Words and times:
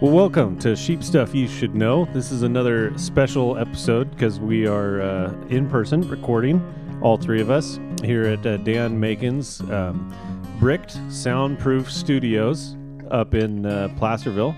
Well, 0.00 0.12
welcome 0.12 0.58
to 0.60 0.74
Sheep 0.74 1.04
Stuff 1.04 1.34
You 1.34 1.46
Should 1.46 1.74
Know. 1.74 2.06
This 2.06 2.32
is 2.32 2.42
another 2.42 2.96
special 2.96 3.58
episode 3.58 4.10
because 4.12 4.40
we 4.40 4.66
are 4.66 5.02
uh, 5.02 5.34
in 5.50 5.68
person 5.68 6.08
recording, 6.08 6.58
all 7.02 7.18
three 7.18 7.42
of 7.42 7.50
us, 7.50 7.78
here 8.02 8.24
at 8.24 8.46
uh, 8.46 8.56
Dan 8.56 8.98
Macon's 8.98 9.60
um, 9.70 10.10
bricked 10.58 10.98
soundproof 11.10 11.92
studios 11.92 12.78
up 13.10 13.34
in 13.34 13.66
uh, 13.66 13.94
Placerville. 13.98 14.56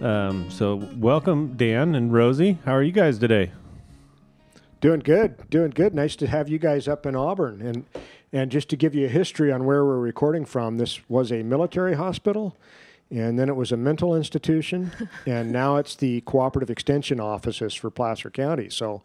Um, 0.00 0.50
so, 0.50 0.90
welcome, 0.96 1.56
Dan 1.56 1.94
and 1.94 2.12
Rosie. 2.12 2.58
How 2.64 2.72
are 2.72 2.82
you 2.82 2.90
guys 2.90 3.20
today? 3.20 3.52
Doing 4.80 4.98
good, 4.98 5.48
doing 5.50 5.70
good. 5.70 5.94
Nice 5.94 6.16
to 6.16 6.26
have 6.26 6.48
you 6.48 6.58
guys 6.58 6.88
up 6.88 7.06
in 7.06 7.14
Auburn. 7.14 7.62
And 7.62 7.84
and 8.32 8.50
just 8.50 8.68
to 8.70 8.76
give 8.76 8.92
you 8.96 9.06
a 9.06 9.08
history 9.08 9.52
on 9.52 9.66
where 9.66 9.84
we're 9.84 10.00
recording 10.00 10.44
from, 10.44 10.78
this 10.78 11.08
was 11.08 11.30
a 11.30 11.44
military 11.44 11.94
hospital, 11.94 12.56
and 13.10 13.38
then 13.38 13.48
it 13.48 13.56
was 13.56 13.72
a 13.72 13.76
mental 13.76 14.14
institution, 14.14 14.92
and 15.26 15.52
now 15.52 15.76
it's 15.76 15.96
the 15.96 16.20
cooperative 16.22 16.70
extension 16.70 17.20
offices 17.20 17.74
for 17.74 17.90
Placer 17.90 18.30
County. 18.30 18.68
So, 18.70 19.02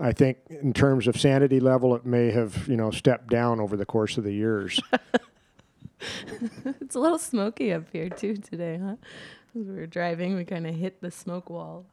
I 0.00 0.12
think 0.12 0.38
in 0.48 0.72
terms 0.72 1.06
of 1.06 1.18
sanity 1.18 1.60
level, 1.60 1.94
it 1.94 2.04
may 2.04 2.30
have 2.30 2.66
you 2.68 2.76
know 2.76 2.90
stepped 2.90 3.28
down 3.28 3.60
over 3.60 3.76
the 3.76 3.86
course 3.86 4.18
of 4.18 4.24
the 4.24 4.32
years. 4.32 4.80
it's 6.80 6.94
a 6.94 7.00
little 7.00 7.18
smoky 7.18 7.72
up 7.72 7.84
here 7.92 8.08
too 8.08 8.36
today, 8.36 8.78
huh? 8.82 8.96
As 9.58 9.66
we 9.66 9.74
were 9.74 9.86
driving, 9.86 10.36
we 10.36 10.44
kind 10.44 10.66
of 10.66 10.74
hit 10.74 11.00
the 11.00 11.10
smoke 11.10 11.48
wall. 11.48 11.86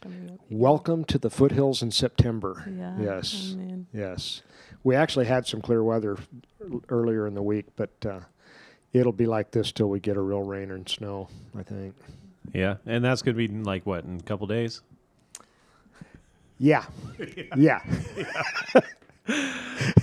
Coming 0.00 0.30
up. 0.30 0.40
Welcome 0.50 1.04
to 1.06 1.18
the 1.18 1.30
foothills 1.30 1.82
in 1.82 1.90
September. 1.90 2.64
Yeah. 2.76 2.96
Yes. 3.00 3.56
Oh. 3.58 3.86
Yes. 3.94 4.42
We 4.84 4.94
actually 4.94 5.24
had 5.24 5.46
some 5.46 5.62
clear 5.62 5.82
weather 5.82 6.18
earlier 6.90 7.26
in 7.26 7.34
the 7.34 7.42
week, 7.42 7.66
but 7.76 8.04
uh, 8.04 8.20
it'll 8.96 9.12
be 9.12 9.26
like 9.26 9.50
this 9.50 9.72
till 9.72 9.88
we 9.88 10.00
get 10.00 10.16
a 10.16 10.20
real 10.20 10.42
rain 10.42 10.70
and 10.70 10.88
snow, 10.88 11.28
I 11.58 11.62
think. 11.62 11.94
Yeah, 12.52 12.76
and 12.86 13.04
that's 13.04 13.22
going 13.22 13.34
to 13.34 13.38
be 13.38 13.44
in 13.52 13.64
like 13.64 13.84
what, 13.86 14.04
in 14.04 14.16
a 14.18 14.22
couple 14.22 14.46
days? 14.46 14.82
Yeah. 16.58 16.84
Yeah. 17.56 17.80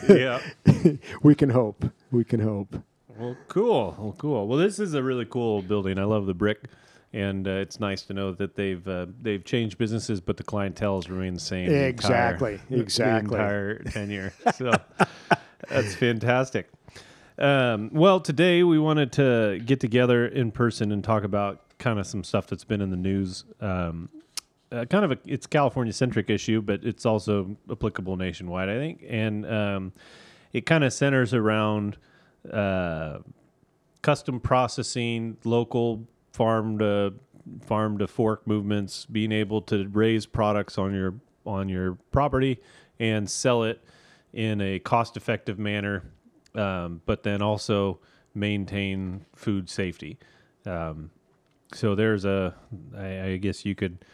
yeah. 0.09 0.41
we 1.23 1.33
can 1.36 1.49
hope. 1.49 1.86
We 2.11 2.23
can 2.25 2.39
hope. 2.41 2.75
Well, 3.17 3.38
cool. 3.47 3.95
Well, 3.97 4.16
cool. 4.17 4.47
Well, 4.47 4.58
this 4.58 4.80
is 4.80 4.94
a 4.94 5.02
really 5.03 5.25
cool 5.25 5.61
building. 5.61 5.97
I 5.97 6.03
love 6.03 6.25
the 6.25 6.33
brick, 6.33 6.66
and 7.14 7.47
uh, 7.47 7.52
it's 7.52 7.80
nice 7.80 8.02
to 8.03 8.14
know 8.14 8.33
that 8.33 8.55
they've 8.55 8.86
uh, 8.88 9.05
they've 9.21 9.44
changed 9.45 9.77
businesses, 9.77 10.19
but 10.19 10.36
the 10.38 10.44
clientele 10.44 10.95
has 10.97 11.09
remained 11.09 11.38
the 11.38 11.41
same. 11.41 11.69
the 11.69 11.73
entire- 11.73 11.89
Exactly, 11.89 12.59
the 12.69 12.80
exactly. 12.81 13.36
entire 13.36 13.80
tenure. 13.83 14.33
So 14.55 14.73
that's 15.69 15.95
fantastic. 15.95 16.69
Um, 17.38 17.89
well, 17.92 18.20
today 18.20 18.64
we 18.64 18.78
wanted 18.78 19.12
to 19.14 19.59
get 19.66 19.80
together 19.80 20.28
in 20.28 20.52
person 20.52 20.92
and 20.92 21.03
talk 21.03 21.23
about 21.23 21.62
kind 21.80 22.00
of 22.00 22.06
some 22.06 22.23
stuff 22.23 22.48
that's 22.48 22.64
been 22.64 22.81
in 22.81 22.89
the 22.89 22.98
news. 22.98 23.44
Um, 23.59 24.09
uh, 24.72 24.86
kind 24.86 25.06
of 25.06 25.12
a 25.12 25.17
it's 25.26 25.45
California 25.45 25.94
centric 25.94 26.30
issue, 26.30 26.61
but 26.61 26.84
it's 26.84 27.06
also 27.06 27.56
applicable 27.70 28.17
nationwide, 28.17 28.70
I 28.70 28.78
think, 28.78 29.04
and 29.08 29.45
um, 29.45 29.94
it 30.52 30.66
kind 30.66 30.84
of 30.84 30.94
centers 30.94 31.34
around 31.34 31.98
uh, 32.52 33.20
custom 34.02 34.39
processing, 34.39 35.38
local 35.44 36.08
farm 36.31 36.80
to 36.80 37.14
farm 37.61 37.98
to 38.00 38.08
fork 38.08 38.48
movements, 38.48 39.06
being 39.06 39.31
able 39.31 39.61
to 39.64 39.88
raise 39.89 40.26
products 40.26 40.78
on 40.78 40.94
your 40.94 41.16
on 41.45 41.70
your 41.70 41.95
property 42.11 42.59
and 43.00 43.30
sell 43.30 43.64
it 43.64 43.84
in 44.34 44.61
a 44.61 44.80
cost 44.80 45.17
effective 45.17 45.59
manner, 45.59 46.04
um, 46.55 47.01
but 47.05 47.23
then 47.23 47.41
also 47.41 47.99
maintain 48.33 49.25
food 49.35 49.69
safety. 49.69 50.17
Um, 50.65 51.11
so 51.73 51.95
there's 51.95 52.25
a, 52.25 52.55
I, 52.97 53.21
I 53.21 53.37
guess 53.37 53.65
you 53.65 53.75
could 53.75 54.05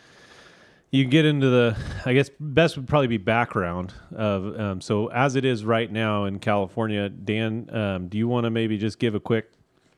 you 0.92 1.06
get 1.06 1.24
into 1.24 1.48
the 1.50 1.78
i 2.06 2.14
guess 2.14 2.32
best 2.40 2.76
would 2.76 2.88
probably 2.88 3.06
be 3.06 3.18
background 3.18 3.94
of 4.16 4.60
um, 4.60 4.82
so 4.82 5.06
as 5.12 5.36
it 5.36 5.46
is 5.46 5.64
right 5.64 5.92
now 5.92 6.26
in 6.26 6.40
california 6.40 7.10
dan 7.10 7.70
um, 7.72 8.08
do 8.08 8.18
you 8.18 8.28
want 8.28 8.46
to 8.46 8.50
maybe 8.50 8.76
just 8.76 8.98
give 8.98 9.14
a 9.14 9.20
quick 9.20 9.52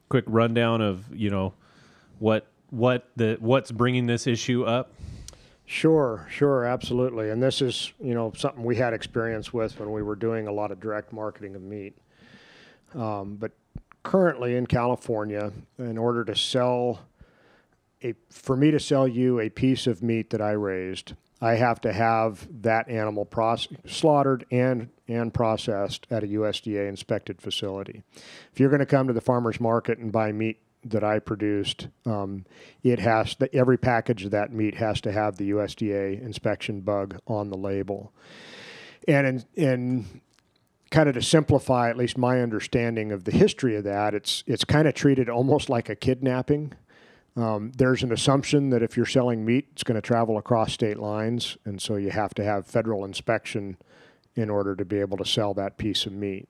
quick 0.10 0.26
rundown 0.28 0.82
of 0.82 1.06
you 1.16 1.30
know 1.30 1.54
what 2.20 2.48
what 2.72 3.08
the 3.16 3.38
what's 3.40 3.72
bringing 3.72 4.06
this 4.06 4.28
issue 4.28 4.66
up 4.66 4.92
Sure, 5.72 6.28
sure, 6.30 6.66
absolutely. 6.66 7.30
And 7.30 7.42
this 7.42 7.62
is, 7.62 7.94
you 8.02 8.14
know, 8.14 8.34
something 8.36 8.62
we 8.62 8.76
had 8.76 8.94
experience 8.94 9.54
with 9.54 9.80
when 9.80 9.90
we 9.94 10.04
were 10.04 10.18
doing 10.18 10.48
a 10.48 10.52
lot 10.52 10.70
of 10.70 10.82
direct 10.82 11.14
marketing 11.14 11.56
of 11.56 11.62
meat. 11.62 11.98
Um, 12.96 13.36
but 13.36 13.52
currently 14.04 14.56
in 14.56 14.68
California, 14.68 15.52
in 15.78 15.98
order 15.98 16.24
to 16.26 16.36
sell 16.36 17.02
a, 18.04 18.14
for 18.30 18.58
me 18.58 18.72
to 18.72 18.80
sell 18.80 19.08
you 19.08 19.40
a 19.40 19.50
piece 19.50 19.88
of 19.88 20.02
meat 20.02 20.32
that 20.32 20.42
I 20.42 20.52
raised, 20.52 21.14
I 21.40 21.56
have 21.56 21.82
to 21.82 21.94
have 21.94 22.48
that 22.62 22.88
animal 22.90 23.26
proce- 23.26 23.76
slaughtered 23.90 24.46
and 24.52 24.90
and 25.08 25.34
processed 25.34 26.08
at 26.10 26.24
a 26.24 26.28
USDA 26.28 26.88
inspected 26.88 27.42
facility. 27.42 28.02
If 28.54 28.60
you're 28.60 28.70
going 28.70 28.80
to 28.80 28.86
come 28.86 29.08
to 29.08 29.14
the 29.14 29.22
farmers 29.22 29.60
market 29.60 29.98
and 29.98 30.12
buy 30.12 30.32
meat 30.32 30.60
that 30.86 31.04
I 31.04 31.20
produced, 31.20 31.90
um, 32.06 32.46
it 32.82 33.00
has 33.00 33.36
the, 33.36 33.54
every 33.54 33.78
package 33.78 34.24
of 34.24 34.32
that 34.32 34.54
meat 34.54 34.76
has 34.76 35.02
to 35.02 35.12
have 35.12 35.38
the 35.38 35.52
USDA 35.52 36.22
inspection 36.22 36.80
bug 36.80 37.20
on 37.28 37.50
the 37.50 37.58
label. 37.58 38.14
And 39.08 39.28
in, 39.28 39.44
in 39.56 40.22
kind 40.92 41.08
of 41.08 41.16
to 41.16 41.22
simplify 41.22 41.90
at 41.90 41.98
least 41.98 42.18
my 42.18 42.42
understanding 42.42 43.12
of 43.12 43.24
the 43.24 43.32
history 43.32 43.76
of 43.76 43.86
that, 43.86 44.14
it's 44.14 44.44
it's 44.46 44.66
kind 44.66 44.88
of 44.88 44.94
treated 44.94 45.30
almost 45.30 45.70
like 45.70 45.90
a 45.90 45.96
kidnapping. 45.96 46.74
Um, 47.38 47.72
there's 47.78 48.04
an 48.04 48.12
assumption 48.12 48.70
that 48.72 48.84
if 48.84 48.98
you're 48.98 49.06
selling 49.06 49.46
meat, 49.46 49.70
it's 49.72 49.84
going 49.84 49.96
to 49.96 50.02
travel 50.02 50.38
across 50.38 50.74
state 50.74 51.00
lines, 51.00 51.58
and 51.64 51.82
so 51.82 51.96
you 51.96 52.12
have 52.12 52.34
to 52.36 52.44
have 52.44 52.68
federal 52.68 53.06
inspection 53.06 53.78
in 54.36 54.50
order 54.50 54.76
to 54.76 54.84
be 54.84 55.00
able 55.00 55.18
to 55.18 55.26
sell 55.26 55.54
that 55.54 55.78
piece 55.78 56.06
of 56.06 56.12
meat. 56.12 56.48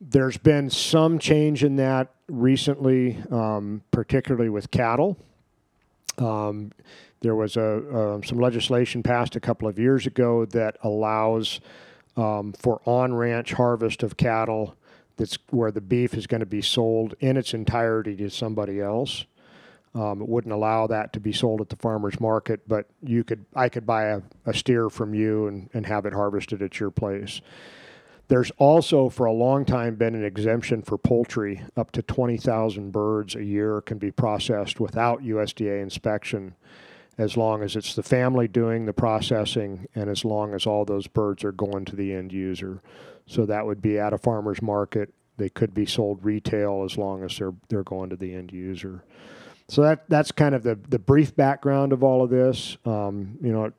There's 0.00 0.36
been 0.36 0.68
some 0.68 1.18
change 1.18 1.64
in 1.64 1.76
that 1.76 2.12
recently, 2.28 3.16
um, 3.30 3.82
particularly 3.90 4.50
with 4.50 4.70
cattle. 4.70 5.16
Um, 6.18 6.72
there 7.20 7.34
was 7.34 7.56
a 7.56 8.18
uh, 8.18 8.20
some 8.22 8.38
legislation 8.38 9.02
passed 9.02 9.36
a 9.36 9.40
couple 9.40 9.66
of 9.66 9.78
years 9.78 10.06
ago 10.06 10.44
that 10.46 10.76
allows 10.82 11.60
um, 12.16 12.52
for 12.52 12.80
on 12.84 13.14
ranch 13.14 13.52
harvest 13.52 14.02
of 14.02 14.16
cattle. 14.16 14.74
That's 15.16 15.38
where 15.50 15.70
the 15.70 15.80
beef 15.80 16.14
is 16.14 16.26
going 16.26 16.40
to 16.40 16.46
be 16.46 16.62
sold 16.62 17.14
in 17.20 17.36
its 17.36 17.52
entirety 17.52 18.16
to 18.16 18.30
somebody 18.30 18.80
else. 18.80 19.26
Um, 19.94 20.22
it 20.22 20.28
wouldn't 20.28 20.54
allow 20.54 20.86
that 20.86 21.12
to 21.14 21.20
be 21.20 21.32
sold 21.32 21.60
at 21.60 21.70
the 21.70 21.76
farmer's 21.76 22.20
market, 22.20 22.68
but 22.68 22.86
you 23.02 23.24
could 23.24 23.44
I 23.54 23.68
could 23.68 23.86
buy 23.86 24.04
a, 24.04 24.20
a 24.46 24.54
steer 24.54 24.90
from 24.90 25.14
you 25.14 25.48
and, 25.48 25.70
and 25.74 25.86
have 25.86 26.06
it 26.06 26.12
harvested 26.12 26.62
at 26.62 26.78
your 26.78 26.90
place. 26.90 27.40
There's 28.28 28.50
also 28.58 29.08
for 29.08 29.24
a 29.24 29.32
long 29.32 29.64
time 29.64 29.94
been 29.94 30.14
an 30.14 30.24
exemption 30.24 30.82
for 30.82 30.98
poultry. 30.98 31.62
Up 31.76 31.90
to 31.92 32.02
20,000 32.02 32.92
birds 32.92 33.34
a 33.34 33.42
year 33.42 33.80
can 33.80 33.96
be 33.96 34.10
processed 34.10 34.78
without 34.78 35.22
USDA 35.22 35.82
inspection 35.82 36.54
as 37.18 37.36
long 37.36 37.62
as 37.62 37.74
it's 37.74 37.94
the 37.94 38.02
family 38.02 38.46
doing 38.46 38.86
the 38.86 38.92
processing 38.92 39.88
and 39.96 40.08
as 40.08 40.24
long 40.24 40.54
as 40.54 40.66
all 40.66 40.84
those 40.84 41.08
birds 41.08 41.42
are 41.42 41.52
going 41.52 41.84
to 41.84 41.96
the 41.96 42.14
end 42.14 42.32
user. 42.32 42.80
So 43.26 43.44
that 43.46 43.66
would 43.66 43.82
be 43.82 43.98
at 43.98 44.12
a 44.12 44.18
farmer's 44.18 44.62
market. 44.62 45.12
They 45.36 45.48
could 45.48 45.74
be 45.74 45.84
sold 45.84 46.24
retail 46.24 46.84
as 46.84 46.96
long 46.96 47.24
as 47.24 47.36
they're 47.36 47.54
they're 47.68 47.82
going 47.82 48.10
to 48.10 48.16
the 48.16 48.34
end 48.34 48.52
user. 48.52 49.04
So 49.68 49.82
that 49.82 50.08
that's 50.08 50.32
kind 50.32 50.54
of 50.54 50.62
the 50.62 50.76
the 50.88 50.98
brief 50.98 51.34
background 51.34 51.92
of 51.92 52.02
all 52.02 52.22
of 52.22 52.30
this. 52.30 52.78
Um, 52.84 53.36
you 53.42 53.52
know, 53.52 53.64
it, 53.66 53.74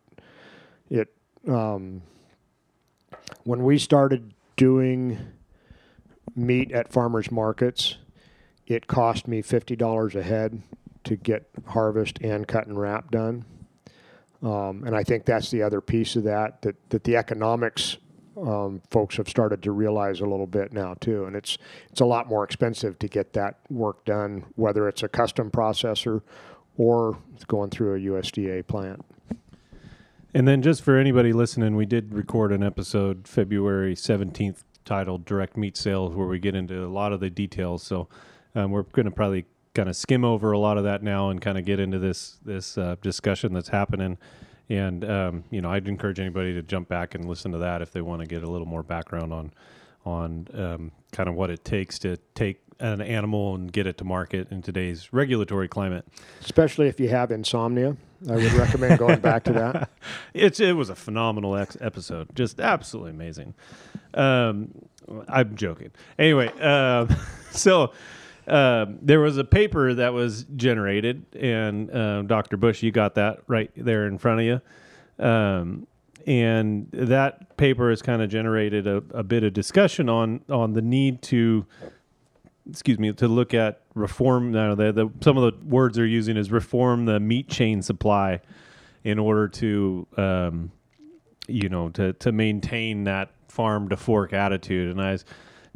it 0.90 1.14
um, 1.50 2.02
when 3.44 3.64
we 3.64 3.78
started 3.78 4.34
doing 4.56 5.18
meat 6.36 6.72
at 6.72 6.92
farmers 6.92 7.32
markets, 7.32 7.98
it 8.68 8.88
cost 8.88 9.28
me 9.28 9.42
fifty 9.42 9.76
dollars 9.76 10.16
a 10.16 10.24
head 10.24 10.62
to 11.10 11.16
get 11.18 11.50
harvest 11.68 12.20
and 12.22 12.48
cut 12.48 12.68
and 12.68 12.80
wrap 12.80 13.12
done. 13.12 13.46
Um, 14.42 14.84
and 14.86 14.96
I 14.96 15.04
think 15.04 15.26
that's 15.26 15.52
the 15.52 15.62
other 15.64 15.82
piece 15.82 16.16
of 16.16 16.24
that 16.24 16.62
that 16.62 16.76
that 16.90 17.04
the 17.04 17.18
economics 17.18 17.98
um, 18.38 18.82
folks 18.90 19.18
have 19.18 19.28
started 19.28 19.62
to 19.64 19.72
realize 19.72 20.22
a 20.22 20.26
little 20.26 20.48
bit 20.48 20.72
now 20.72 20.94
too. 21.02 21.26
And 21.26 21.36
it's 21.36 21.58
it's 21.92 22.00
a 22.00 22.06
lot 22.06 22.30
more 22.30 22.46
expensive 22.46 22.98
to 23.00 23.08
get 23.10 23.34
that 23.34 23.60
work 23.70 24.06
done, 24.06 24.46
whether 24.56 24.88
it's 24.88 25.04
a 25.04 25.10
custom 25.10 25.52
processor 25.52 26.22
or 26.78 27.18
going 27.48 27.70
through 27.70 27.96
a 27.96 28.00
USDA 28.00 28.66
plant. 28.66 29.04
and 30.34 30.48
then 30.48 30.62
just 30.62 30.82
for 30.82 30.96
anybody 30.98 31.34
listening 31.34 31.76
we 31.76 31.86
did 31.86 32.14
record 32.14 32.54
an 32.54 32.64
episode 32.64 33.28
february 33.28 33.96
17th 33.96 34.64
titled 34.86 35.26
direct 35.26 35.58
meat 35.58 35.76
sales 35.76 36.16
where 36.16 36.28
we 36.28 36.40
get 36.40 36.56
into 36.56 36.86
a 36.86 36.88
lot 36.88 37.12
of 37.12 37.20
the 37.20 37.30
details 37.30 37.84
so 37.84 38.08
um, 38.56 38.72
we're 38.72 38.84
going 38.84 39.06
to 39.06 39.12
probably 39.12 39.46
kind 39.80 39.88
of 39.88 39.96
skim 39.96 40.26
over 40.26 40.52
a 40.52 40.60
lot 40.60 40.78
of 40.78 40.84
that 40.84 41.02
now 41.02 41.30
and 41.30 41.40
kind 41.40 41.58
of 41.58 41.64
get 41.64 41.80
into 41.80 41.98
this 41.98 42.38
this 42.44 42.78
uh, 42.78 42.98
discussion 43.02 43.54
that's 43.54 43.70
happening 43.70 44.18
and 44.68 45.10
um, 45.10 45.46
you 45.52 45.62
know 45.62 45.72
i'd 45.72 45.88
encourage 45.88 46.20
anybody 46.20 46.54
to 46.54 46.62
jump 46.62 46.90
back 46.90 47.16
and 47.16 47.24
listen 47.24 47.54
to 47.54 47.60
that 47.60 47.82
if 47.82 47.94
they 47.94 48.02
want 48.02 48.20
to 48.20 48.28
get 48.28 48.44
a 48.44 48.50
little 48.50 48.68
more 48.68 48.84
background 48.84 49.32
on 49.32 49.54
on 50.06 50.46
um, 50.54 50.92
kind 51.14 51.30
of 51.30 51.36
what 51.36 51.50
it 51.50 51.64
takes 51.64 51.98
to 51.98 52.18
take 52.36 52.60
an 52.82 53.00
animal 53.00 53.56
and 53.56 53.72
get 53.72 53.88
it 53.88 53.98
to 53.98 54.04
market 54.04 54.52
in 54.52 54.62
today's 54.62 55.12
regulatory 55.12 55.68
climate. 55.68 56.06
Especially 56.42 56.88
if 56.88 56.98
you 57.00 57.10
have 57.10 57.32
insomnia, 57.32 57.96
I 58.30 58.36
would 58.36 58.54
recommend 58.54 58.98
going 59.00 59.20
back 59.20 59.44
to 59.46 59.54
that. 59.54 59.90
It's 60.34 60.60
it 60.60 60.76
was 60.76 60.90
a 60.90 60.96
phenomenal 60.96 61.56
ex- 61.56 61.78
episode, 61.80 62.36
just 62.36 62.60
absolutely 62.60 63.12
amazing. 63.12 63.54
Um, 64.14 64.72
I'm 65.28 65.56
joking. 65.56 65.92
Anyway, 66.18 66.48
um, 66.60 67.10
so 67.52 67.92
um, 68.50 68.98
there 69.02 69.20
was 69.20 69.38
a 69.38 69.44
paper 69.44 69.94
that 69.94 70.14
was 70.14 70.46
generated, 70.56 71.26
and 71.36 71.92
uh, 71.92 72.22
Dr. 72.24 72.58
Bush, 72.58 72.82
you 72.82 72.92
got 72.92 73.16
that 73.16 73.42
right 73.48 73.72
there 73.76 74.08
in 74.08 74.18
front 74.18 74.40
of 74.42 74.46
you. 74.46 75.26
Um, 75.26 75.88
and 76.26 76.88
that 76.92 77.58
paper 77.58 77.90
has 77.90 78.02
kind 78.02 78.22
of 78.22 78.30
generated 78.30 78.88
a, 78.88 78.98
a 79.12 79.24
bit 79.24 79.44
of 79.44 79.54
discussion 79.54 80.10
on 80.10 80.42
on 80.50 80.74
the 80.74 80.82
need 80.82 81.22
to 81.22 81.66
excuse 82.70 83.00
me 83.00 83.12
to 83.14 83.28
look 83.28 83.54
at 83.54 83.82
reform 83.96 84.52
no, 84.52 84.76
the, 84.76 84.92
the 84.92 85.10
some 85.22 85.38
of 85.38 85.44
the 85.44 85.66
words 85.66 85.96
they're 85.96 86.06
using 86.06 86.38
is 86.38 86.52
reform 86.52 87.06
the 87.06 87.20
meat 87.20 87.48
chain 87.48 87.82
supply 87.82 88.40
in 89.04 89.18
order 89.18 89.48
to 89.48 90.06
um, 90.18 90.72
you 91.48 91.70
know 91.70 91.90
to 91.90 92.14
to 92.14 92.32
maintain 92.32 93.06
that 93.06 93.32
farm 93.48 93.90
to 93.90 93.98
fork 93.98 94.34
attitude 94.34 94.92
and 94.92 95.02
i 95.02 95.14
was 95.14 95.26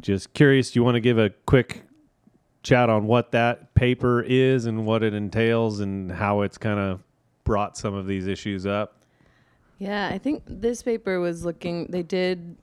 just 0.00 0.32
curious 0.34 0.70
do 0.70 0.78
you 0.78 0.84
want 0.84 0.94
to 0.94 1.00
give 1.00 1.18
a 1.18 1.30
quick 1.46 1.83
chat 2.64 2.90
on 2.90 3.06
what 3.06 3.30
that 3.30 3.74
paper 3.74 4.22
is 4.22 4.66
and 4.66 4.84
what 4.84 5.04
it 5.04 5.14
entails 5.14 5.78
and 5.78 6.10
how 6.10 6.40
it's 6.40 6.58
kind 6.58 6.80
of 6.80 7.00
brought 7.44 7.76
some 7.76 7.94
of 7.94 8.06
these 8.06 8.26
issues 8.26 8.66
up 8.66 8.96
Yeah, 9.78 10.08
I 10.08 10.18
think 10.18 10.42
this 10.46 10.82
paper 10.82 11.20
was 11.20 11.44
looking, 11.44 11.86
they 11.90 12.02
did 12.02 12.56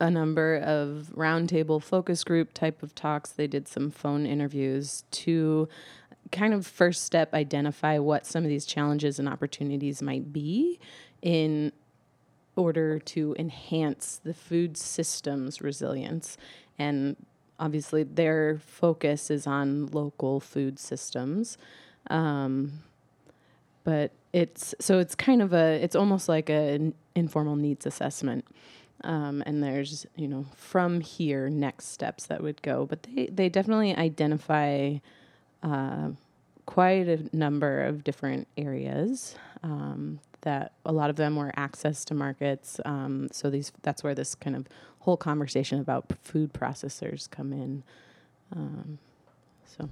a 0.00 0.10
number 0.10 0.56
of 0.56 1.12
roundtable 1.14 1.80
focus 1.80 2.24
group 2.24 2.52
type 2.52 2.82
of 2.82 2.94
talks. 2.94 3.30
They 3.30 3.46
did 3.46 3.68
some 3.68 3.90
phone 3.90 4.26
interviews 4.26 5.04
to 5.12 5.68
kind 6.32 6.54
of 6.54 6.66
first 6.66 7.04
step 7.04 7.32
identify 7.34 7.98
what 7.98 8.26
some 8.26 8.42
of 8.42 8.48
these 8.48 8.66
challenges 8.66 9.18
and 9.18 9.28
opportunities 9.28 10.02
might 10.02 10.32
be 10.32 10.80
in 11.20 11.72
order 12.56 12.98
to 12.98 13.36
enhance 13.38 14.20
the 14.24 14.34
food 14.34 14.76
system's 14.76 15.60
resilience. 15.60 16.36
And 16.78 17.16
obviously, 17.58 18.02
their 18.02 18.58
focus 18.58 19.30
is 19.30 19.46
on 19.46 19.86
local 19.86 20.40
food 20.40 20.78
systems. 20.78 21.58
Um, 22.10 22.80
but 23.84 24.12
it's 24.32 24.74
so 24.80 24.98
it's 24.98 25.14
kind 25.14 25.42
of 25.42 25.52
a 25.52 25.82
it's 25.82 25.96
almost 25.96 26.28
like 26.28 26.48
an 26.48 26.94
informal 27.14 27.56
needs 27.56 27.86
assessment. 27.86 28.46
Um, 29.04 29.42
and 29.46 29.62
there's 29.62 30.06
you 30.14 30.28
know 30.28 30.46
from 30.56 31.00
here 31.00 31.48
next 31.48 31.86
steps 31.88 32.26
that 32.26 32.42
would 32.42 32.62
go. 32.62 32.86
But 32.86 33.02
they 33.02 33.26
they 33.26 33.48
definitely 33.48 33.94
identify 33.96 34.96
uh, 35.62 36.10
quite 36.66 37.08
a 37.08 37.36
number 37.36 37.82
of 37.82 38.04
different 38.04 38.48
areas. 38.56 39.36
Um, 39.62 40.20
that 40.42 40.72
a 40.84 40.92
lot 40.92 41.10
of 41.10 41.16
them 41.16 41.36
were 41.36 41.50
access 41.56 42.04
to 42.04 42.14
markets 42.14 42.78
um, 42.84 43.28
so 43.32 43.50
these 43.50 43.72
that's 43.82 44.02
where 44.04 44.14
this 44.14 44.34
kind 44.34 44.54
of 44.56 44.66
whole 45.00 45.16
conversation 45.16 45.80
about 45.80 46.08
p- 46.08 46.16
food 46.22 46.52
processors 46.52 47.28
come 47.30 47.52
in 47.52 47.82
um, 48.54 48.98
so 49.66 49.88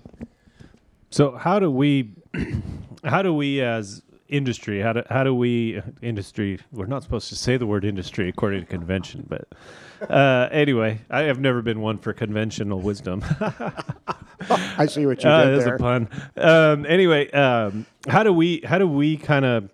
So 1.10 1.32
how 1.36 1.58
do 1.58 1.70
we, 1.70 2.10
how 3.04 3.22
do 3.22 3.32
we 3.34 3.60
as 3.62 4.02
industry, 4.28 4.80
how 4.80 4.92
do 4.92 5.02
how 5.10 5.24
do 5.24 5.34
we 5.34 5.80
industry? 6.02 6.58
We're 6.70 6.86
not 6.86 7.02
supposed 7.02 7.28
to 7.30 7.36
say 7.36 7.56
the 7.56 7.66
word 7.66 7.84
industry 7.84 8.28
according 8.28 8.60
to 8.60 8.66
convention, 8.66 9.26
but 9.28 9.48
uh, 10.08 10.48
anyway, 10.52 11.00
I 11.10 11.22
have 11.22 11.40
never 11.40 11.62
been 11.62 11.80
one 11.80 11.98
for 11.98 12.12
conventional 12.12 12.80
wisdom. 12.80 13.24
I 14.78 14.86
see 14.86 15.06
what 15.06 15.22
you 15.24 15.28
Uh, 15.30 15.44
did 15.46 15.54
there's 15.54 15.64
there. 15.64 15.74
a 15.76 15.78
pun. 15.78 16.08
Um, 16.36 16.86
anyway, 16.86 17.30
um, 17.32 17.86
how 18.08 18.22
do 18.22 18.32
we 18.32 18.60
how 18.64 18.78
do 18.78 18.86
we 18.86 19.16
kind 19.16 19.44
of 19.44 19.72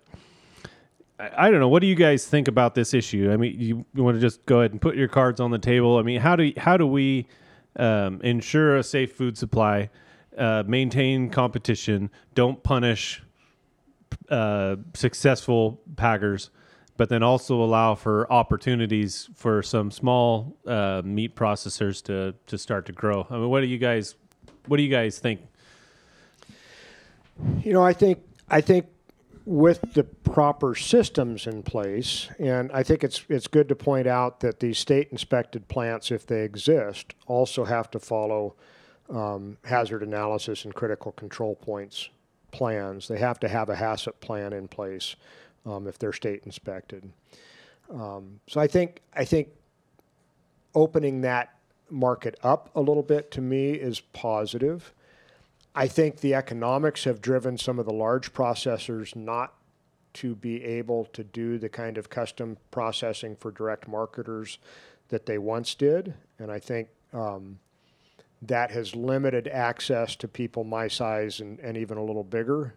I, 1.19 1.49
don't 1.49 1.59
know. 1.59 1.67
What 1.67 1.81
do 1.81 1.87
you 1.87 1.95
guys 1.95 2.27
think 2.27 2.47
about 2.47 2.75
this 2.75 2.93
issue? 2.93 3.31
I 3.31 3.37
mean, 3.37 3.59
you, 3.59 3.85
you 3.95 4.03
want 4.03 4.15
to 4.15 4.21
just 4.21 4.45
go 4.45 4.59
ahead 4.59 4.71
and 4.71 4.81
put 4.81 4.95
your 4.95 5.07
cards 5.07 5.39
on 5.39 5.49
the 5.51 5.57
table. 5.57 5.97
I 5.97 6.03
mean, 6.03 6.21
how 6.21 6.35
do 6.35 6.51
how 6.57 6.77
do 6.77 6.85
we 6.85 7.27
um, 7.75 8.21
ensure 8.21 8.77
a 8.77 8.83
safe 8.83 9.13
food 9.13 9.37
supply, 9.37 9.89
uh, 10.37 10.63
maintain 10.67 11.29
competition, 11.29 12.11
don't 12.35 12.61
punish 12.61 13.23
uh, 14.29 14.75
successful 14.93 15.81
packers, 15.95 16.51
but 16.97 17.09
then 17.09 17.23
also 17.23 17.63
allow 17.63 17.95
for 17.95 18.31
opportunities 18.31 19.29
for 19.35 19.63
some 19.63 19.89
small 19.89 20.55
uh, 20.67 21.01
meat 21.03 21.35
processors 21.35 22.03
to 22.03 22.35
to 22.45 22.57
start 22.59 22.85
to 22.85 22.91
grow. 22.91 23.25
I 23.29 23.37
mean, 23.37 23.49
what 23.49 23.61
do 23.61 23.67
you 23.67 23.79
guys 23.79 24.15
what 24.67 24.77
do 24.77 24.83
you 24.83 24.91
guys 24.91 25.17
think? 25.17 25.41
You 27.63 27.73
know, 27.73 27.83
I 27.83 27.93
think 27.93 28.19
I 28.49 28.61
think 28.61 28.85
with 29.47 29.93
the 29.93 30.03
proper 30.03 30.75
systems 30.75 31.47
in 31.47 31.63
place, 31.63 32.27
and 32.37 32.69
I 32.73 32.83
think 32.83 33.01
it's 33.01 33.23
it's 33.29 33.47
good 33.47 33.69
to 33.69 33.75
point 33.75 34.05
out 34.05 34.41
that 34.41 34.59
these 34.59 34.77
state 34.77 35.07
inspected 35.09 35.69
plants, 35.69 36.11
if 36.11 36.27
they 36.27 36.43
exist, 36.43 37.13
also 37.27 37.63
have 37.63 37.89
to 37.91 37.99
follow 37.99 38.55
um, 39.09 39.57
hazard 39.63 40.03
analysis 40.03 40.65
and 40.65 40.75
critical 40.75 41.13
control 41.13 41.55
points 41.55 42.09
plans. 42.51 43.07
They 43.07 43.19
have 43.19 43.39
to 43.39 43.47
have 43.47 43.69
a 43.69 43.75
HACCP 43.75 44.19
plan 44.19 44.51
in 44.51 44.67
place 44.67 45.15
um, 45.65 45.87
if 45.87 45.97
they're 45.97 46.11
state 46.11 46.43
inspected. 46.43 47.09
Um, 47.89 48.41
so 48.47 48.59
I 48.59 48.67
think 48.67 49.01
I 49.15 49.23
think 49.23 49.47
opening 50.75 51.21
that 51.21 51.55
market 51.89 52.37
up 52.43 52.69
a 52.75 52.81
little 52.81 53.01
bit 53.01 53.31
to 53.31 53.41
me 53.41 53.71
is 53.71 54.01
positive. 54.01 54.93
I 55.77 55.87
think 55.87 56.21
the 56.21 56.33
economics 56.33 57.03
have 57.03 57.21
driven 57.21 57.55
some 57.55 57.77
of 57.77 57.85
the 57.85 57.93
large 57.93 58.33
processors 58.33 59.15
not 59.15 59.53
to 60.13 60.33
be 60.33 60.63
able 60.63 61.05
to 61.13 61.23
do 61.23 61.59
the 61.59 61.69
kind 61.69 61.99
of 61.99 62.09
custom 62.09 62.57
processing 62.71 63.35
for 63.35 63.51
direct 63.51 63.87
marketers 63.87 64.57
that 65.09 65.27
they 65.27 65.37
once 65.37 65.75
did. 65.75 66.15
And 66.39 66.51
I 66.51 66.57
think 66.57 66.87
um, 67.13 67.59
that 68.41 68.71
has 68.71 68.95
limited 68.95 69.47
access 69.49 70.15
to 70.15 70.27
people 70.27 70.63
my 70.63 70.87
size 70.87 71.41
and, 71.41 71.59
and 71.59 71.77
even 71.77 71.99
a 71.99 72.03
little 72.03 72.23
bigger 72.23 72.73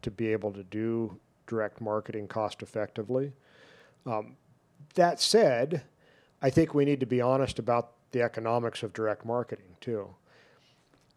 to 0.00 0.10
be 0.10 0.28
able 0.28 0.50
to 0.52 0.64
do 0.64 1.20
direct 1.46 1.82
marketing 1.82 2.28
cost 2.28 2.62
effectively. 2.62 3.30
Um, 4.06 4.38
that 4.94 5.20
said, 5.20 5.82
I 6.40 6.48
think 6.48 6.72
we 6.72 6.86
need 6.86 7.00
to 7.00 7.06
be 7.06 7.20
honest 7.20 7.58
about 7.58 7.92
the 8.12 8.22
economics 8.22 8.82
of 8.82 8.94
direct 8.94 9.26
marketing 9.26 9.76
too 9.82 10.14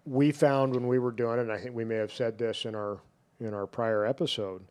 we 0.05 0.31
found 0.31 0.73
when 0.73 0.87
we 0.87 0.99
were 0.99 1.11
doing 1.11 1.39
it, 1.39 1.43
and 1.43 1.51
I 1.51 1.57
think 1.57 1.75
we 1.75 1.85
may 1.85 1.95
have 1.95 2.13
said 2.13 2.37
this 2.37 2.65
in 2.65 2.75
our 2.75 2.99
in 3.39 3.53
our 3.53 3.65
prior 3.65 4.05
episode. 4.05 4.63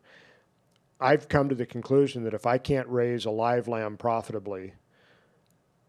I've 0.99 1.27
come 1.27 1.49
to 1.49 1.55
the 1.55 1.65
conclusion 1.65 2.23
that 2.23 2.33
if 2.33 2.45
I 2.45 2.57
can't 2.57 2.87
raise 2.87 3.25
a 3.25 3.31
live 3.31 3.67
lamb 3.67 3.97
profitably, 3.97 4.73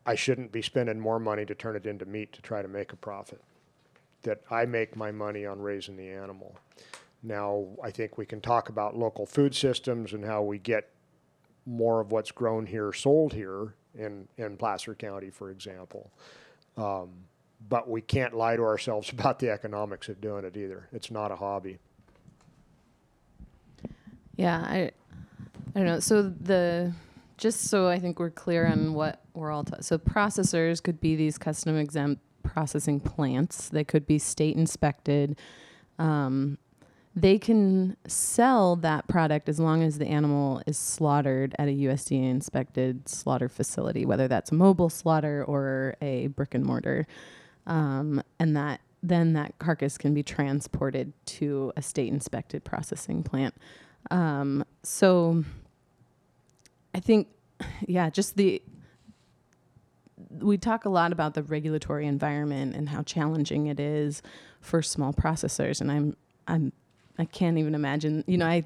I 0.05 0.15
shouldn't 0.15 0.53
be 0.53 0.63
spending 0.63 0.99
more 0.99 1.21
money 1.21 1.45
to 1.45 1.55
turn 1.55 1.77
it 1.77 1.87
into 1.87 2.07
meat 2.07 2.33
to 2.33 2.43
try 2.43 2.63
to 2.63 2.69
make 2.69 2.93
a 2.93 2.97
profit. 2.97 3.41
That 4.23 4.41
I 4.51 4.65
make 4.65 4.97
my 4.97 5.13
money 5.13 5.47
on 5.47 5.61
raising 5.61 5.97
the 5.97 6.09
animal. 6.09 6.57
Now, 7.23 7.67
I 7.83 7.91
think 7.91 8.19
we 8.19 8.27
can 8.27 8.41
talk 8.41 8.69
about 8.69 8.97
local 8.97 9.27
food 9.27 9.55
systems 9.55 10.13
and 10.13 10.25
how 10.25 10.43
we 10.43 10.59
get 10.59 10.91
more 11.67 12.01
of 12.01 12.11
what's 12.11 12.33
grown 12.33 12.67
here 12.67 12.93
sold 12.93 13.33
here 13.33 13.75
in, 13.95 14.27
in 14.39 14.57
Placer 14.57 14.95
County, 14.95 15.31
for 15.31 15.51
example. 15.51 16.11
Um, 16.77 17.11
but 17.69 17.89
we 17.89 18.01
can't 18.01 18.35
lie 18.35 18.57
to 18.57 18.63
ourselves 18.63 19.11
about 19.13 19.39
the 19.39 19.51
economics 19.51 20.09
of 20.09 20.21
doing 20.21 20.45
it 20.45 20.57
either. 20.57 20.89
It's 20.93 21.11
not 21.11 21.31
a 21.31 21.37
hobby. 21.37 21.79
Yeah, 24.37 24.59
I, 24.59 24.91
I 25.75 25.79
don't 25.79 25.85
know. 25.85 26.01
So 26.01 26.23
the 26.23 26.93
just 27.37 27.65
so 27.65 27.89
I 27.89 27.99
think 27.99 28.21
we're 28.21 28.31
clear 28.31 28.67
on 28.67 28.95
what 28.95 29.21
we're 29.35 29.51
all 29.51 29.65
ta- 29.65 29.81
so 29.81 29.99
processors 29.99 30.83
could 30.83 31.01
be 31.01 31.17
these 31.17 31.39
custom 31.39 31.77
exempt 31.77 32.23
processing 32.43 33.01
plants. 33.01 33.69
They 33.69 33.85
could 33.85 34.07
be 34.07 34.19
state 34.19 34.57
inspected. 34.57 35.39
Um, 35.99 36.59
they 37.15 37.39
can 37.39 37.97
sell 38.07 38.77
that 38.77 39.07
product 39.07 39.49
as 39.49 39.61
long 39.61 39.83
as 39.83 39.99
the 39.99 40.07
animal 40.07 40.63
is 40.67 40.79
slaughtered 40.79 41.55
at 41.59 41.69
a 41.69 41.73
USDA 41.73 42.31
inspected 42.31 43.09
slaughter 43.09 43.49
facility, 43.49 44.07
whether 44.07 44.29
that's 44.29 44.51
a 44.51 44.55
mobile 44.55 44.89
slaughter 44.89 45.45
or 45.45 45.97
a 46.01 46.29
brick 46.29 46.55
and 46.55 46.65
mortar, 46.65 47.07
um, 47.67 48.23
and 48.39 48.57
that 48.57 48.81
then 49.03 49.33
that 49.33 49.59
carcass 49.59 49.99
can 49.99 50.15
be 50.15 50.23
transported 50.23 51.13
to 51.27 51.73
a 51.77 51.83
state 51.83 52.13
inspected 52.13 52.65
processing 52.65 53.23
plant. 53.23 53.55
Um, 54.11 54.65
so 54.85 55.45
I 56.95 57.01
think, 57.01 57.29
yeah, 57.87 58.11
just 58.11 58.37
the 58.37 58.63
we 60.41 60.57
talk 60.57 60.85
a 60.85 60.89
lot 60.89 61.13
about 61.13 61.35
the 61.35 61.43
regulatory 61.43 62.07
environment 62.07 62.75
and 62.75 62.89
how 62.89 63.03
challenging 63.03 63.67
it 63.67 63.79
is 63.79 64.23
for 64.61 64.83
small 64.83 65.13
processors, 65.13 65.81
and 65.81 65.91
I'm 65.91 66.17
I'm 66.47 66.73
I 67.19 67.25
can't 67.25 67.59
even 67.59 67.75
imagine. 67.75 68.25
You 68.27 68.39
know, 68.39 68.47
I 68.47 68.65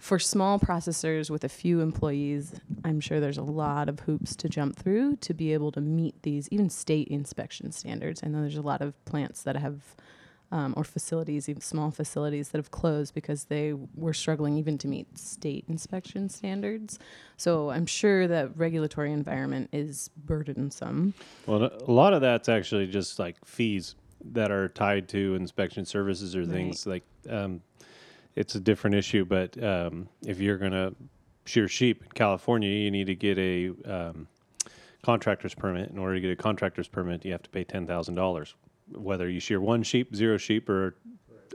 for 0.00 0.18
small 0.18 0.58
processors 0.58 1.28
with 1.28 1.44
a 1.44 1.48
few 1.48 1.80
employees, 1.80 2.54
I'm 2.84 3.00
sure 3.00 3.20
there's 3.20 3.36
a 3.36 3.42
lot 3.42 3.88
of 3.88 4.00
hoops 4.00 4.34
to 4.36 4.48
jump 4.48 4.76
through 4.76 5.16
to 5.16 5.34
be 5.34 5.52
able 5.52 5.70
to 5.72 5.80
meet 5.82 6.22
these 6.22 6.48
even 6.50 6.70
state 6.70 7.08
inspection 7.08 7.70
standards. 7.70 8.22
I 8.24 8.28
know 8.28 8.40
there's 8.40 8.56
a 8.56 8.62
lot 8.62 8.80
of 8.80 9.04
plants 9.04 9.42
that 9.42 9.56
have 9.56 9.94
um, 10.52 10.74
or 10.76 10.84
facilities, 10.84 11.48
even 11.48 11.60
small 11.60 11.90
facilities 11.90 12.48
that 12.48 12.58
have 12.58 12.70
closed 12.70 13.14
because 13.14 13.44
they 13.44 13.74
were 13.94 14.14
struggling 14.14 14.56
even 14.56 14.78
to 14.78 14.88
meet 14.88 15.18
state 15.18 15.64
inspection 15.68 16.28
standards. 16.28 16.98
So 17.36 17.70
I'm 17.70 17.86
sure 17.86 18.26
that 18.26 18.56
regulatory 18.56 19.12
environment 19.12 19.68
is 19.72 20.10
burdensome. 20.16 21.14
Well, 21.46 21.64
a 21.64 21.92
lot 21.92 22.14
of 22.14 22.20
that's 22.20 22.48
actually 22.48 22.88
just 22.88 23.18
like 23.18 23.36
fees 23.44 23.94
that 24.32 24.50
are 24.50 24.68
tied 24.68 25.08
to 25.10 25.34
inspection 25.34 25.84
services 25.84 26.34
or 26.34 26.44
things 26.44 26.86
like 26.86 27.04
um, 27.28 27.62
it's 28.36 28.54
a 28.54 28.60
different 28.60 28.96
issue. 28.96 29.24
But 29.24 29.62
um, 29.62 30.08
if 30.26 30.40
you're 30.40 30.58
going 30.58 30.72
to 30.72 30.94
shear 31.44 31.68
sheep 31.68 32.02
in 32.02 32.10
California, 32.12 32.70
you 32.70 32.90
need 32.90 33.06
to 33.06 33.14
get 33.14 33.38
a 33.38 33.70
um, 33.84 34.28
contractor's 35.02 35.54
permit. 35.54 35.90
In 35.90 35.98
order 35.98 36.14
to 36.14 36.20
get 36.20 36.30
a 36.30 36.36
contractor's 36.36 36.88
permit, 36.88 37.24
you 37.24 37.32
have 37.32 37.42
to 37.42 37.50
pay 37.50 37.64
ten 37.64 37.86
thousand 37.86 38.14
dollars 38.14 38.54
whether 38.92 39.28
you 39.28 39.40
shear 39.40 39.60
one 39.60 39.82
sheep, 39.82 40.14
zero 40.14 40.36
sheep, 40.36 40.68
or 40.68 40.96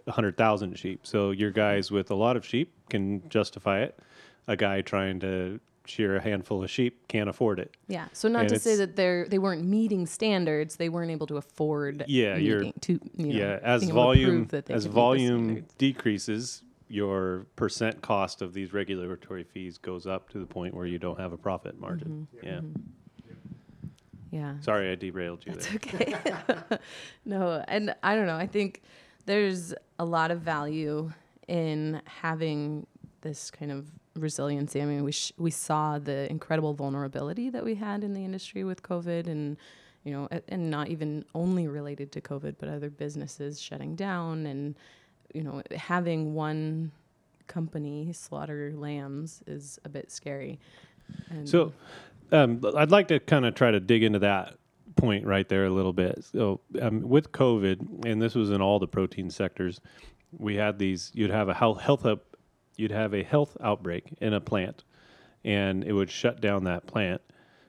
a 0.08 0.12
hundred 0.12 0.38
thousand 0.38 0.78
sheep. 0.78 1.06
So 1.06 1.32
your 1.32 1.52
guys 1.52 1.92
with 1.92 2.12
a 2.12 2.16
lot 2.16 2.38
of 2.38 2.46
sheep 2.46 2.74
can 2.90 3.28
justify 3.30 3.82
it. 3.82 4.00
A 4.48 4.56
guy 4.56 4.82
trying 4.82 5.20
to 5.22 5.60
shear 5.86 6.16
a 6.16 6.22
handful 6.22 6.64
of 6.64 6.70
sheep 6.70 7.08
can't 7.08 7.30
afford 7.30 7.60
it. 7.60 7.76
Yeah. 7.88 8.08
So 8.14 8.28
not 8.28 8.42
And 8.42 8.50
to 8.50 8.60
say 8.60 8.76
that 8.78 8.96
they're 8.96 9.28
they 9.28 9.40
weren't 9.40 9.64
meeting 9.64 10.06
standards, 10.06 10.76
they 10.78 10.90
weren't 10.90 11.12
able 11.12 11.28
to 11.28 11.38
afford. 11.38 12.06
Yeah, 12.08 12.38
you're- 12.38 12.74
to 12.82 12.94
you 12.94 13.26
know, 13.28 13.34
yeah, 13.34 13.60
as 13.62 13.82
being 13.82 13.92
able 13.92 14.02
to 14.02 14.06
volume 14.06 14.42
as 14.52 14.64
can 14.64 14.74
meet 14.76 14.84
the 14.84 14.90
volume 14.90 15.66
decreases, 15.78 16.64
your 16.88 17.46
percent 17.56 18.02
cost 18.02 18.42
of 18.42 18.54
these 18.54 18.74
regulatory 18.74 19.44
fees 19.44 19.78
goes 19.78 20.06
up 20.06 20.30
to 20.30 20.40
the 20.40 20.46
point 20.46 20.74
where 20.74 20.86
you 20.86 21.00
don't 21.00 21.20
have 21.20 21.34
a 21.34 21.38
profit 21.38 21.80
margin. 21.80 22.28
Mm-hmm. 22.38 22.46
Yeah. 22.48 22.62
Yeah. 24.32 24.54
Sorry, 24.60 24.92
I 24.92 24.96
derailed 24.96 25.46
you 25.46 25.54
That's 25.54 25.68
there. 25.68 25.76
okay. 25.76 26.78
no, 27.26 27.64
and 27.68 27.96
I 28.04 28.16
don't 28.16 28.26
know. 28.28 28.36
I 28.36 28.48
think 28.48 28.82
there's 29.26 29.74
a 29.98 30.04
lot 30.06 30.30
of 30.32 30.42
value 30.42 31.12
in 31.48 32.02
having 32.06 32.86
this 33.22 33.50
kind 33.50 33.72
of 33.72 33.88
resiliency. 34.16 34.82
I 34.82 34.86
mean, 34.86 35.04
we 35.04 35.12
sh- 35.14 35.32
we 35.38 35.52
saw 35.52 36.00
the 36.00 36.30
incredible 36.30 36.74
vulnerability 36.74 37.50
that 37.50 37.64
we 37.64 37.76
had 37.76 38.04
in 38.04 38.14
the 38.14 38.26
industry 38.26 38.64
with 38.64 38.84
COVID, 38.84 39.28
and 39.28 39.58
you 40.04 40.12
know, 40.12 40.28
a- 40.32 40.42
and 40.50 40.70
not 40.70 40.90
even 40.90 41.24
only 41.34 41.68
related 41.68 42.12
to 42.14 42.22
COVID, 42.22 42.56
but 42.60 42.68
other 42.68 42.90
businesses 42.90 43.62
shutting 43.62 43.96
down, 43.96 44.46
and 44.48 44.76
you 45.34 45.44
know, 45.44 45.62
having 45.76 46.34
one 46.34 46.92
company 47.48 48.12
slaughter 48.14 48.74
lambs 48.76 49.42
is 49.48 49.80
a 49.86 49.90
bit 49.90 50.12
scary. 50.12 50.60
And 51.30 51.48
So, 51.48 51.74
um, 52.32 52.62
I'd 52.76 52.92
like 52.92 53.08
to 53.10 53.20
kind 53.20 53.46
of 53.46 53.56
try 53.56 53.72
to 53.72 53.80
dig 53.80 54.04
into 54.04 54.20
that 54.20 54.56
point 54.96 55.26
right 55.26 55.48
there 55.48 55.66
a 55.66 55.70
little 55.70 55.94
bit. 55.94 56.24
So, 56.24 56.62
um, 56.82 57.02
with 57.02 57.32
COVID, 57.32 58.06
and 58.06 58.22
this 58.22 58.36
was 58.36 58.50
in 58.50 58.62
all 58.62 58.80
the 58.80 58.88
protein 58.88 59.30
sectors, 59.30 59.82
we 60.38 60.56
had 60.56 60.80
these. 60.80 61.12
You'd 61.14 61.32
have 61.32 61.50
a 61.50 61.54
health 61.54 61.82
health 61.82 62.06
up, 62.06 62.36
you'd 62.78 62.92
have 62.92 63.14
a 63.14 63.24
health 63.24 63.58
outbreak 63.62 64.16
in 64.20 64.34
a 64.34 64.42
plant, 64.42 64.84
and 65.44 65.84
it 65.84 65.94
would 65.94 66.10
shut 66.10 66.42
down 66.42 66.64
that 66.64 66.88
plant 66.88 67.22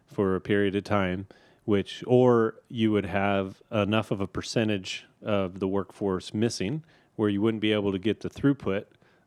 for 0.07 0.35
a 0.37 0.41
period 0.41 0.75
of 0.77 0.85
time. 0.85 1.27
Which, 1.65 2.05
or 2.07 2.61
you 2.69 2.93
would 2.93 3.07
have 3.07 3.61
enough 3.73 4.13
of 4.13 4.21
a 4.21 4.29
percentage 4.29 5.05
of 5.21 5.59
the 5.59 5.67
workforce 5.67 6.33
missing, 6.33 6.85
where 7.17 7.29
you 7.29 7.41
wouldn't 7.41 7.61
be 7.61 7.73
able 7.73 7.93
to 7.93 7.99
get 7.99 8.21
the 8.21 8.31
throughput 8.31 8.85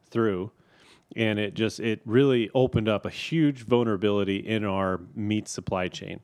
through. 0.10 0.52
And 1.16 1.40
it 1.40 1.56
just 1.56 1.80
it 1.80 2.02
really 2.06 2.50
opened 2.54 2.88
up 2.88 3.06
a 3.06 3.10
huge 3.10 3.64
vulnerability 3.64 4.38
in 4.38 4.64
our 4.64 5.02
meat 5.16 5.48
supply 5.48 5.88
chain. 5.88 6.20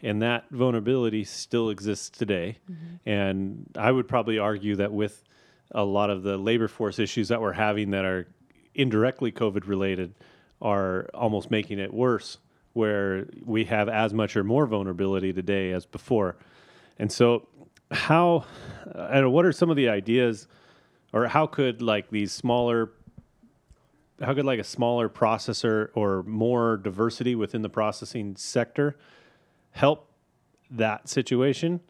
And 0.00 0.22
that 0.22 0.44
vulnerability 0.50 1.24
still 1.24 1.70
exists 1.70 2.08
today. 2.08 2.58
Mm-hmm. 2.70 3.08
And 3.08 3.66
i 3.76 3.90
would 3.90 4.08
probably 4.08 4.38
argue 4.38 4.76
that 4.76 4.92
with 4.92 5.24
a 5.72 5.84
lot 5.84 6.08
of 6.08 6.22
the 6.22 6.38
labor 6.38 6.68
force 6.68 6.98
issues 6.98 7.28
that 7.28 7.40
we're 7.40 7.52
having 7.52 7.90
that 7.90 8.04
are 8.04 8.26
indirectly 8.74 9.30
covid 9.30 9.66
related 9.66 10.14
are 10.62 11.10
almost 11.12 11.50
making 11.50 11.78
it 11.78 11.92
worse 11.92 12.38
where 12.72 13.26
we 13.44 13.64
have 13.64 13.88
as 13.88 14.14
much 14.14 14.36
or 14.36 14.44
more 14.44 14.66
vulnerability 14.66 15.32
today 15.32 15.72
as 15.72 15.84
before. 15.84 16.36
And 16.98 17.10
so 17.10 17.48
how 17.90 18.44
and 18.94 19.32
what 19.32 19.44
are 19.44 19.52
some 19.52 19.70
of 19.70 19.76
the 19.76 19.88
ideas 19.88 20.46
or 21.12 21.26
how 21.26 21.46
could 21.46 21.82
like 21.82 22.10
these 22.10 22.32
smaller 22.32 22.90
how 24.20 24.34
could 24.34 24.44
like 24.44 24.58
a 24.58 24.64
smaller 24.64 25.08
processor 25.08 25.90
or 25.94 26.22
more 26.24 26.76
diversity 26.76 27.34
within 27.34 27.62
the 27.62 27.68
processing 27.68 28.34
sector 28.36 28.96
help 29.70 30.10
that 30.70 31.08
situation 31.08 31.80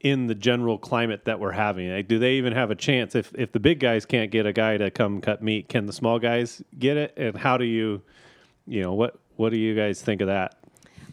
in 0.00 0.26
the 0.26 0.34
general 0.34 0.78
climate 0.78 1.24
that 1.24 1.38
we're 1.38 1.52
having? 1.52 1.90
Like, 1.90 2.08
do 2.08 2.18
they 2.18 2.34
even 2.34 2.52
have 2.52 2.70
a 2.70 2.74
chance 2.74 3.14
if 3.14 3.32
if 3.36 3.52
the 3.52 3.60
big 3.60 3.80
guys 3.80 4.04
can't 4.04 4.30
get 4.30 4.46
a 4.46 4.52
guy 4.52 4.76
to 4.76 4.90
come 4.90 5.20
cut 5.20 5.42
meat? 5.42 5.68
Can 5.68 5.86
the 5.86 5.92
small 5.92 6.18
guys 6.18 6.62
get 6.78 6.96
it? 6.96 7.14
And 7.16 7.36
how 7.36 7.56
do 7.56 7.64
you, 7.64 8.02
you 8.66 8.82
know, 8.82 8.92
what 8.92 9.18
what 9.36 9.50
do 9.50 9.56
you 9.56 9.74
guys 9.74 10.02
think 10.02 10.20
of 10.20 10.26
that? 10.26 10.61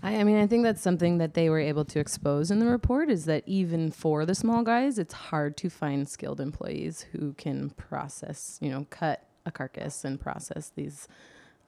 I, 0.02 0.18
I 0.18 0.24
mean, 0.24 0.38
I 0.38 0.48
think 0.48 0.64
that's 0.64 0.82
something 0.82 1.18
that 1.18 1.34
they 1.34 1.50
were 1.50 1.60
able 1.60 1.86
to 1.86 2.00
expose 2.00 2.52
in 2.52 2.60
the 2.60 2.66
report 2.66 3.10
is 3.10 3.26
that 3.26 3.44
even 3.46 3.92
for 3.92 4.26
the 4.26 4.36
small 4.36 4.64
guys, 4.64 4.98
it's 4.98 5.14
hard 5.14 5.58
to 5.58 5.70
find 5.70 6.08
skilled 6.08 6.40
employees 6.40 7.06
who 7.12 7.34
can 7.34 7.72
process, 7.72 8.58
you 8.62 8.70
know, 8.70 8.86
cut 8.90 9.26
a 9.46 9.52
carcass 9.52 10.06
and 10.06 10.20
process 10.20 10.72
these, 10.76 11.08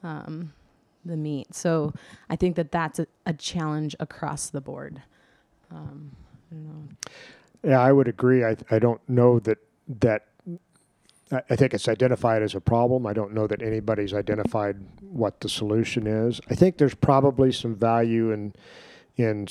um, 0.04 0.54
the 1.04 1.18
meat. 1.18 1.54
So 1.54 1.94
I 2.30 2.36
think 2.36 2.56
that 2.56 2.72
that's 2.72 3.00
a, 3.00 3.08
a 3.26 3.34
challenge 3.34 3.96
across 4.00 4.50
the 4.50 4.62
board. 4.62 5.02
Um, 5.72 6.12
I. 6.52 6.90
Yeah, 7.64 7.80
I 7.80 7.92
would 7.92 8.08
agree. 8.08 8.44
I, 8.44 8.56
I 8.70 8.80
don't 8.80 9.02
know 9.08 9.40
that 9.40 9.58
that 10.00 10.26
I, 11.32 11.56
think 11.56 11.74
it's 11.74 11.88
identified 11.88 12.42
as 12.42 12.56
a 12.56 12.62
problem. 12.62 13.06
I 13.06 13.14
don't 13.14 13.34
know 13.34 13.48
that 13.48 13.62
anybody's 13.62 14.14
identified 14.14 14.78
what 15.02 15.40
the 15.40 15.50
solution 15.50 16.08
is. 16.08 16.42
I 16.50 16.56
think 16.56 16.78
there's 16.78 16.96
probably 16.96 17.52
some 17.52 17.76
value 17.76 18.32
in 18.32 18.54
in 19.18 19.48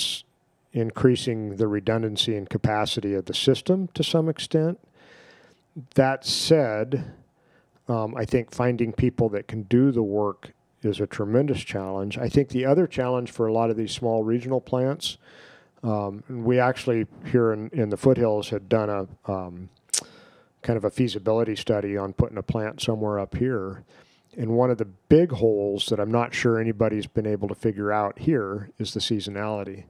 increasing 0.72 1.56
the 1.56 1.66
redundancy 1.66 2.36
and 2.36 2.48
capacity 2.48 3.14
of 3.14 3.26
the 3.26 3.34
system 3.34 3.88
to 3.94 4.04
some 4.04 4.28
extent. 4.28 4.78
That 5.94 6.24
said, 6.24 7.12
um, 7.88 8.14
I 8.16 8.24
think 8.24 8.52
finding 8.52 8.92
people 8.92 9.28
that 9.30 9.48
can 9.48 9.62
do 9.62 9.90
the 9.90 10.02
work 10.02 10.52
is 10.82 11.00
a 11.00 11.06
tremendous 11.06 11.60
challenge. 11.60 12.18
I 12.18 12.28
think 12.28 12.48
the 12.48 12.66
other 12.66 12.86
challenge 12.86 13.30
for 13.30 13.46
a 13.46 13.52
lot 13.52 13.70
of 13.70 13.76
these 13.76 13.92
small 13.92 14.24
regional 14.24 14.60
plants 14.60 15.18
um, 15.82 16.22
we 16.28 16.58
actually 16.58 17.06
here 17.26 17.52
in, 17.52 17.70
in 17.72 17.88
the 17.90 17.96
foothills 17.96 18.50
had 18.50 18.68
done 18.68 18.90
a 18.90 19.30
um, 19.30 19.68
kind 20.62 20.76
of 20.76 20.84
a 20.84 20.90
feasibility 20.90 21.56
study 21.56 21.96
on 21.96 22.12
putting 22.12 22.38
a 22.38 22.42
plant 22.42 22.80
somewhere 22.80 23.18
up 23.18 23.36
here. 23.36 23.84
And 24.36 24.50
one 24.50 24.70
of 24.70 24.78
the 24.78 24.84
big 24.84 25.32
holes 25.32 25.86
that 25.86 25.98
I'm 25.98 26.12
not 26.12 26.34
sure 26.34 26.60
anybody's 26.60 27.06
been 27.06 27.26
able 27.26 27.48
to 27.48 27.54
figure 27.54 27.92
out 27.92 28.18
here 28.18 28.70
is 28.78 28.94
the 28.94 29.00
seasonality. 29.00 29.84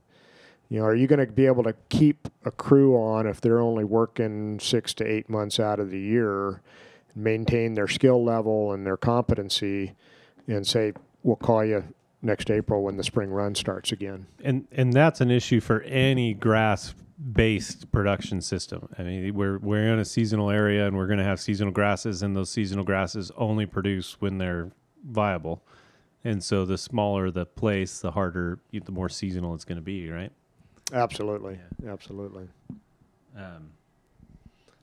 You 0.69 0.79
know, 0.79 0.87
are 0.87 0.95
you 0.95 1.07
going 1.07 1.25
to 1.25 1.31
be 1.31 1.47
able 1.47 1.65
to 1.65 1.75
keep 1.89 2.29
a 2.45 2.51
crew 2.51 2.97
on 2.97 3.27
if 3.27 3.41
they're 3.41 3.61
only 3.61 3.85
working 3.85 4.59
six 4.61 4.95
to 4.95 5.05
eight 5.05 5.29
months 5.29 5.59
out 5.59 5.81
of 5.81 5.91
the 5.91 5.99
year, 5.99 6.63
maintain 7.15 7.75
their 7.75 7.89
skill 7.89 8.25
level 8.25 8.73
and 8.73 8.87
their 8.87 8.97
competency, 8.97 9.95
and 10.47 10.67
say, 10.67 10.93
we'll 11.25 11.37
call 11.37 11.65
you 11.65 11.85
next 12.23 12.51
April 12.51 12.83
when 12.83 12.97
the 12.97 13.03
spring 13.05 13.31
run 13.31 13.55
starts 13.55 13.93
again? 13.93 14.27
and 14.43 14.67
and 14.71 14.93
that's 14.93 15.21
an 15.21 15.31
issue 15.31 15.61
for 15.61 15.81
any 15.83 16.35
grass 16.35 16.95
based 17.33 17.91
production 17.93 18.41
system. 18.41 18.89
I 18.99 19.03
mean, 19.03 19.35
we're 19.35 19.59
we're 19.59 19.93
in 19.93 19.99
a 19.99 20.05
seasonal 20.05 20.51
area 20.51 20.87
and 20.87 20.97
we're 20.97 21.07
going 21.07 21.19
to 21.19 21.25
have 21.25 21.41
seasonal 21.41 21.73
grasses 21.73 22.23
and 22.23 22.37
those 22.37 22.51
seasonal 22.51 22.85
grasses 22.85 23.31
only 23.37 23.67
produce 23.67 24.21
when 24.21 24.39
they're 24.39 24.71
viable. 25.05 25.63
And 26.25 26.43
so 26.43 26.65
the 26.65 26.79
smaller 26.79 27.31
the 27.31 27.47
place, 27.47 28.01
the 28.01 28.11
harder 28.11 28.61
the 28.73 28.93
more 28.93 29.09
seasonal 29.09 29.55
it's 29.55 29.65
going 29.65 29.77
to 29.77 29.83
be, 29.83 30.11
right? 30.11 30.33
Absolutely, 30.93 31.59
absolutely. 31.87 32.49
Um, 33.37 33.71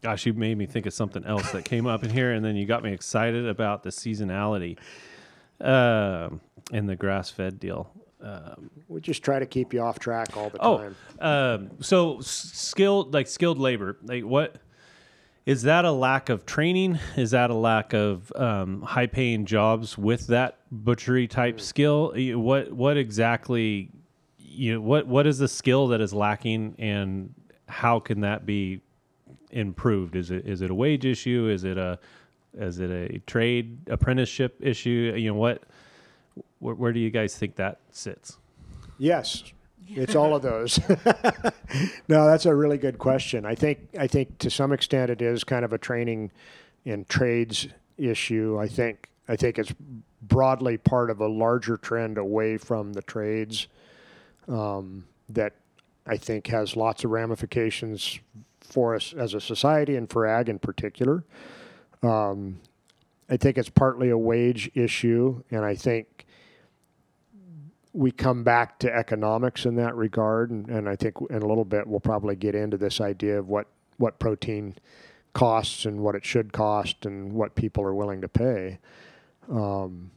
gosh, 0.01 0.25
you 0.25 0.33
made 0.33 0.57
me 0.57 0.65
think 0.65 0.85
of 0.85 0.93
something 0.93 1.25
else 1.25 1.51
that 1.51 1.65
came 1.65 1.85
up 1.85 2.03
in 2.03 2.09
here, 2.09 2.31
and 2.31 2.43
then 2.43 2.55
you 2.55 2.65
got 2.65 2.83
me 2.83 2.93
excited 2.93 3.47
about 3.47 3.83
the 3.83 3.89
seasonality 3.89 4.77
um, 5.59 6.39
and 6.71 6.87
the 6.87 6.95
grass 6.95 7.29
fed 7.29 7.59
deal. 7.59 7.91
Um, 8.21 8.69
We 8.87 8.99
just 9.01 9.23
try 9.23 9.37
to 9.39 9.45
keep 9.45 9.73
you 9.73 9.81
off 9.81 9.99
track 9.99 10.35
all 10.35 10.49
the 10.49 10.57
Oh, 10.61 10.77
time. 10.77 10.95
um, 11.19 11.71
so 11.81 12.19
skilled, 12.21 13.13
like 13.13 13.27
skilled 13.27 13.59
labor, 13.59 13.97
like 14.03 14.23
what 14.23 14.55
is 15.45 15.61
that 15.61 15.85
a 15.85 15.91
lack 15.91 16.29
of 16.29 16.45
training? 16.45 16.99
Is 17.15 17.31
that 17.31 17.49
a 17.49 17.53
lack 17.53 17.93
of 17.93 18.31
um, 18.35 18.81
high 18.81 19.07
paying 19.07 19.45
jobs 19.45 19.97
with 19.97 20.27
that 20.27 20.57
butchery 20.71 21.27
type 21.27 21.61
skill? 21.61 22.13
You- 22.15 22.39
What 22.39 22.71
what 22.73 22.97
exactly 22.97 23.91
you 24.39 24.73
know, 24.73 24.81
what 24.81 25.05
what 25.07 25.27
is 25.27 25.37
the 25.37 25.47
skill 25.47 25.87
that 25.89 26.01
is 26.01 26.11
lacking, 26.13 26.75
and 26.79 27.33
how 27.69 27.99
can 27.99 28.21
that 28.21 28.45
be 28.45 28.81
improved? 29.51 30.15
Is 30.15 30.31
it 30.31 30.47
is 30.47 30.61
it 30.61 30.71
a 30.71 30.75
wage 30.75 31.05
issue? 31.05 31.47
Is 31.49 31.63
it 31.63 31.77
a 31.77 31.99
Is 32.55 32.79
it 32.79 32.89
a 32.89 33.19
trade 33.27 33.77
apprenticeship 33.87 34.57
issue? 34.59 35.13
You 35.15 35.29
know 35.29 35.37
what? 35.37 35.63
Where, 36.59 36.75
where 36.75 36.93
do 36.93 36.99
you 36.99 37.09
guys 37.09 37.35
think 37.35 37.55
that 37.55 37.79
sits? 37.91 38.37
Yes, 38.97 39.43
it's 39.89 40.15
all 40.15 40.35
of 40.35 40.41
those. 40.41 40.79
no, 42.07 42.25
that's 42.25 42.45
a 42.45 42.55
really 42.55 42.77
good 42.77 42.97
question. 42.97 43.45
I 43.45 43.55
think 43.55 43.89
I 43.97 44.07
think 44.07 44.37
to 44.39 44.49
some 44.49 44.71
extent 44.71 45.11
it 45.11 45.21
is 45.21 45.43
kind 45.43 45.63
of 45.63 45.73
a 45.73 45.77
training 45.77 46.31
in 46.85 47.05
trades 47.05 47.67
issue. 47.97 48.57
I 48.59 48.67
think 48.67 49.09
I 49.27 49.35
think 49.35 49.59
it's 49.59 49.73
broadly 50.21 50.77
part 50.77 51.09
of 51.09 51.19
a 51.19 51.27
larger 51.27 51.77
trend 51.77 52.17
away 52.17 52.57
from 52.57 52.93
the 52.93 53.01
trades 53.01 53.67
um, 54.47 55.05
that 55.29 55.53
I 56.05 56.17
think 56.17 56.47
has 56.47 56.75
lots 56.75 57.03
of 57.03 57.11
ramifications 57.11 58.19
for 58.61 58.95
us 58.95 59.13
as 59.13 59.33
a 59.33 59.41
society 59.41 59.95
and 59.95 60.09
for 60.09 60.25
ag 60.25 60.49
in 60.49 60.59
particular. 60.59 61.23
Um, 62.03 62.59
I 63.29 63.37
think 63.37 63.57
it's 63.57 63.69
partly 63.69 64.09
a 64.09 64.17
wage 64.17 64.71
issue, 64.73 65.43
and 65.51 65.65
I 65.65 65.75
think 65.75 66.16
we 67.97 68.11
come 68.11 68.43
back 68.43 68.77
to 68.77 68.95
economics 68.95 69.65
in 69.65 69.75
that 69.75 69.95
regard, 69.95 70.51
and, 70.51 70.69
and 70.69 70.87
I 70.87 70.95
think 70.95 71.15
in 71.31 71.41
a 71.41 71.47
little 71.47 71.65
bit 71.65 71.87
we'll 71.87 71.99
probably 71.99 72.35
get 72.35 72.53
into 72.53 72.77
this 72.77 73.01
idea 73.01 73.39
of 73.39 73.49
what 73.49 73.65
what 73.97 74.19
protein 74.19 74.75
costs 75.33 75.83
and 75.83 76.01
what 76.01 76.13
it 76.13 76.23
should 76.23 76.53
cost 76.53 77.07
and 77.07 77.33
what 77.33 77.55
people 77.55 77.83
are 77.83 77.95
willing 77.95 78.21
to 78.21 78.27
pay. 78.27 78.77
Um, 79.51 80.11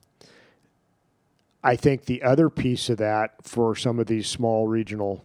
I 1.64 1.76
think 1.76 2.04
the 2.04 2.22
other 2.22 2.50
piece 2.50 2.90
of 2.90 2.99
that 2.99 3.42
for 3.42 3.75
some 3.75 3.99
of 3.99 4.06
these 4.06 4.26
small 4.26 4.68
regional 4.68 5.25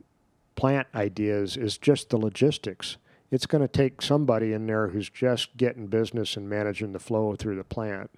plant 0.55 0.87
ideas 0.95 1.57
is 1.57 1.77
just 1.77 2.09
the 2.09 2.17
logistics. 2.17 2.95
It's 3.31 3.45
going 3.45 3.61
to 3.61 3.67
take 3.67 4.01
somebody 4.01 4.53
in 4.53 4.65
there 4.65 4.87
who's 4.87 5.09
just 5.09 5.57
getting 5.57 5.87
business 5.87 6.37
and 6.37 6.49
managing 6.49 6.93
the 6.93 6.99
flow 6.99 7.35
through 7.35 7.57
the 7.57 7.65
plant. 7.65 8.11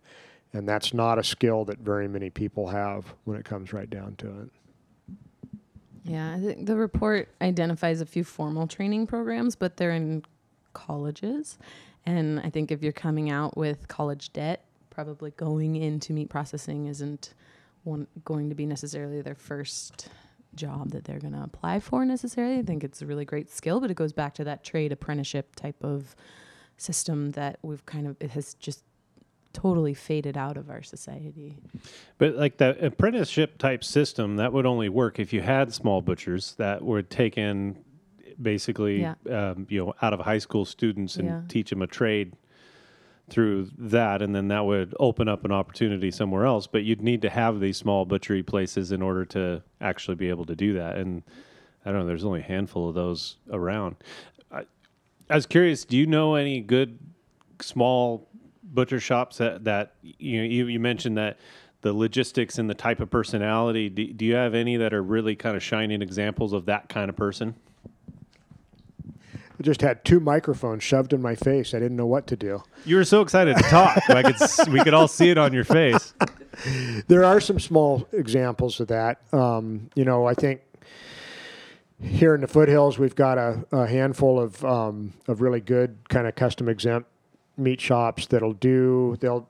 And 0.58 0.68
that's 0.68 0.94
not 0.94 1.20
a 1.20 1.24
skill 1.24 1.66
that 1.66 1.78
very 1.78 2.08
many 2.08 2.32
people 2.32 2.68
have 2.68 3.14
when 3.26 3.38
it 3.38 3.46
comes 3.46 3.74
right 3.74 3.90
down 3.90 4.16
to 4.16 4.28
it. 4.42 4.50
Yeah, 6.04 6.34
I 6.34 6.40
think 6.40 6.66
the 6.66 6.76
report 6.76 7.30
identifies 7.42 8.02
a 8.02 8.06
few 8.06 8.24
formal 8.24 8.66
training 8.66 9.08
programs, 9.08 9.56
but 9.56 9.78
they're 9.78 9.92
in 9.92 10.24
colleges. 10.74 11.60
And 12.06 12.40
I 12.40 12.50
think 12.50 12.72
if 12.72 12.82
you're 12.82 12.92
coming 12.92 13.30
out 13.30 13.56
with 13.56 13.88
college 13.88 14.34
debt, 14.34 14.64
probably 14.90 15.32
going 15.32 15.76
into 15.76 16.12
meat 16.12 16.30
processing 16.30 16.88
isn't 16.88 17.34
one, 17.84 18.08
going 18.26 18.50
to 18.50 18.56
be 18.56 18.66
necessarily 18.66 19.22
their 19.22 19.36
first 19.36 20.10
job 20.56 20.90
that 20.92 21.04
they're 21.04 21.20
going 21.20 21.34
to 21.34 21.44
apply 21.44 21.80
for 21.82 22.04
necessarily. 22.04 22.58
I 22.58 22.64
think 22.64 22.84
it's 22.84 23.02
a 23.02 23.06
really 23.06 23.26
great 23.26 23.52
skill, 23.52 23.80
but 23.80 23.92
it 23.92 23.96
goes 23.96 24.14
back 24.14 24.34
to 24.36 24.44
that 24.46 24.64
trade 24.64 24.92
apprenticeship 24.92 25.56
type 25.56 25.84
of 25.84 26.16
system 26.78 27.32
that 27.32 27.60
we've 27.62 27.86
kind 27.86 28.08
of, 28.08 28.18
it 28.20 28.32
has 28.32 28.56
just 28.56 28.84
totally 29.54 29.94
faded 29.94 30.38
out 30.38 30.58
of 30.58 30.70
our 30.70 30.84
society. 30.84 31.58
But 32.18 32.36
like 32.36 32.58
that 32.58 32.84
apprenticeship 32.84 33.58
type 33.58 33.84
system, 33.84 34.36
that 34.38 34.54
would 34.54 34.66
only 34.66 34.90
work 34.90 35.20
if 35.20 35.34
you 35.34 35.42
had 35.42 35.74
small 35.74 36.02
butchers 36.02 36.54
that 36.58 36.82
would 36.84 37.10
take 37.10 37.38
in 37.38 37.78
basically, 38.42 39.02
Yeah. 39.02 39.16
um, 39.32 39.66
you 39.70 39.84
know, 39.84 39.94
out 40.02 40.14
of 40.14 40.20
high 40.20 40.38
school 40.38 40.64
students 40.66 41.16
and 41.18 41.28
Yeah. 41.28 41.42
teach 41.48 41.70
them 41.72 41.82
a 41.82 41.88
trade 41.88 42.34
through 43.30 43.70
that, 43.78 44.22
and 44.22 44.34
then 44.34 44.48
that 44.48 44.66
would 44.66 44.94
open 45.00 45.28
up 45.28 45.44
an 45.44 45.52
opportunity 45.52 46.12
somewhere 46.12 46.46
else. 46.46 46.66
But 46.68 46.84
you'd 46.84 47.02
need 47.02 47.22
to 47.24 47.30
have 47.30 47.60
these 47.60 47.78
small 47.78 48.06
butchery 48.06 48.44
places 48.44 48.92
in 48.92 49.02
order 49.02 49.26
to 49.26 49.64
actually 49.82 50.16
be 50.16 50.30
able 50.30 50.46
to 50.46 50.56
do 50.56 50.74
that. 50.74 50.98
And 50.98 51.24
I 51.86 51.92
don't 51.92 52.02
know, 52.02 52.06
there's 52.06 52.24
only 52.24 52.40
a 52.42 52.44
handful 52.44 52.88
of 52.90 52.96
those 52.96 53.38
around. 53.52 53.96
I, 54.52 54.64
I 55.30 55.36
was 55.36 55.46
curious, 55.46 55.84
do 55.84 55.98
you 55.98 56.06
know 56.06 56.36
any 56.36 56.62
good 56.62 57.00
small 57.60 58.27
butcher 58.74 59.00
shops 59.00 59.38
that, 59.38 59.64
that 59.64 59.96
you 60.02 60.40
know 60.40 60.44
you, 60.48 60.68
you 60.68 60.80
mentioned 60.80 61.18
that 61.18 61.38
the 61.82 61.94
logistics 61.94 62.58
and 62.58 62.70
the 62.70 62.74
type 62.74 63.00
of 63.00 63.10
personality 63.10 63.90
do, 63.90 64.12
do 64.12 64.26
you 64.26 64.36
have 64.36 64.54
any 64.54 64.78
that 64.78 64.94
are 64.94 65.04
really 65.04 65.36
kind 65.36 65.56
of 65.56 65.64
shining 65.64 66.02
examples 66.02 66.54
of 66.54 66.66
that 66.66 66.90
kind 66.90 67.10
of 67.10 67.16
person 67.16 67.56
I 69.60 69.64
just 69.64 69.82
had 69.82 70.06
two 70.06 70.20
microphones 70.20 70.84
shoved 70.84 71.14
in 71.14 71.22
my 71.24 71.34
face. 71.34 71.74
I 71.74 71.80
didn't 71.80 71.98
know 71.98 72.06
what 72.06 72.28
to 72.28 72.36
do. 72.36 72.62
you 72.86 72.96
were 72.96 73.04
so 73.04 73.22
excited 73.22 73.58
to 73.58 73.64
talk 73.64 73.98
I 74.10 74.22
could, 74.22 74.72
we 74.72 74.84
could 74.84 74.94
all 74.94 75.08
see 75.08 75.30
it 75.30 75.38
on 75.40 75.52
your 75.52 75.64
face 75.64 76.14
There 77.08 77.24
are 77.24 77.40
some 77.40 77.60
small 77.60 78.08
examples 78.12 78.80
of 78.80 78.88
that. 78.88 79.22
Um, 79.34 79.90
you 79.96 80.06
know, 80.06 80.26
I 80.26 80.34
think 80.34 80.62
here 82.02 82.36
in 82.36 82.42
the 82.42 82.48
foothills, 82.48 83.00
we've 83.00 83.16
got 83.16 83.38
a, 83.38 83.66
a 83.72 83.88
handful 83.88 84.40
of 84.40 84.64
um, 84.64 85.14
of 85.28 85.42
really 85.42 85.62
good 85.62 85.98
kind 86.10 86.28
of 86.28 86.36
custom 86.36 86.70
exempt 86.70 87.10
meat 87.58 87.82
shops 87.82 88.28
that'll 88.28 88.54
do 88.54 89.18
they'll 89.20 89.48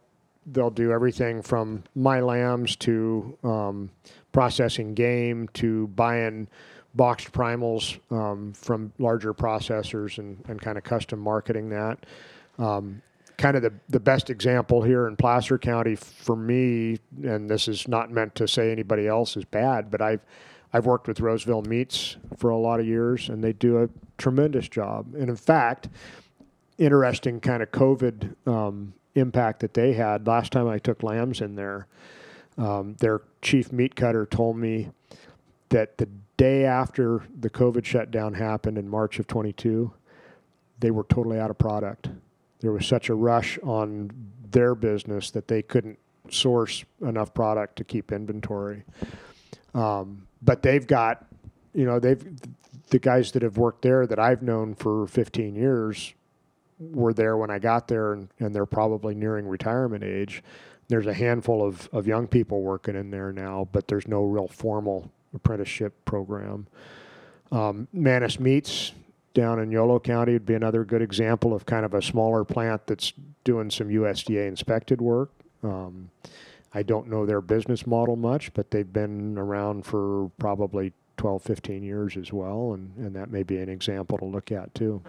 they'll 0.51 0.69
do 0.69 0.91
everything 0.91 1.41
from 1.41 1.83
my 1.95 2.19
lambs 2.19 2.75
to 2.77 3.37
um, 3.43 3.89
processing 4.31 4.93
game 4.93 5.47
to 5.53 5.87
buying 5.87 6.47
boxed 6.95 7.31
primals 7.31 7.99
um, 8.11 8.53
from 8.53 8.91
larger 8.97 9.33
processors 9.33 10.17
and, 10.17 10.43
and 10.47 10.61
kind 10.61 10.77
of 10.77 10.83
custom 10.83 11.19
marketing 11.19 11.69
that. 11.69 12.05
Um, 12.57 13.01
kind 13.37 13.55
of 13.55 13.61
the, 13.61 13.73
the 13.89 13.99
best 13.99 14.29
example 14.29 14.81
here 14.81 15.07
in 15.07 15.15
Placer 15.15 15.57
County 15.57 15.95
for 15.95 16.35
me, 16.35 16.97
and 17.23 17.49
this 17.49 17.67
is 17.67 17.87
not 17.87 18.09
meant 18.09 18.33
to 18.35 18.47
say 18.47 18.71
anybody 18.71 19.07
else 19.07 19.37
is 19.37 19.45
bad, 19.45 19.91
but 19.91 20.01
I've 20.01 20.21
I've 20.73 20.85
worked 20.85 21.07
with 21.07 21.21
Roseville 21.21 21.61
Meats 21.61 22.17
for 22.37 22.49
a 22.49 22.57
lot 22.57 22.79
of 22.81 22.85
years, 22.85 23.29
and 23.29 23.41
they 23.41 23.53
do 23.53 23.83
a 23.83 23.89
tremendous 24.17 24.67
job. 24.67 25.15
And 25.15 25.29
in 25.29 25.35
fact, 25.35 25.87
interesting 26.77 27.39
kind 27.39 27.63
of 27.63 27.71
COVID 27.71 28.47
um, 28.47 28.93
impact 29.15 29.61
that 29.61 29.73
they 29.73 29.93
had. 29.93 30.27
Last 30.27 30.51
time 30.51 30.67
I 30.67 30.77
took 30.77 31.03
lambs 31.03 31.41
in 31.41 31.55
there, 31.55 31.87
um, 32.57 32.95
their 32.99 33.21
chief 33.41 33.71
meat 33.71 33.95
cutter 33.95 34.25
told 34.25 34.57
me 34.57 34.89
that 35.69 35.97
the 35.97 36.07
day 36.37 36.65
after 36.65 37.23
the 37.39 37.49
COVID 37.49 37.83
shutdown 37.83 38.33
happened 38.35 38.77
in 38.77 38.87
March 38.87 39.19
of 39.19 39.27
22, 39.27 39.91
they 40.79 40.91
were 40.91 41.03
totally 41.03 41.39
out 41.39 41.49
of 41.49 41.57
product. 41.57 42.09
There 42.59 42.71
was 42.71 42.85
such 42.85 43.09
a 43.09 43.15
rush 43.15 43.59
on 43.63 44.11
their 44.51 44.75
business 44.75 45.31
that 45.31 45.47
they 45.47 45.61
couldn't 45.61 45.99
source 46.29 46.85
enough 47.01 47.33
product 47.33 47.77
to 47.77 47.83
keep 47.83 48.11
inventory. 48.11 48.83
Um, 49.73 50.27
but 50.41 50.61
they've 50.61 50.85
got, 50.85 51.25
you 51.73 51.85
know, 51.85 51.99
they've 51.99 52.23
the 52.89 52.99
guys 52.99 53.31
that 53.33 53.41
have 53.41 53.57
worked 53.57 53.81
there 53.81 54.07
that 54.07 54.17
I've 54.17 54.41
known 54.41 54.73
for 54.73 55.07
15 55.07 55.55
years 55.55 56.13
were 56.79 57.13
there 57.13 57.37
when 57.37 57.49
I 57.49 57.59
got 57.59 57.87
there, 57.87 58.13
and, 58.13 58.29
and 58.39 58.53
they're 58.53 58.65
probably 58.65 59.15
nearing 59.15 59.47
retirement 59.47 60.03
age. 60.03 60.43
There's 60.87 61.07
a 61.07 61.13
handful 61.13 61.65
of, 61.65 61.89
of 61.91 62.07
young 62.07 62.27
people 62.27 62.61
working 62.61 62.95
in 62.95 63.11
there 63.11 63.31
now, 63.31 63.67
but 63.71 63.87
there's 63.87 64.07
no 64.07 64.23
real 64.23 64.47
formal 64.47 65.11
apprenticeship 65.33 65.93
program. 66.05 66.67
Um, 67.51 67.87
Manus 67.91 68.39
Meats 68.39 68.93
down 69.33 69.59
in 69.59 69.71
Yolo 69.71 69.99
County 69.99 70.33
would 70.33 70.45
be 70.45 70.55
another 70.55 70.83
good 70.83 71.01
example 71.01 71.53
of 71.53 71.65
kind 71.65 71.85
of 71.85 71.93
a 71.93 72.01
smaller 72.01 72.43
plant 72.43 72.87
that's 72.87 73.13
doing 73.43 73.69
some 73.69 73.89
USDA 73.89 74.47
inspected 74.47 75.01
work. 75.01 75.31
Um, 75.63 76.09
I 76.73 76.83
don't 76.83 77.07
know 77.07 77.25
their 77.25 77.41
business 77.41 77.85
model 77.87 78.15
much, 78.15 78.53
but 78.53 78.71
they've 78.71 78.91
been 78.91 79.37
around 79.37 79.85
for 79.85 80.31
probably 80.37 80.93
12, 81.17 81.41
15 81.41 81.83
years 81.83 82.17
as 82.17 82.31
well, 82.31 82.73
and, 82.73 82.95
and 82.97 83.15
that 83.15 83.29
may 83.29 83.43
be 83.43 83.57
an 83.57 83.69
example 83.69 84.17
to 84.17 84.25
look 84.25 84.51
at 84.51 84.73
too. 84.73 85.01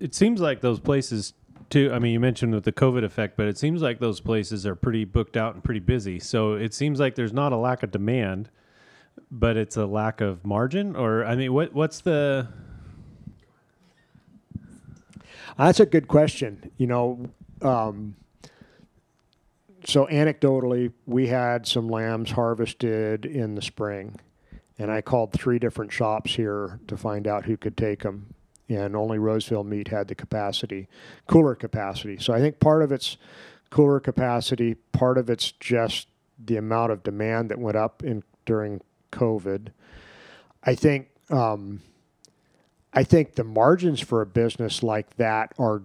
It 0.00 0.14
seems 0.14 0.40
like 0.40 0.60
those 0.60 0.80
places 0.80 1.34
too. 1.70 1.90
I 1.92 1.98
mean, 1.98 2.12
you 2.12 2.20
mentioned 2.20 2.54
with 2.54 2.64
the 2.64 2.72
COVID 2.72 3.04
effect, 3.04 3.36
but 3.36 3.46
it 3.46 3.58
seems 3.58 3.82
like 3.82 3.98
those 3.98 4.20
places 4.20 4.66
are 4.66 4.74
pretty 4.74 5.04
booked 5.04 5.36
out 5.36 5.54
and 5.54 5.64
pretty 5.64 5.80
busy. 5.80 6.18
So 6.18 6.54
it 6.54 6.72
seems 6.72 7.00
like 7.00 7.14
there's 7.14 7.32
not 7.32 7.52
a 7.52 7.56
lack 7.56 7.82
of 7.82 7.90
demand, 7.90 8.50
but 9.30 9.56
it's 9.56 9.76
a 9.76 9.86
lack 9.86 10.20
of 10.20 10.44
margin. 10.44 10.94
Or 10.94 11.24
I 11.24 11.34
mean, 11.36 11.52
what 11.52 11.72
what's 11.74 12.00
the 12.00 12.48
That's 15.58 15.80
a 15.80 15.86
good 15.86 16.06
question. 16.06 16.70
You 16.76 16.86
know, 16.86 17.30
um, 17.62 18.16
so 19.84 20.06
anecdotally, 20.06 20.92
we 21.06 21.28
had 21.28 21.66
some 21.66 21.88
lambs 21.88 22.32
harvested 22.32 23.24
in 23.24 23.54
the 23.54 23.62
spring, 23.62 24.20
and 24.78 24.90
I 24.90 25.00
called 25.00 25.32
three 25.32 25.58
different 25.58 25.92
shops 25.92 26.34
here 26.34 26.80
to 26.88 26.96
find 26.96 27.26
out 27.26 27.44
who 27.44 27.56
could 27.56 27.76
take 27.76 28.02
them, 28.02 28.34
and 28.68 28.96
only 28.96 29.18
Roseville 29.18 29.64
Meat 29.64 29.88
had 29.88 30.08
the 30.08 30.14
capacity, 30.14 30.88
cooler 31.26 31.54
capacity. 31.54 32.18
So 32.18 32.32
I 32.32 32.40
think 32.40 32.58
part 32.60 32.82
of 32.82 32.92
it's 32.92 33.16
cooler 33.70 34.00
capacity, 34.00 34.74
part 34.92 35.18
of 35.18 35.30
it's 35.30 35.52
just 35.52 36.08
the 36.44 36.56
amount 36.56 36.92
of 36.92 37.02
demand 37.02 37.50
that 37.50 37.58
went 37.58 37.76
up 37.76 38.02
in 38.02 38.22
during 38.44 38.80
COVID. 39.12 39.68
I 40.62 40.74
think. 40.74 41.08
Um, 41.30 41.80
I 42.92 43.04
think 43.04 43.34
the 43.34 43.44
margins 43.44 44.00
for 44.00 44.22
a 44.22 44.26
business 44.26 44.82
like 44.82 45.16
that 45.18 45.52
are 45.58 45.82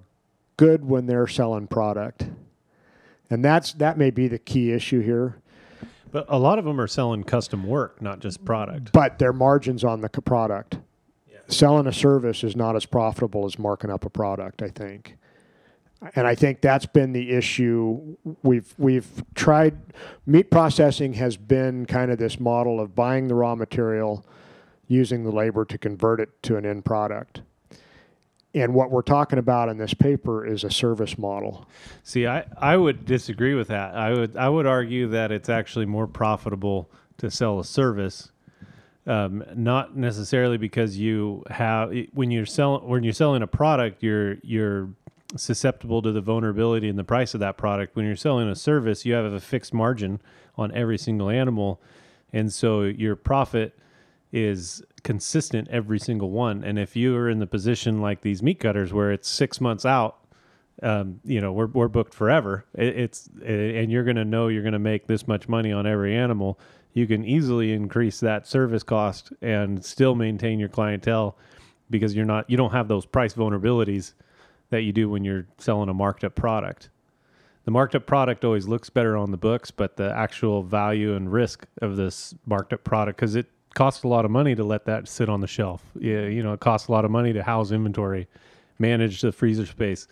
good 0.56 0.86
when 0.86 1.08
they're 1.08 1.28
selling 1.28 1.68
product. 1.68 2.26
And 3.30 3.44
that's 3.44 3.74
that 3.74 3.98
may 3.98 4.12
be 4.12 4.30
the 4.30 4.40
key 4.40 4.72
issue 4.72 5.02
here, 5.02 5.36
But 6.12 6.26
a 6.30 6.40
lot 6.40 6.58
of 6.58 6.64
them 6.64 6.80
are 6.80 6.88
selling 6.88 7.26
custom 7.26 7.66
work, 7.68 8.02
not 8.02 8.20
just 8.20 8.46
product. 8.46 8.94
but 8.94 9.20
their 9.20 9.34
margins 9.34 9.84
on 9.84 10.00
the 10.00 10.08
product. 10.08 10.78
Selling 11.52 11.86
a 11.86 11.94
service 11.94 12.44
is 12.44 12.56
not 12.56 12.76
as 12.76 12.86
profitable 12.86 13.46
as 13.46 13.60
marking 13.60 13.90
up 13.90 14.06
a 14.06 14.10
product, 14.10 14.62
I 14.62 14.70
think. 14.70 15.18
And 16.16 16.26
I 16.26 16.34
think 16.34 16.62
that's 16.62 16.86
been 16.86 17.12
the 17.14 17.32
issue. 17.32 18.16
We've 18.42 18.74
we've 18.78 19.24
tried 19.36 19.78
meat 20.26 20.50
processing 20.50 21.14
has 21.14 21.38
been 21.38 21.86
kind 21.86 22.10
of 22.10 22.18
this 22.18 22.40
model 22.40 22.80
of 22.80 22.96
buying 22.96 23.28
the 23.28 23.36
raw 23.36 23.54
material, 23.54 24.26
using 24.88 25.24
the 25.24 25.32
labor 25.32 25.64
to 25.66 25.78
convert 25.78 26.20
it 26.20 26.30
to 26.44 26.56
an 26.56 26.66
end 26.66 26.86
product. 26.86 27.42
And 28.54 28.74
what 28.74 28.90
we're 28.90 29.04
talking 29.04 29.38
about 29.38 29.70
in 29.70 29.78
this 29.78 29.94
paper 29.94 30.46
is 30.46 30.64
a 30.64 30.72
service 30.72 31.18
model. 31.18 31.68
See, 32.04 32.28
I, 32.28 32.46
I 32.58 32.76
would 32.78 33.06
disagree 33.06 33.54
with 33.54 33.68
that. 33.68 33.94
I 33.94 34.12
would 34.12 34.36
I 34.36 34.50
would 34.50 34.66
argue 34.66 35.08
that 35.10 35.32
it's 35.32 35.50
actually 35.50 35.86
more 35.86 36.08
profitable 36.08 36.90
to 37.18 37.30
sell 37.30 37.60
a 37.60 37.64
service, 37.66 38.31
um, 39.08 39.44
not 39.56 39.96
necessarily 39.96 40.58
because 40.58 40.98
you 40.98 41.44
have 41.50 41.92
when 42.14 42.32
you're 42.32 42.46
selling 42.46 42.88
when 42.88 43.04
you're 43.04 43.14
selling 43.14 43.42
a 43.42 43.48
product, 43.48 44.04
you're 44.04 44.36
you're 44.44 44.90
susceptible 45.36 46.02
to 46.02 46.12
the 46.12 46.22
vulnerability 46.22 46.88
in 46.88 46.98
the 46.98 47.04
price 47.04 47.34
of 47.34 47.40
that 47.40 47.58
product. 47.58 47.96
When 47.96 48.06
you're 48.06 48.16
selling 48.16 48.48
a 48.48 48.56
service, 48.56 49.06
you 49.06 49.14
have 49.14 49.32
a 49.32 49.40
fixed 49.40 49.74
margin 49.74 50.22
on 50.56 50.72
every 50.74 50.98
single 50.98 51.30
animal, 51.30 51.82
and 52.32 52.54
so 52.54 52.84
your 52.84 53.16
profit 53.16 53.78
is 54.32 54.84
consistent 55.04 55.68
every 55.70 56.00
single 56.00 56.30
one. 56.30 56.64
And 56.64 56.80
if 56.80 56.96
you 56.96 57.16
are 57.16 57.30
in 57.30 57.40
the 57.40 57.48
position 57.48 58.02
like 58.02 58.22
these 58.22 58.42
meat 58.42 58.60
cutters 58.60 58.94
where 58.94 59.12
it's 59.12 59.28
six 59.28 59.60
months 59.60 59.86
out, 59.86 60.20
um, 60.84 61.20
you 61.24 61.42
know, 61.42 61.52
we're, 61.52 61.68
we're 61.68 61.88
booked 61.88 62.14
forever. 62.14 62.66
It, 62.74 63.00
it's 63.00 63.30
and 63.46 63.92
you're 63.92 64.04
going 64.04 64.16
to 64.16 64.26
know 64.26 64.48
you're 64.48 64.64
going 64.64 64.74
to 64.74 64.80
make 64.80 65.08
this 65.08 65.28
much 65.28 65.50
money 65.50 65.72
on 65.72 65.86
every 65.86 66.16
animal. 66.16 66.60
You 66.94 67.08
can 67.08 67.24
easily 67.24 67.72
increase 67.74 68.20
that 68.20 68.48
service 68.48 68.84
cost 68.84 69.32
and 69.42 69.84
still 69.84 70.16
maintain 70.16 70.60
your 70.60 70.70
clientele 70.70 71.38
because 71.90 72.16
you're 72.16 72.26
not 72.26 72.50
you 72.50 72.58
don't 72.58 72.72
have 72.72 72.88
those 72.88 73.06
price 73.06 73.34
vulnerabilities 73.34 74.14
that 74.70 74.82
you 74.82 74.92
do 74.92 75.10
when 75.10 75.24
you're 75.24 75.46
selling 75.58 75.90
a 75.90 75.94
marked 75.94 76.24
up 76.24 76.36
product. 76.36 76.90
The 77.64 77.72
marked 77.72 77.94
up 77.94 78.08
product 78.08 78.44
always 78.44 78.68
looks 78.68 78.90
better 78.90 79.16
on 79.16 79.32
the 79.32 79.38
books, 79.38 79.70
but 79.70 79.98
the 79.98 80.12
actual 80.12 80.64
value 80.64 81.16
and 81.16 81.32
risk 81.32 81.68
of 81.82 81.96
this 81.96 82.34
marked 82.46 82.74
up 82.74 82.84
product 82.84 83.18
because 83.18 83.36
it 83.36 83.48
costs 83.76 84.04
a 84.04 84.08
lot 84.08 84.26
of 84.26 84.32
money 84.32 84.56
to 84.56 84.64
let 84.64 84.86
that 84.86 85.08
sit 85.08 85.30
on 85.30 85.42
the 85.42 85.48
shelf. 85.48 85.84
Yeah, 86.00 86.26
you 86.26 86.42
know, 86.42 86.54
it 86.54 86.60
costs 86.60 86.88
a 86.88 86.92
lot 86.92 87.06
of 87.06 87.12
money 87.12 87.34
to 87.34 87.44
house 87.44 87.72
inventory, 87.72 88.28
manage 88.80 89.22
the 89.22 89.32
freezer 89.32 89.66
space. 89.66 90.08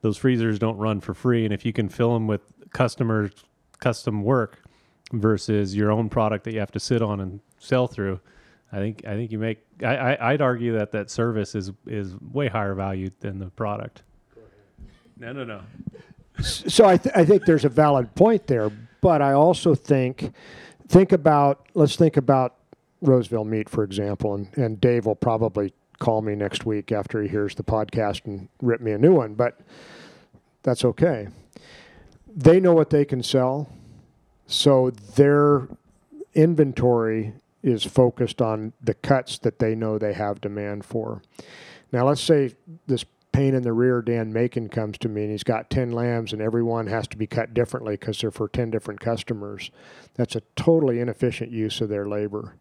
Those 0.00 0.16
freezers 0.16 0.58
don't 0.58 0.78
run 0.78 1.00
for 1.00 1.14
free, 1.14 1.44
and 1.44 1.52
if 1.52 1.64
you 1.64 1.72
can 1.72 1.88
fill 1.88 2.14
them 2.14 2.26
with 2.26 2.40
customer 2.70 3.30
custom 3.78 4.22
work 4.22 4.63
versus 5.20 5.74
your 5.74 5.90
own 5.90 6.08
product 6.08 6.44
that 6.44 6.52
you 6.52 6.60
have 6.60 6.72
to 6.72 6.80
sit 6.80 7.02
on 7.02 7.20
and 7.20 7.40
sell 7.58 7.86
through, 7.86 8.20
I 8.72 8.76
think 8.76 9.06
I 9.06 9.14
think 9.14 9.32
you 9.32 9.38
make. 9.38 9.64
I, 9.82 9.96
I 9.96 10.32
I'd 10.32 10.42
argue 10.42 10.72
that 10.78 10.92
that 10.92 11.10
service 11.10 11.54
is 11.54 11.72
is 11.86 12.14
way 12.32 12.48
higher 12.48 12.74
value 12.74 13.10
than 13.20 13.38
the 13.38 13.46
product. 13.46 14.02
No, 15.16 15.32
no, 15.32 15.44
no. 15.44 15.60
So 16.40 16.84
I, 16.84 16.96
th- 16.96 17.14
I 17.14 17.24
think 17.24 17.44
there's 17.44 17.64
a 17.64 17.68
valid 17.68 18.12
point 18.16 18.48
there, 18.48 18.70
but 19.00 19.22
I 19.22 19.32
also 19.32 19.74
think 19.76 20.32
think 20.88 21.12
about 21.12 21.68
let's 21.74 21.96
think 21.96 22.16
about 22.16 22.56
Roseville 23.00 23.44
meat, 23.44 23.68
for 23.68 23.84
example, 23.84 24.34
and, 24.34 24.48
and 24.56 24.80
Dave 24.80 25.06
will 25.06 25.14
probably 25.14 25.72
call 25.98 26.22
me 26.22 26.34
next 26.34 26.66
week 26.66 26.90
after 26.90 27.22
he 27.22 27.28
hears 27.28 27.54
the 27.54 27.62
podcast 27.62 28.24
and 28.26 28.48
rip 28.60 28.80
me 28.80 28.92
a 28.92 28.98
new 28.98 29.14
one, 29.14 29.34
but 29.34 29.60
that's 30.62 30.84
okay. 30.84 31.28
They 32.34 32.58
know 32.58 32.72
what 32.72 32.90
they 32.90 33.04
can 33.04 33.22
sell, 33.22 33.68
so 34.46 34.90
their 34.90 35.68
inventory 36.34 37.34
is 37.62 37.84
focused 37.84 38.42
on 38.42 38.72
the 38.82 38.94
cuts 38.94 39.38
that 39.38 39.58
they 39.58 39.74
know 39.74 39.98
they 39.98 40.12
have 40.12 40.40
demand 40.40 40.84
for. 40.84 41.22
Now, 41.92 42.06
let's 42.06 42.20
say 42.20 42.54
this 42.86 43.04
pain 43.32 43.54
in 43.54 43.62
the 43.62 43.72
rear 43.72 44.02
Dan 44.02 44.32
Macon 44.32 44.68
comes 44.68 44.98
to 44.98 45.08
me 45.08 45.22
and 45.22 45.30
he's 45.30 45.42
got 45.42 45.70
10 45.70 45.90
lambs 45.90 46.32
and 46.32 46.40
every 46.40 46.62
one 46.62 46.86
has 46.86 47.08
to 47.08 47.16
be 47.16 47.26
cut 47.26 47.52
differently 47.54 47.94
because 47.96 48.20
they're 48.20 48.30
for 48.30 48.48
10 48.48 48.70
different 48.70 49.00
customers. 49.00 49.70
That's 50.14 50.36
a 50.36 50.42
totally 50.56 51.00
inefficient 51.00 51.50
use 51.50 51.80
of 51.80 51.88
their 51.88 52.06
labor 52.06 52.54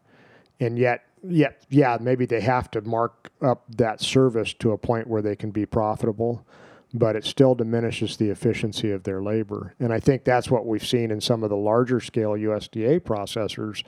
and 0.59 0.77
yet 0.77 1.05
yet 1.23 1.63
yeah 1.69 1.97
maybe 1.99 2.25
they 2.25 2.41
have 2.41 2.69
to 2.71 2.81
mark 2.81 3.31
up 3.41 3.63
that 3.69 4.01
service 4.01 4.53
to 4.53 4.71
a 4.71 4.77
point 4.77 5.07
where 5.07 5.21
they 5.21 5.35
can 5.35 5.51
be 5.51 5.65
profitable 5.65 6.45
but 6.93 7.15
it 7.15 7.25
still 7.25 7.55
diminishes 7.55 8.17
the 8.17 8.29
efficiency 8.29 8.91
of 8.91 9.03
their 9.03 9.21
labor 9.21 9.73
and 9.79 9.91
i 9.93 9.99
think 9.99 10.23
that's 10.23 10.49
what 10.49 10.65
we've 10.65 10.85
seen 10.85 11.11
in 11.11 11.19
some 11.19 11.43
of 11.43 11.49
the 11.49 11.55
larger 11.55 11.99
scale 11.99 12.31
usda 12.31 12.99
processors 12.99 13.83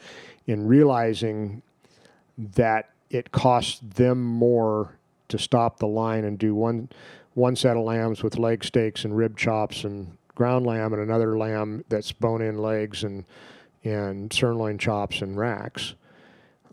in 0.48 0.68
realizing 0.68 1.62
that 2.38 2.90
it 3.10 3.32
costs 3.32 3.80
them 3.80 4.22
more 4.24 4.98
to 5.28 5.38
stop 5.38 5.80
the 5.80 5.88
line 5.88 6.24
and 6.24 6.38
do 6.40 6.54
one 6.54 6.90
one 7.34 7.56
set 7.56 7.76
of 7.76 7.84
lambs 7.84 8.24
with 8.24 8.38
leg 8.38 8.64
steaks 8.64 9.06
and 9.06 9.16
rib 9.16 9.38
chops 9.38 9.84
and 9.84 10.18
ground 10.36 10.66
lamb 10.66 10.94
and 10.94 11.02
another 11.02 11.38
lamb 11.38 11.84
that's 11.90 12.12
bone 12.12 12.42
in 12.42 12.58
legs 12.58 13.04
and 13.04 13.26
and 13.84 14.34
sirloin 14.34 14.78
chops 14.78 15.22
and 15.22 15.38
racks 15.38 15.94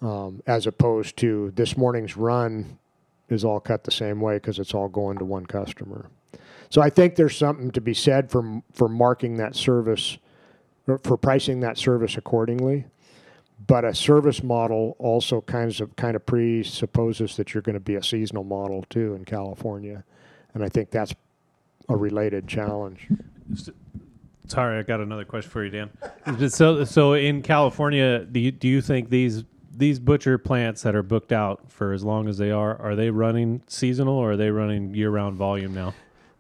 um, 0.03 0.43
as 0.47 0.67
opposed 0.67 1.17
to 1.19 1.53
this 1.55 1.77
morning's 1.77 2.17
run 2.17 2.79
is 3.29 3.45
all 3.45 3.61
cut 3.61 3.85
the 3.85 3.91
same 3.91 4.21
way 4.21 4.37
because 4.37 4.59
it's 4.59 4.75
all 4.75 4.89
going 4.89 5.19
to 5.19 5.25
one 5.25 5.47
customer. 5.47 6.11
So 6.73 6.81
I 6.81 6.89
think 6.89 7.17
there's 7.17 7.37
something 7.37 7.71
to 7.73 7.83
be 7.83 7.93
said 7.93 8.31
for 8.31 8.63
for 8.73 8.89
marking 8.89 9.37
that 9.37 9.55
service, 9.55 10.17
for 11.03 11.19
pricing 11.19 11.61
that 11.61 11.77
service 11.77 12.17
accordingly. 12.17 12.87
But 13.67 13.85
a 13.85 13.95
service 13.95 14.43
model 14.43 14.97
also 14.99 15.43
kind 15.43 15.79
of 15.83 15.95
kind 15.97 16.17
of 16.17 16.25
presupposes 16.25 17.37
that 17.37 17.53
you're 17.53 17.61
going 17.61 17.75
to 17.75 17.81
be 17.81 17.97
a 17.97 18.03
seasonal 18.03 18.45
model 18.45 18.87
too 18.89 19.13
in 19.13 19.27
California, 19.27 20.03
and 20.55 20.65
I 20.65 20.71
think 20.71 20.91
that's 20.91 21.15
a 21.91 21.97
related 21.97 22.49
challenge. 22.49 23.07
Sorry, 24.47 24.79
I 24.79 24.83
got 24.83 25.01
another 25.01 25.27
question 25.27 25.51
for 25.51 25.67
you, 25.67 25.71
Dan. 25.71 26.49
so, 26.49 26.85
so 26.85 27.13
in 27.13 27.43
California, 27.43 28.21
do 28.21 28.41
you 28.41 28.51
do 28.51 28.67
you 28.67 28.81
think 28.81 29.11
these 29.11 29.45
these 29.77 29.99
butcher 29.99 30.39
plants 30.39 30.81
that 30.85 30.95
are 30.95 31.03
booked 31.03 31.33
out 31.33 31.71
for 31.71 31.93
as 31.93 32.03
long 32.03 32.29
as 32.29 32.39
they 32.39 32.51
are, 32.51 32.81
are 32.81 32.97
they 32.97 33.11
running 33.11 33.63
seasonal 33.67 34.15
or 34.15 34.33
are 34.33 34.37
they 34.39 34.51
running 34.51 34.95
year 34.95 35.11
round 35.11 35.37
volume 35.37 35.75
now? 35.75 35.93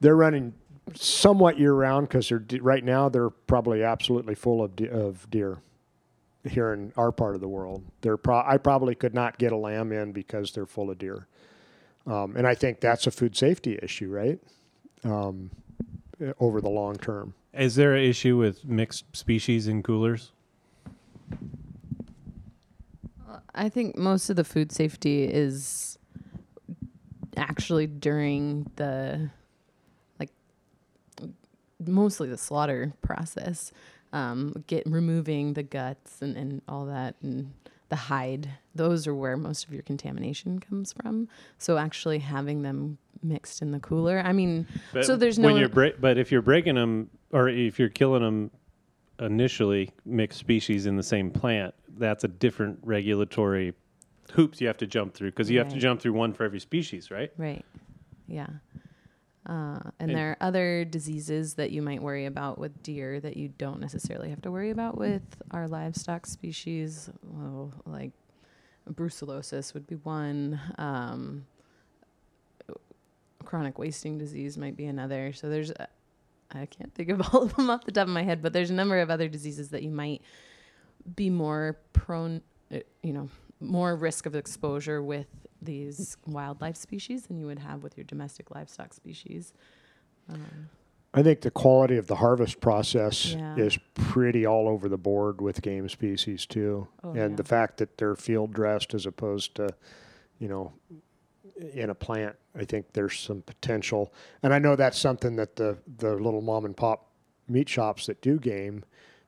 They're 0.02 0.16
running 0.16 0.52
somewhat 0.94 1.58
year 1.58 1.72
round 1.72 2.08
because 2.08 2.28
they're 2.28 2.40
de- 2.40 2.60
right 2.60 2.84
now 2.84 3.08
they're 3.08 3.30
probably 3.30 3.82
absolutely 3.82 4.34
full 4.34 4.62
of 4.62 4.74
de- 4.76 4.90
of 4.90 5.30
deer 5.30 5.58
here 6.44 6.72
in 6.72 6.92
our 6.96 7.12
part 7.12 7.36
of 7.36 7.40
the 7.40 7.48
world. 7.48 7.84
They're 8.00 8.16
pro- 8.16 8.42
I 8.44 8.58
probably 8.58 8.94
could 8.96 9.14
not 9.14 9.38
get 9.38 9.52
a 9.52 9.56
lamb 9.56 9.92
in 9.92 10.12
because 10.12 10.52
they're 10.52 10.66
full 10.66 10.90
of 10.90 10.98
deer, 10.98 11.28
um, 12.06 12.36
and 12.36 12.46
I 12.46 12.54
think 12.54 12.80
that's 12.80 13.06
a 13.06 13.10
food 13.10 13.36
safety 13.36 13.78
issue, 13.80 14.10
right? 14.10 14.40
Um, 15.04 15.50
over 16.40 16.60
the 16.60 16.68
long 16.68 16.96
term. 16.96 17.34
Is 17.54 17.76
there 17.76 17.94
an 17.94 18.04
issue 18.04 18.36
with 18.36 18.64
mixed 18.64 19.16
species 19.16 19.68
in 19.68 19.82
coolers? 19.82 20.32
I 23.54 23.68
think 23.68 23.96
most 23.96 24.30
of 24.30 24.36
the 24.36 24.44
food 24.44 24.72
safety 24.72 25.24
is 25.24 25.98
actually 27.36 27.86
during 27.86 28.70
the 28.76 29.20
like 29.20 29.41
mostly 31.86 32.28
the 32.28 32.38
slaughter 32.38 32.92
process. 33.02 33.72
Um, 34.12 34.62
get 34.66 34.82
removing 34.86 35.54
the 35.54 35.62
guts 35.62 36.20
and, 36.20 36.36
and 36.36 36.60
all 36.68 36.84
that 36.86 37.14
and 37.22 37.52
the 37.88 37.96
hide. 37.96 38.48
Those 38.74 39.06
are 39.06 39.14
where 39.14 39.36
most 39.36 39.66
of 39.66 39.72
your 39.72 39.82
contamination 39.82 40.60
comes 40.60 40.92
from. 40.92 41.28
So 41.58 41.78
actually 41.78 42.18
having 42.18 42.62
them 42.62 42.98
mixed 43.22 43.62
in 43.62 43.70
the 43.70 43.80
cooler. 43.80 44.22
I 44.24 44.32
mean, 44.32 44.66
but 44.92 45.04
so 45.04 45.16
there's 45.16 45.38
when 45.38 45.54
no. 45.54 45.60
You're 45.60 45.68
bra- 45.68 45.90
but 45.98 46.18
if 46.18 46.32
you're 46.32 46.42
breaking 46.42 46.74
them 46.74 47.10
or 47.30 47.48
if 47.48 47.78
you're 47.78 47.88
killing 47.88 48.22
them 48.22 48.50
initially 49.18 49.90
mixed 50.04 50.38
species 50.38 50.86
in 50.86 50.96
the 50.96 51.02
same 51.02 51.30
plant, 51.30 51.74
that's 51.96 52.24
a 52.24 52.28
different 52.28 52.78
regulatory 52.82 53.74
hoops 54.32 54.60
you 54.60 54.66
have 54.66 54.78
to 54.78 54.86
jump 54.86 55.14
through 55.14 55.30
because 55.30 55.50
you 55.50 55.58
have 55.58 55.68
to 55.68 55.78
jump 55.78 56.00
through 56.00 56.12
one 56.12 56.32
for 56.32 56.44
every 56.44 56.60
species, 56.60 57.10
right? 57.10 57.30
Right. 57.36 57.64
Yeah. 58.26 58.46
Uh, 59.44 59.80
and, 59.98 60.10
and, 60.10 60.14
there 60.14 60.30
are 60.30 60.36
other 60.40 60.84
diseases 60.84 61.54
that 61.54 61.72
you 61.72 61.82
might 61.82 62.00
worry 62.00 62.26
about 62.26 62.58
with 62.58 62.80
deer 62.84 63.18
that 63.18 63.36
you 63.36 63.48
don't 63.48 63.80
necessarily 63.80 64.30
have 64.30 64.40
to 64.40 64.52
worry 64.52 64.70
about 64.70 64.96
with 64.96 65.22
our 65.50 65.66
livestock 65.66 66.26
species. 66.26 67.10
Well, 67.24 67.72
like 67.84 68.12
brucellosis 68.88 69.74
would 69.74 69.86
be 69.86 69.96
one. 69.96 70.60
Um, 70.78 71.46
chronic 73.44 73.78
wasting 73.78 74.16
disease 74.16 74.56
might 74.56 74.76
be 74.76 74.86
another. 74.86 75.32
So 75.32 75.48
there's, 75.48 75.72
uh, 75.72 75.86
I 76.52 76.66
can't 76.66 76.94
think 76.94 77.10
of 77.10 77.20
all 77.34 77.42
of 77.42 77.56
them 77.56 77.68
off 77.68 77.84
the 77.84 77.92
top 77.92 78.06
of 78.06 78.14
my 78.14 78.22
head, 78.22 78.42
but 78.42 78.52
there's 78.52 78.70
a 78.70 78.74
number 78.74 79.00
of 79.00 79.10
other 79.10 79.28
diseases 79.28 79.70
that 79.70 79.82
you 79.82 79.90
might 79.90 80.22
be 81.16 81.30
more 81.30 81.78
prone, 81.92 82.42
uh, 82.72 82.78
you 83.02 83.12
know, 83.12 83.28
more 83.60 83.94
risk 83.96 84.26
of 84.26 84.34
exposure 84.34 85.02
with 85.02 85.26
these 85.62 86.16
wildlife 86.26 86.76
species 86.76 87.26
than 87.26 87.38
you 87.38 87.46
would 87.46 87.58
have 87.58 87.82
with 87.82 87.96
your 87.96 88.04
domestic 88.04 88.54
livestock 88.54 88.92
species. 88.92 89.52
Um, 90.28 90.68
I 91.14 91.22
think 91.22 91.42
the 91.42 91.50
quality 91.50 91.98
of 91.98 92.06
the 92.06 92.16
harvest 92.16 92.60
process 92.60 93.34
yeah. 93.34 93.54
is 93.56 93.78
pretty 93.94 94.46
all 94.46 94.66
over 94.66 94.88
the 94.88 94.96
board 94.96 95.40
with 95.40 95.60
game 95.60 95.88
species 95.88 96.46
too, 96.46 96.88
oh, 97.04 97.10
and 97.10 97.32
yeah. 97.32 97.36
the 97.36 97.44
fact 97.44 97.76
that 97.78 97.98
they're 97.98 98.16
field 98.16 98.54
dressed 98.54 98.94
as 98.94 99.04
opposed 99.04 99.54
to, 99.56 99.74
you 100.38 100.48
know, 100.48 100.72
in 101.74 101.90
a 101.90 101.94
plant, 101.94 102.36
I 102.58 102.64
think 102.64 102.92
there's 102.92 103.18
some 103.18 103.42
potential. 103.42 104.12
And 104.42 104.54
I 104.54 104.58
know 104.58 104.74
that's 104.74 104.98
something 104.98 105.36
that 105.36 105.56
the 105.56 105.76
the 105.98 106.14
little 106.14 106.40
mom 106.40 106.64
and 106.64 106.76
pop 106.76 107.10
meat 107.46 107.68
shops 107.68 108.06
that 108.06 108.22
do 108.22 108.38
game 108.38 108.84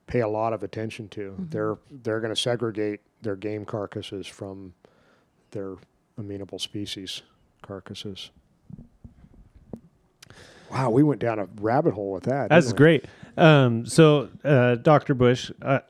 pay 0.07 0.21
a 0.21 0.29
lot 0.29 0.53
of 0.53 0.63
attention 0.63 1.09
to. 1.11 1.37
They're 1.39 1.77
they're 1.91 2.21
going 2.21 2.35
to 2.35 2.41
segregate 2.41 3.01
their 3.21 3.37
game 3.37 3.65
carcasses 3.65 4.27
from 4.27 4.73
their 5.51 5.77
amenable 6.19 6.59
species 6.59 7.23
carcasses. 7.63 8.31
Wow, 10.71 10.91
we 10.91 11.03
went 11.03 11.21
down 11.21 11.39
a 11.39 11.47
rabbit 11.61 11.95
hole 11.95 12.13
with 12.13 12.25
that. 12.25 12.49
That's 12.49 12.73
great. 12.73 13.05
Um, 13.37 13.87
so, 13.87 14.29
uh, 14.43 14.77
Dr. 14.77 15.15
Bush, 15.15 15.51
uh, 15.63 15.81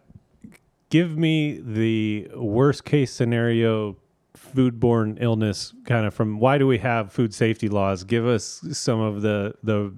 give 0.91 1.17
me 1.17 1.59
the 1.59 2.29
worst 2.35 2.85
case 2.85 3.13
scenario 3.13 3.97
foodborne 4.37 5.17
illness 5.21 5.73
kind 5.85 6.07
of 6.07 6.15
from 6.15 6.39
why 6.39 6.59
do 6.59 6.67
we 6.67 6.79
have 6.79 7.13
food 7.13 7.35
safety 7.35 7.69
laws? 7.69 8.05
Give 8.05 8.27
us 8.27 8.63
some 8.73 9.01
of 9.01 9.23
the 9.23 9.55
the 9.63 9.95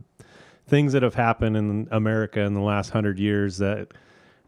things 0.67 0.93
that 0.93 1.03
have 1.03 1.15
happened 1.15 1.57
in 1.57 1.89
America 1.91 2.41
in 2.41 2.55
the 2.55 2.61
last 2.61 2.91
hundred 2.91 3.19
years 3.19 3.59
that 3.59 3.89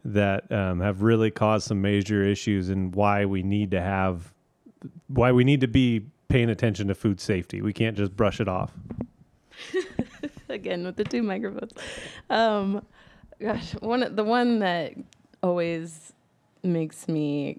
that 0.05 0.51
um, 0.51 0.79
have 0.79 1.01
really 1.01 1.31
caused 1.31 1.67
some 1.67 1.81
major 1.81 2.23
issues 2.23 2.69
and 2.69 2.95
why 2.95 3.25
we 3.25 3.43
need 3.43 3.71
to 3.71 3.81
have 3.81 4.33
why 5.07 5.31
we 5.31 5.43
need 5.43 5.61
to 5.61 5.67
be 5.67 6.05
paying 6.27 6.49
attention 6.49 6.87
to 6.87 6.95
food 6.95 7.19
safety. 7.19 7.61
We 7.61 7.73
can't 7.73 7.97
just 7.97 8.15
brush 8.15 8.39
it 8.39 8.47
off. 8.47 8.71
again 10.49 10.83
with 10.83 10.95
the 10.95 11.03
two 11.03 11.23
microphones. 11.23 11.73
Um, 12.29 12.85
gosh, 13.39 13.71
one 13.79 14.15
the 14.15 14.23
one 14.23 14.59
that 14.59 14.93
always 15.41 16.13
makes 16.63 17.07
me, 17.07 17.57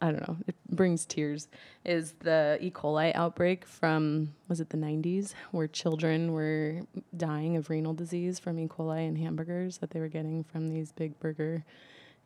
I 0.00 0.10
don't 0.10 0.28
know, 0.28 0.36
it 0.46 0.54
brings 0.68 1.06
tears, 1.06 1.48
is 1.84 2.12
the 2.20 2.58
E. 2.60 2.70
coli 2.70 3.12
outbreak 3.14 3.64
from 3.64 4.34
was 4.48 4.60
it 4.60 4.70
the 4.70 4.76
90s, 4.76 5.32
where 5.52 5.66
children 5.66 6.32
were 6.32 6.82
dying 7.16 7.56
of 7.56 7.70
renal 7.70 7.94
disease 7.94 8.38
from 8.38 8.58
E. 8.58 8.66
coli 8.66 9.06
in 9.06 9.16
hamburgers 9.16 9.78
that 9.78 9.90
they 9.90 10.00
were 10.00 10.08
getting 10.08 10.44
from 10.44 10.68
these 10.68 10.92
big 10.92 11.18
burger 11.20 11.64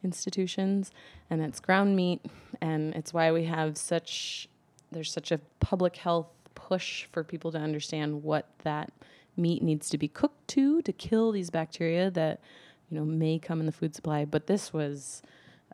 institutions, 0.02 0.90
and 1.30 1.42
it's 1.42 1.60
ground 1.60 1.96
meat, 1.96 2.24
and 2.60 2.94
it's 2.94 3.12
why 3.12 3.32
we 3.32 3.44
have 3.44 3.76
such 3.76 4.48
there's 4.90 5.12
such 5.12 5.30
a 5.30 5.38
public 5.60 5.96
health 5.96 6.28
push 6.54 7.04
for 7.12 7.22
people 7.22 7.52
to 7.52 7.58
understand 7.58 8.22
what 8.22 8.48
that 8.62 8.90
meat 9.36 9.62
needs 9.62 9.90
to 9.90 9.98
be 9.98 10.08
cooked 10.08 10.48
to 10.48 10.80
to 10.82 10.92
kill 10.92 11.30
these 11.30 11.50
bacteria 11.50 12.10
that 12.10 12.40
you 12.90 12.98
know 12.98 13.04
may 13.04 13.38
come 13.38 13.60
in 13.60 13.66
the 13.66 13.72
food 13.72 13.94
supply. 13.94 14.24
But 14.24 14.46
this 14.46 14.72
was 14.72 15.22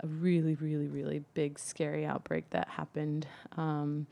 a 0.02 0.06
really 0.06 0.54
really 0.56 0.88
really 0.88 1.22
big 1.34 1.58
scary 1.58 2.04
outbreak 2.04 2.50
that 2.50 2.68
happened. 2.68 3.26
Um, 3.56 4.06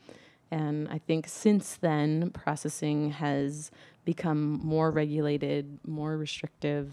and 0.53 0.87
i 0.89 0.99
think 0.99 1.27
since 1.27 1.77
then 1.77 2.29
processing 2.29 3.09
has 3.09 3.71
become 4.05 4.59
more 4.63 4.91
regulated 4.91 5.79
more 5.85 6.15
restrictive 6.15 6.91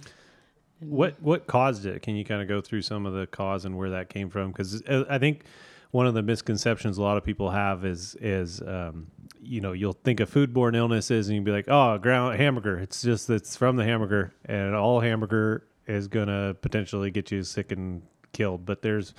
What 0.80 1.20
what 1.20 1.46
caused 1.46 1.86
it? 1.86 2.02
Can 2.02 2.16
you 2.16 2.24
kind 2.24 2.42
of 2.42 2.48
go 2.48 2.60
through 2.60 2.82
some 2.82 3.06
of 3.06 3.12
the 3.12 3.26
cause 3.26 3.64
and 3.64 3.76
where 3.76 3.90
that 3.90 4.08
came 4.08 4.30
from? 4.30 4.50
Because 4.50 4.82
I 4.88 5.18
think 5.18 5.44
one 5.90 6.06
of 6.06 6.14
the 6.14 6.22
misconceptions 6.22 6.98
a 6.98 7.02
lot 7.02 7.16
of 7.16 7.24
people 7.24 7.50
have 7.50 7.84
is 7.84 8.16
is 8.20 8.60
um, 8.62 9.08
you 9.42 9.60
know 9.60 9.72
you'll 9.72 9.92
think 9.92 10.20
of 10.20 10.30
foodborne 10.30 10.76
illnesses 10.76 11.28
and 11.28 11.36
you'll 11.36 11.44
be 11.44 11.50
like, 11.50 11.66
oh, 11.68 11.98
ground 11.98 12.38
hamburger. 12.38 12.78
It's 12.78 13.02
just 13.02 13.28
it's 13.30 13.56
from 13.56 13.76
the 13.76 13.84
hamburger, 13.84 14.32
and 14.44 14.74
all 14.74 15.00
hamburger 15.00 15.66
is 15.86 16.08
gonna 16.08 16.54
potentially 16.60 17.10
get 17.10 17.30
you 17.30 17.42
sick 17.42 17.72
and 17.72 18.02
killed. 18.32 18.64
But 18.64 18.82
there's 18.82 19.14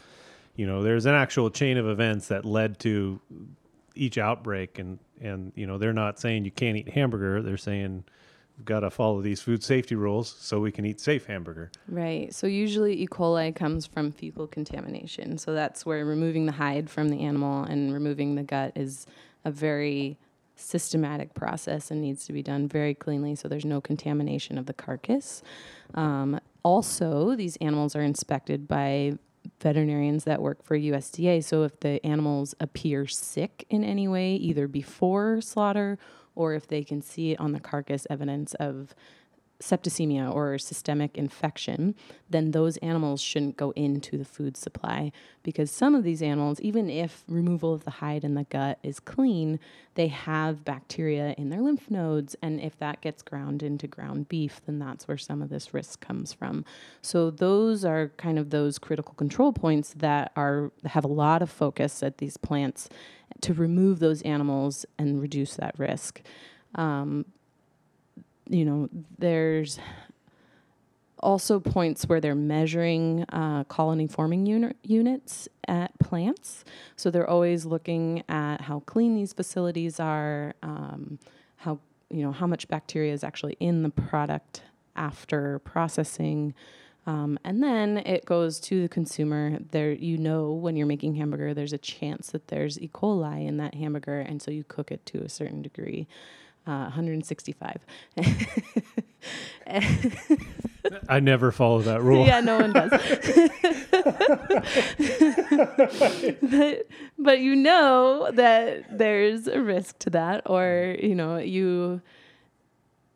you 0.56 0.66
know 0.66 0.82
there's 0.82 1.06
an 1.06 1.16
actual 1.16 1.50
chain 1.50 1.78
of 1.78 1.88
events 1.88 2.28
that 2.30 2.46
led 2.46 2.80
to 2.80 3.20
each 3.96 4.18
outbreak, 4.18 4.80
and 4.80 5.00
and 5.20 5.52
you 5.56 5.68
know 5.68 5.78
they're 5.78 5.94
not 5.94 6.20
saying 6.20 6.46
you 6.46 6.52
can't 6.52 6.78
eat 6.78 6.90
hamburger. 6.90 7.42
They're 7.42 7.58
saying 7.58 8.06
got 8.66 8.82
to 8.82 8.90
follow 8.90 9.22
these 9.22 9.42
food 9.42 9.64
safety 9.64 9.96
rules 9.96 10.36
so 10.40 10.60
we 10.60 10.72
can 10.72 10.86
eat 10.86 11.00
safe 11.00 11.26
hamburger. 11.26 11.72
Right. 11.88 12.34
So 12.34 12.48
usually 12.48 13.02
E. 13.02 13.08
coli 13.08 13.56
comes 13.56 13.86
from 13.86 14.12
fecal 14.12 14.48
contamination. 14.48 15.38
So 15.38 15.54
that's 15.54 15.86
where 15.86 16.06
removing 16.06 16.46
the 16.46 16.54
hide 16.54 16.90
from 16.90 17.10
the 17.10 17.22
animal 17.22 17.64
and 17.64 17.94
removing 17.94 18.36
the 18.36 18.44
gut 18.44 18.74
is 18.76 19.06
a 19.46 19.52
very 19.52 20.18
systematic 20.56 21.34
process 21.34 21.90
and 21.92 22.02
needs 22.02 22.26
to 22.26 22.34
be 22.34 22.44
done 22.44 22.68
very 22.68 22.94
cleanly 22.94 23.34
so 23.34 23.48
there's 23.48 23.66
no 23.66 23.82
contamination 23.82 24.58
of 24.58 24.68
the 24.68 24.74
carcass. 24.74 25.42
Um, 25.96 26.40
also, 26.64 27.36
these 27.36 27.56
animals 27.58 27.96
are 27.96 28.04
inspected 28.04 28.68
by 28.68 29.14
veterinarians 29.60 30.24
that 30.26 30.42
work 30.42 30.64
for 30.64 30.78
USDA. 30.78 31.44
So 31.44 31.64
if 31.64 31.80
the 31.80 32.04
animals 32.06 32.56
appear 32.60 33.08
sick 33.08 33.66
in 33.70 33.84
any 33.84 34.08
way, 34.08 34.36
either 34.36 34.68
before 34.68 35.42
slaughter 35.42 35.98
or 36.36 36.54
if 36.54 36.68
they 36.68 36.84
can 36.84 37.02
see 37.02 37.32
it 37.32 37.40
on 37.40 37.52
the 37.52 37.60
carcass 37.60 38.08
evidence 38.10 38.54
of 38.56 38.96
septicemia 39.62 40.34
or 40.34 40.58
systemic 40.58 41.18
infection, 41.18 41.96
then 42.30 42.52
those 42.52 42.78
animals 42.78 43.22
shouldn't 43.22 43.58
go 43.58 43.72
into 43.72 44.18
the 44.18 44.26
food 44.26 44.58
supply 44.58 45.12
because 45.44 45.72
some 45.72 45.96
of 45.96 46.04
these 46.04 46.22
animals, 46.22 46.60
even 46.62 46.90
if 46.90 47.24
removal 47.28 47.74
of 47.74 47.84
the 47.84 47.92
hide 47.92 48.24
and 48.24 48.36
the 48.36 48.44
gut 48.46 48.80
is 48.84 49.00
clean, 49.00 49.60
they 49.96 50.08
have 50.08 50.64
bacteria 50.64 51.36
in 51.38 51.50
their 51.50 51.62
lymph 51.62 51.90
nodes. 51.90 52.36
And 52.42 52.60
if 52.60 52.78
that 52.80 53.02
gets 53.02 53.22
ground 53.22 53.62
into 53.62 53.88
ground 53.88 54.30
beef, 54.30 54.62
then 54.66 54.80
that's 54.80 55.08
where 55.08 55.18
some 55.18 55.42
of 55.42 55.50
this 55.50 55.74
risk 55.74 56.00
comes 56.00 56.34
from. 56.34 56.66
So 57.02 57.30
those 57.30 57.84
are 57.86 58.10
kind 58.18 58.40
of 58.40 58.50
those 58.50 58.80
critical 58.80 59.14
control 59.16 59.54
points 59.54 59.94
that 59.98 60.32
are 60.36 60.72
have 60.86 61.06
a 61.06 61.10
lot 61.10 61.42
of 61.42 61.50
focus 61.50 62.04
at 62.04 62.18
these 62.20 62.38
plants 62.38 62.90
to 63.42 63.54
remove 63.54 64.00
those 64.00 64.22
animals 64.22 64.86
and 64.98 65.22
reduce 65.22 65.56
that 65.56 65.78
risk. 65.78 66.22
Um, 66.76 67.26
you 68.52 68.66
know, 68.66 68.90
there's 69.18 69.80
also 71.20 71.60
points 71.60 72.06
where 72.06 72.20
they're 72.20 72.36
measuring 72.36 73.24
uh, 73.30 73.64
colony 73.66 74.08
forming 74.08 74.46
uni- 74.46 74.74
units 74.84 75.48
at 75.68 75.98
plants. 76.00 76.66
So 76.96 77.10
they're 77.10 77.30
always 77.30 77.66
looking 77.66 78.24
at 78.28 78.62
how 78.62 78.82
clean 78.82 79.16
these 79.16 79.32
facilities 79.32 80.00
are, 80.00 80.54
um, 80.62 81.20
how 81.58 81.80
you 82.10 82.24
know 82.24 82.34
how 82.34 82.48
much 82.48 82.68
bacteria 82.68 83.14
is 83.14 83.24
actually 83.24 83.56
in 83.60 83.84
the 83.84 83.90
product 83.90 84.64
after 84.96 85.60
processing. 85.60 86.54
Um, 87.08 87.40
and 87.44 87.64
then 87.64 87.98
it 87.98 88.26
goes 88.26 88.60
to 88.62 88.84
the 88.84 88.90
consumer. 88.90 89.60
There, 89.72 89.92
you 89.92 90.18
know, 90.18 90.52
when 90.52 90.76
you're 90.76 90.88
making 90.88 91.16
hamburger, 91.16 91.54
there's 91.54 91.74
a 91.74 91.78
chance 91.78 92.32
that 92.32 92.50
there's 92.50 92.80
E. 92.80 92.90
coli 92.94 93.48
in 93.48 93.58
that 93.58 93.76
hamburger, 93.76 94.20
and 94.20 94.42
so 94.42 94.52
you 94.52 94.64
cook 94.64 94.92
it 94.92 95.06
to 95.08 95.20
a 95.24 95.30
certain 95.30 95.62
degree. 95.62 96.08
Uh, 96.68 96.86
165. 96.94 97.78
I 101.10 101.20
never 101.20 101.52
follow 101.52 101.82
that 101.82 102.04
rule. 102.04 102.26
yeah, 102.26 102.40
no 102.40 102.60
one 102.60 102.72
does. 102.72 102.92
but, 106.42 106.88
but 107.18 107.40
you 107.40 107.56
know 107.56 108.30
that 108.32 108.98
there's 108.98 109.48
a 109.48 109.62
risk 109.62 109.98
to 110.00 110.10
that, 110.12 110.44
or 110.46 110.96
you 111.02 111.16
know, 111.16 111.38
you. 111.38 112.02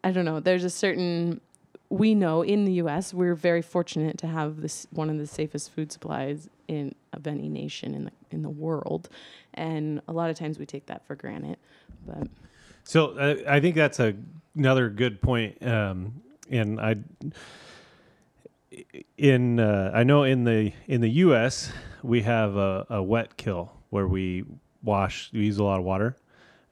I 0.03 0.11
don't 0.11 0.25
know. 0.25 0.39
There's 0.39 0.63
a 0.63 0.69
certain. 0.69 1.41
We 1.89 2.15
know 2.15 2.41
in 2.41 2.65
the 2.65 2.73
U.S. 2.73 3.13
we're 3.13 3.35
very 3.35 3.61
fortunate 3.61 4.17
to 4.19 4.27
have 4.27 4.61
this 4.61 4.87
one 4.89 5.09
of 5.09 5.17
the 5.17 5.27
safest 5.27 5.71
food 5.71 5.91
supplies 5.91 6.49
in 6.67 6.95
of 7.13 7.27
any 7.27 7.47
nation 7.47 7.93
in 7.93 8.05
the 8.05 8.11
in 8.31 8.41
the 8.41 8.49
world, 8.49 9.09
and 9.53 10.01
a 10.07 10.13
lot 10.13 10.29
of 10.29 10.35
times 10.35 10.57
we 10.57 10.65
take 10.65 10.87
that 10.87 11.05
for 11.05 11.15
granted. 11.15 11.57
But 12.07 12.27
So 12.85 13.17
uh, 13.17 13.35
I 13.47 13.59
think 13.59 13.75
that's 13.75 13.99
a, 13.99 14.15
another 14.55 14.89
good 14.89 15.21
point. 15.21 15.65
Um, 15.65 16.21
and 16.49 16.79
I, 16.79 16.95
in 19.17 19.59
uh, 19.59 19.91
I 19.93 20.03
know 20.03 20.23
in 20.23 20.43
the 20.43 20.71
in 20.85 21.01
the 21.01 21.09
U.S. 21.09 21.71
we 22.03 22.21
have 22.21 22.55
a, 22.55 22.85
a 22.89 23.03
wet 23.03 23.37
kill 23.37 23.71
where 23.89 24.07
we 24.07 24.45
wash 24.83 25.31
we 25.33 25.45
use 25.45 25.57
a 25.57 25.63
lot 25.63 25.79
of 25.79 25.85
water, 25.85 26.15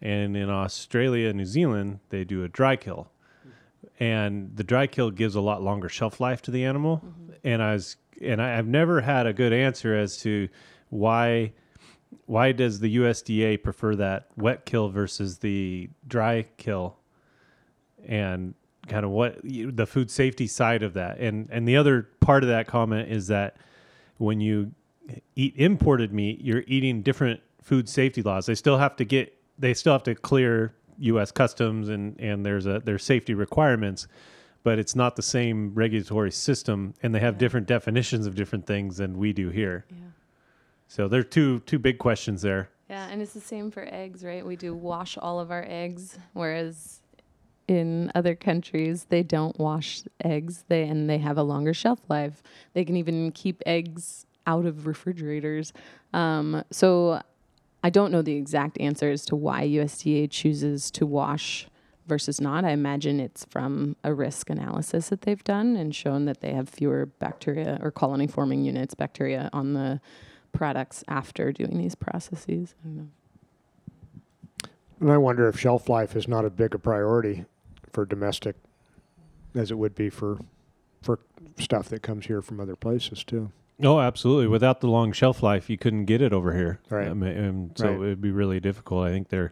and 0.02 0.38
in 0.38 0.50
Australia 0.50 1.30
and 1.30 1.38
New 1.38 1.46
Zealand 1.46 2.00
they 2.10 2.24
do 2.24 2.44
a 2.44 2.48
dry 2.48 2.76
kill, 2.76 3.10
and 4.00 4.56
the 4.56 4.64
dry 4.64 4.86
kill 4.86 5.10
gives 5.10 5.34
a 5.34 5.42
lot 5.42 5.64
longer 5.64 5.90
shelf 5.90 6.20
life 6.20 6.44
to 6.44 6.52
the 6.52 6.64
animal. 6.64 7.02
And 7.44 7.64
I 7.64 7.74
was 7.74 7.98
and 8.22 8.40
I, 8.40 8.60
I've 8.60 8.68
never 8.68 9.02
had 9.02 9.26
a 9.26 9.34
good 9.34 9.52
answer 9.52 9.96
as 9.96 10.18
to 10.18 10.48
why 10.90 11.54
why 12.26 12.52
does 12.52 12.80
the 12.80 12.96
USDA 12.98 13.62
prefer 13.64 13.96
that 13.96 14.28
wet 14.38 14.66
kill 14.66 14.90
versus 14.90 15.40
the 15.40 15.90
dry 16.08 16.46
kill 16.58 16.98
and 18.06 18.54
kind 18.88 19.06
of 19.06 19.12
what 19.12 19.40
the 19.44 19.86
food 19.86 20.12
safety 20.12 20.46
side 20.48 20.84
of 20.84 20.94
that 20.94 21.18
and 21.20 21.48
and 21.52 21.68
the 21.68 21.78
other 21.78 22.10
part 22.20 22.44
of 22.44 22.50
that 22.50 22.68
comment 22.68 23.10
is 23.10 23.28
that 23.28 23.56
when 24.18 24.42
you 24.42 24.72
eat 25.36 25.54
imported 25.56 26.14
meat 26.14 26.42
you're 26.42 26.64
eating 26.68 27.02
different 27.02 27.40
food 27.62 27.88
safety 27.88 28.22
laws 28.22 28.46
they 28.46 28.56
still 28.56 28.78
have 28.78 28.96
to 28.98 29.06
get 29.06 29.34
they 29.58 29.74
still 29.74 29.94
have 29.94 30.04
to 30.04 30.14
clear 30.16 30.74
US 31.00 31.32
customs 31.32 31.88
and 31.90 32.20
and 32.20 32.46
there's 32.46 32.66
a 32.66 32.82
there's 32.84 33.04
safety 33.04 33.34
requirements 33.34 34.06
but 34.64 34.80
it's 34.80 34.96
not 34.96 35.16
the 35.16 35.22
same 35.22 35.74
regulatory 35.74 36.32
system 36.32 36.94
and 37.04 37.16
they 37.16 37.20
have 37.20 37.36
Yeah. 37.36 37.40
different 37.40 37.68
definitions 37.68 38.26
of 38.28 38.36
different 38.36 38.66
things 38.66 38.98
than 38.98 39.18
we 39.18 39.32
do 39.32 39.50
here 39.50 39.86
yeah. 39.90 39.96
So 40.94 41.08
there 41.08 41.22
are 41.22 41.24
two 41.24 41.60
two 41.62 41.80
big 41.80 41.98
questions 41.98 42.44
there. 42.44 42.70
Yeah, 42.88 43.08
and 43.10 43.20
it's 43.20 43.34
the 43.34 43.42
same 43.42 43.72
for 43.72 43.88
eggs, 43.92 44.24
right? 44.24 44.46
We 44.46 44.56
do 44.56 44.76
wash 44.76 45.18
all 45.18 45.40
of 45.40 45.50
our 45.50 45.66
eggs, 45.68 46.20
whereas 46.34 47.02
in 47.68 48.12
other 48.14 48.36
countries 48.36 49.08
they 49.10 49.24
don't 49.24 49.58
wash 49.60 50.04
eggs. 50.24 50.66
They 50.68 50.84
and 50.84 51.10
they 51.10 51.18
have 51.18 51.40
a 51.40 51.42
longer 51.42 51.74
shelf 51.74 52.00
life. 52.10 52.44
They 52.74 52.86
can 52.86 52.96
even 52.96 53.32
keep 53.32 53.64
eggs 53.66 54.28
out 54.46 54.68
of 54.68 54.86
refrigerators. 54.86 55.74
Um, 56.14 56.64
so 56.70 57.24
I 57.84 57.90
don't 57.90 58.12
know 58.12 58.22
the 58.22 58.36
exact 58.36 58.80
answer 58.80 59.10
as 59.10 59.26
to 59.26 59.36
why 59.36 59.68
USDA 59.68 60.30
chooses 60.30 60.92
to 60.92 61.08
wash 61.08 61.68
versus 62.06 62.40
not. 62.40 62.66
I 62.66 62.70
imagine 62.70 63.20
it's 63.20 63.46
from 63.46 63.96
a 64.04 64.14
risk 64.14 64.52
analysis 64.52 65.10
that 65.10 65.22
they've 65.22 65.44
done 65.44 65.76
and 65.76 65.96
shown 65.96 66.26
that 66.26 66.42
they 66.42 66.54
have 66.54 66.70
fewer 66.70 67.08
bacteria 67.08 67.80
or 67.82 67.90
colony 67.90 68.28
forming 68.28 68.64
units, 68.64 68.94
bacteria 68.94 69.50
on 69.54 69.74
the 69.74 70.00
products 70.54 71.04
after 71.10 71.52
doing 71.52 71.78
these 71.78 71.96
processes. 71.96 72.76
I 72.82 72.88
don't 72.88 72.96
know. 72.98 73.08
And 75.02 75.12
I 75.12 75.18
wonder 75.18 75.50
if 75.50 75.60
shelf 75.60 75.90
life 75.90 76.16
is 76.16 76.28
not 76.30 76.46
as 76.46 76.52
big 76.52 76.74
a 76.74 76.80
priority 76.80 77.44
for 77.92 78.06
domestic 78.06 78.56
as 79.54 79.70
it 79.70 79.78
would 79.78 79.96
be 79.96 80.10
for 80.10 80.40
for 81.02 81.20
stuff 81.60 81.90
that 81.90 82.02
comes 82.02 82.28
here 82.28 82.42
from 82.42 82.62
other 82.62 82.78
places 82.78 83.24
too. 83.26 83.52
Oh, 83.84 84.00
absolutely. 84.00 84.48
Without 84.48 84.80
the 84.80 84.88
long 84.88 85.12
shelf 85.12 85.44
life, 85.44 85.70
you 85.70 85.78
couldn't 85.78 86.06
get 86.06 86.22
it 86.22 86.32
over 86.32 86.54
here. 86.54 86.80
Right. 86.90 87.10
I 87.10 87.14
mean, 87.14 87.32
and 87.32 87.78
so 87.78 87.88
Right. 87.88 87.96
it 87.96 88.00
would 88.00 88.22
be 88.22 88.32
really 88.32 88.62
difficult. 88.62 89.06
I 89.06 89.10
think 89.10 89.28
they're. 89.28 89.52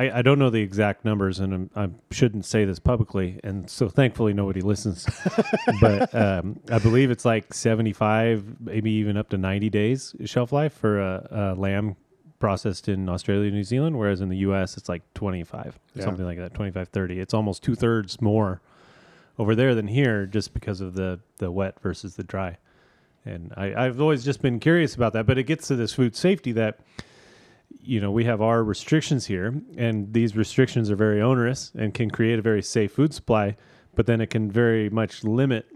I, 0.00 0.18
I 0.18 0.22
don't 0.22 0.38
know 0.38 0.50
the 0.50 0.62
exact 0.62 1.04
numbers, 1.04 1.40
and 1.40 1.52
I'm, 1.52 1.70
I 1.76 1.88
shouldn't 2.14 2.44
say 2.46 2.64
this 2.64 2.78
publicly, 2.78 3.38
and 3.44 3.68
so 3.68 3.88
thankfully 3.88 4.32
nobody 4.32 4.60
listens. 4.62 5.06
but 5.80 6.14
um, 6.14 6.58
I 6.70 6.78
believe 6.78 7.10
it's 7.10 7.24
like 7.24 7.52
75, 7.52 8.60
maybe 8.60 8.90
even 8.92 9.16
up 9.16 9.28
to 9.30 9.38
90 9.38 9.68
days 9.70 10.14
shelf 10.24 10.52
life 10.52 10.72
for 10.72 11.00
a, 11.00 11.28
a 11.30 11.60
lamb 11.60 11.96
processed 12.38 12.88
in 12.88 13.08
Australia 13.10 13.48
and 13.48 13.54
New 13.56 13.64
Zealand, 13.64 13.98
whereas 13.98 14.22
in 14.22 14.30
the 14.30 14.38
U.S. 14.38 14.78
it's 14.78 14.88
like 14.88 15.02
25, 15.12 15.78
Yeah. 15.94 16.04
something 16.04 16.24
like 16.24 16.38
that, 16.38 16.54
25, 16.54 16.88
30. 16.88 17.20
It's 17.20 17.34
almost 17.34 17.62
two 17.62 17.74
thirds 17.74 18.22
more 18.22 18.62
over 19.38 19.54
there 19.54 19.74
than 19.74 19.88
here, 19.88 20.24
just 20.24 20.54
because 20.54 20.80
of 20.80 20.94
the 20.94 21.20
the 21.38 21.50
wet 21.50 21.78
versus 21.80 22.16
the 22.16 22.22
dry. 22.24 22.56
And 23.26 23.52
I, 23.56 23.74
I've 23.86 24.00
always 24.00 24.24
just 24.24 24.40
been 24.40 24.58
curious 24.60 24.94
about 24.94 25.12
that. 25.12 25.26
But 25.26 25.36
it 25.36 25.42
gets 25.44 25.68
to 25.68 25.76
this 25.76 25.92
food 25.92 26.16
safety 26.16 26.52
that, 26.52 26.78
you 27.82 28.00
know, 28.00 28.10
we 28.10 28.24
have 28.24 28.40
our 28.40 28.62
restrictions 28.62 29.26
here, 29.26 29.54
and 29.76 30.12
these 30.12 30.36
restrictions 30.36 30.90
are 30.90 30.96
very 30.96 31.20
onerous 31.20 31.72
and 31.74 31.94
can 31.94 32.10
create 32.10 32.38
a 32.38 32.42
very 32.42 32.62
safe 32.62 32.92
food 32.92 33.14
supply, 33.14 33.56
but 33.94 34.06
then 34.06 34.20
it 34.20 34.30
can 34.30 34.50
very 34.50 34.90
much 34.90 35.24
limit, 35.24 35.66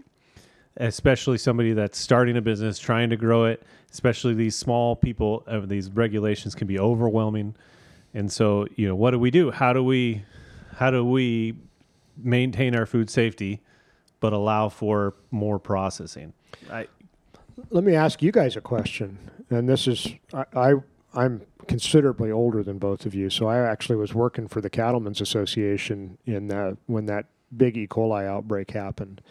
especially 0.77 1.37
somebody 1.37 1.73
that's 1.73 1.97
starting 1.97 2.37
a 2.37 2.41
business, 2.41 2.79
trying 2.79 3.09
to 3.09 3.17
grow 3.17 3.45
it, 3.45 3.63
especially 3.91 4.33
these 4.33 4.55
small 4.55 4.95
people. 4.95 5.43
Uh, 5.47 5.61
these 5.61 5.89
regulations 5.89 6.55
can 6.55 6.67
be 6.67 6.79
overwhelming. 6.79 7.55
And 8.13 8.31
so, 8.31 8.67
you 8.75 8.87
know, 8.87 8.95
what 8.95 9.11
do 9.11 9.19
we 9.19 9.31
do? 9.31 9.51
How 9.51 9.73
do 9.73 9.83
we, 9.83 10.23
how 10.75 10.91
do 10.91 11.03
we 11.03 11.55
maintain 12.17 12.75
our 12.75 12.85
food 12.85 13.09
safety, 13.09 13.61
but 14.19 14.31
allow 14.31 14.69
for 14.69 15.15
more 15.31 15.59
processing? 15.59 16.33
I, 16.71 16.87
Let 17.69 17.83
me 17.83 17.95
ask 17.95 18.21
you 18.21 18.31
guys 18.31 18.55
a 18.55 18.61
question, 18.61 19.17
and 19.49 19.67
this 19.67 19.87
is 19.87 20.07
I, 20.33 20.45
I 20.55 20.73
I'm 21.15 21.41
considerably 21.67 22.31
older 22.31 22.61
than 22.61 22.77
both 22.77 23.05
of 23.05 23.15
you, 23.15 23.29
so 23.29 23.47
I 23.47 23.59
actually 23.59 23.95
was 23.95 24.13
working 24.13 24.47
for 24.47 24.61
the 24.61 24.69
Cattlemen's 24.69 25.21
Association 25.21 26.17
in 26.25 26.47
the, 26.47 26.77
when 26.87 27.05
that 27.05 27.27
big 27.55 27.77
E. 27.77 27.87
coli 27.87 28.25
outbreak 28.25 28.71
happened, 28.71 29.21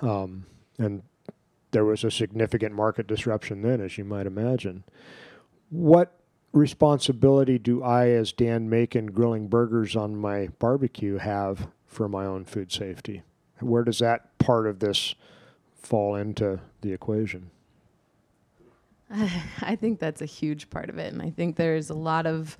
um, 0.00 0.46
and 0.78 1.02
there 1.70 1.84
was 1.84 2.04
a 2.04 2.10
significant 2.10 2.74
market 2.74 3.06
disruption 3.06 3.62
then, 3.62 3.80
as 3.80 3.96
you 3.96 4.04
might 4.04 4.26
imagine. 4.26 4.84
What 5.70 6.18
responsibility 6.52 7.58
do 7.58 7.82
I, 7.82 8.08
as 8.08 8.32
Dan 8.32 8.68
Macon, 8.68 9.06
grilling 9.06 9.48
burgers 9.48 9.96
on 9.96 10.16
my 10.16 10.48
barbecue, 10.58 11.18
have 11.18 11.68
for 11.86 12.08
my 12.08 12.26
own 12.26 12.44
food 12.44 12.72
safety? 12.72 13.22
Where 13.60 13.84
does 13.84 14.00
that 14.00 14.36
part 14.38 14.66
of 14.66 14.80
this 14.80 15.14
fall 15.74 16.14
into 16.14 16.60
the 16.80 16.92
equation? 16.92 17.50
I 19.62 19.76
think 19.76 19.98
that's 19.98 20.22
a 20.22 20.26
huge 20.26 20.70
part 20.70 20.88
of 20.88 20.98
it, 20.98 21.12
and 21.12 21.20
I 21.22 21.30
think 21.30 21.56
there's 21.56 21.90
a 21.90 21.94
lot 21.94 22.26
of 22.26 22.56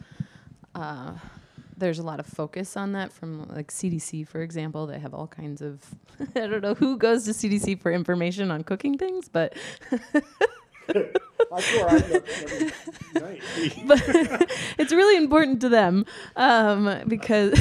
uh, 0.75 1.13
there's 1.77 1.99
a 1.99 2.03
lot 2.03 2.21
of 2.21 2.27
focus 2.27 2.77
on 2.77 2.93
that 2.93 3.13
from 3.13 3.49
like 3.49 3.69
CDC, 3.73 4.27
for 4.29 4.43
example. 4.43 4.87
They 4.87 4.99
have 4.99 5.15
all 5.15 5.27
kinds 5.27 5.63
of 5.63 5.83
I 6.37 6.47
don't 6.47 6.63
know 6.63 6.75
who 6.75 6.97
goes 6.99 7.25
to 7.25 7.31
CDC 7.33 7.81
for 7.81 7.91
information 7.91 8.51
on 8.51 8.65
cooking 8.65 8.99
things, 8.99 9.29
but 9.29 9.55
That's 9.91 10.05
where 11.75 11.89
I 11.89 11.97
look 11.97 12.29
every 12.29 12.73
night. 13.21 13.43
but 13.87 14.03
it's 14.79 14.93
really 14.93 15.17
important 15.17 15.61
to 15.63 15.69
them 15.69 16.05
um, 16.37 17.03
because. 17.09 17.53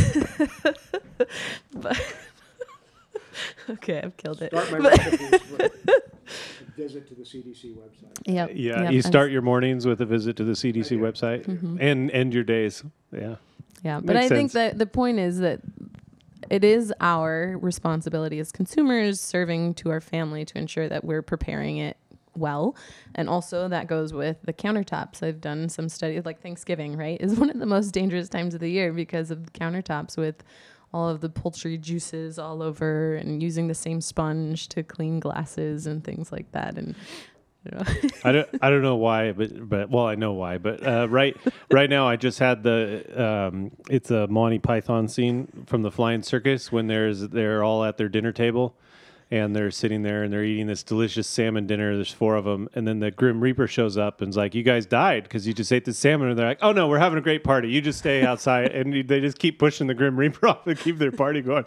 okay, 3.69 4.01
I've 4.03 4.17
killed 4.17 4.41
it. 4.41 4.51
Start 4.51 4.71
my 4.71 4.77
recipes 4.79 5.31
with 5.51 5.61
a 5.61 6.01
visit 6.81 7.07
to 7.09 7.15
the 7.15 7.23
CDC 7.23 7.75
website. 7.75 8.17
Yep. 8.25 8.51
Yeah, 8.53 8.83
yep, 8.83 8.91
you 8.91 9.01
start 9.01 9.31
your 9.31 9.41
mornings 9.41 9.85
with 9.85 10.01
a 10.01 10.05
visit 10.05 10.35
to 10.37 10.43
the 10.43 10.53
CDC 10.53 10.89
do. 10.89 10.99
website 10.99 11.45
Mm-hmm. 11.45 11.77
and 11.79 12.09
end 12.11 12.33
your 12.33 12.43
days. 12.43 12.83
Yeah. 13.11 13.35
Yeah, 13.83 13.99
but 14.03 14.15
I 14.15 14.21
Makes 14.21 14.29
think 14.29 14.51
sense. 14.51 14.71
that 14.73 14.77
the 14.77 14.85
point 14.85 15.19
is 15.19 15.39
that 15.39 15.61
it 16.49 16.63
is 16.63 16.93
our 17.01 17.57
responsibility 17.59 18.39
as 18.39 18.51
consumers 18.51 19.19
serving 19.19 19.73
to 19.75 19.89
our 19.89 20.01
family 20.01 20.45
to 20.45 20.57
ensure 20.57 20.87
that 20.89 21.03
we're 21.03 21.21
preparing 21.21 21.77
it 21.77 21.97
well. 22.35 22.75
And 23.15 23.27
also 23.29 23.67
that 23.67 23.87
goes 23.87 24.13
with 24.13 24.37
the 24.43 24.53
countertops. 24.53 25.21
I've 25.23 25.41
done 25.41 25.67
some 25.69 25.89
studies 25.89 26.25
like 26.25 26.41
Thanksgiving, 26.41 26.95
right? 26.95 27.19
Is 27.21 27.35
one 27.39 27.49
of 27.49 27.59
the 27.59 27.65
most 27.65 27.91
dangerous 27.91 28.29
times 28.29 28.53
of 28.53 28.59
the 28.59 28.69
year 28.69 28.93
because 28.93 29.31
of 29.31 29.39
countertops 29.53 30.15
with 30.17 30.43
all 30.93 31.09
of 31.09 31.21
the 31.21 31.29
poultry 31.29 31.77
juices 31.77 32.37
all 32.37 32.61
over 32.61 33.15
and 33.15 33.41
using 33.41 33.67
the 33.67 33.75
same 33.75 34.01
sponge 34.01 34.67
to 34.69 34.83
clean 34.83 35.19
glasses 35.19 35.87
and 35.87 36.03
things 36.03 36.31
like 36.31 36.51
that 36.51 36.77
and. 36.77 36.95
I 38.23 38.31
don't 38.31 38.49
I 38.59 38.71
don't 38.71 38.81
know 38.81 38.95
why, 38.95 39.33
but 39.33 39.69
but 39.69 39.91
well 39.91 40.07
I 40.07 40.15
know 40.15 40.33
why, 40.33 40.57
but 40.57 40.83
uh, 40.83 41.07
right 41.07 41.37
right 41.71 41.91
now 41.91 42.07
I 42.07 42.15
just 42.15 42.39
had 42.39 42.63
the 42.63 43.03
um, 43.23 43.69
it's 43.87 44.09
a 44.09 44.25
Monty 44.25 44.57
Python 44.57 45.07
scene 45.07 45.65
from 45.67 45.83
the 45.83 45.91
Flying 45.91 46.23
Circus 46.23 46.71
when 46.71 46.87
there's 46.87 47.19
they're 47.29 47.63
all 47.63 47.83
at 47.83 47.97
their 47.97 48.09
dinner 48.09 48.31
table. 48.31 48.75
And 49.31 49.55
they're 49.55 49.71
sitting 49.71 50.03
there 50.03 50.23
and 50.23 50.33
they're 50.33 50.43
eating 50.43 50.67
this 50.67 50.83
delicious 50.83 51.25
salmon 51.25 51.65
dinner. 51.65 51.95
There's 51.95 52.11
four 52.11 52.35
of 52.35 52.43
them, 52.43 52.67
and 52.75 52.85
then 52.85 52.99
the 52.99 53.11
Grim 53.11 53.39
Reaper 53.39 53.65
shows 53.65 53.97
up 53.97 54.21
and's 54.21 54.35
like, 54.35 54.53
"You 54.53 54.61
guys 54.61 54.85
died 54.85 55.23
because 55.23 55.47
you 55.47 55.53
just 55.53 55.71
ate 55.71 55.85
the 55.85 55.93
salmon." 55.93 56.27
And 56.27 56.37
they're 56.37 56.47
like, 56.47 56.59
"Oh 56.61 56.73
no, 56.73 56.89
we're 56.89 56.99
having 56.99 57.17
a 57.17 57.21
great 57.21 57.43
party. 57.43 57.69
You 57.69 57.79
just 57.81 57.99
stay 57.99 58.25
outside." 58.25 58.71
and 58.75 59.07
they 59.07 59.21
just 59.21 59.39
keep 59.39 59.57
pushing 59.57 59.87
the 59.87 59.93
Grim 59.93 60.17
Reaper 60.17 60.47
off 60.49 60.67
and 60.67 60.77
keep 60.77 60.97
their 60.97 61.13
party 61.13 61.41
going. 61.41 61.65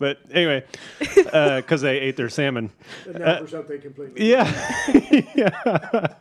But 0.00 0.18
anyway, 0.32 0.64
because 0.98 1.82
they 1.82 2.00
ate 2.00 2.16
their 2.16 2.28
salmon. 2.28 2.70
And 3.06 3.20
now 3.20 3.38
for 3.38 3.48
something 3.48 3.80
completely. 3.80 4.28
Yeah. 4.28 4.50
yeah. 5.36 6.14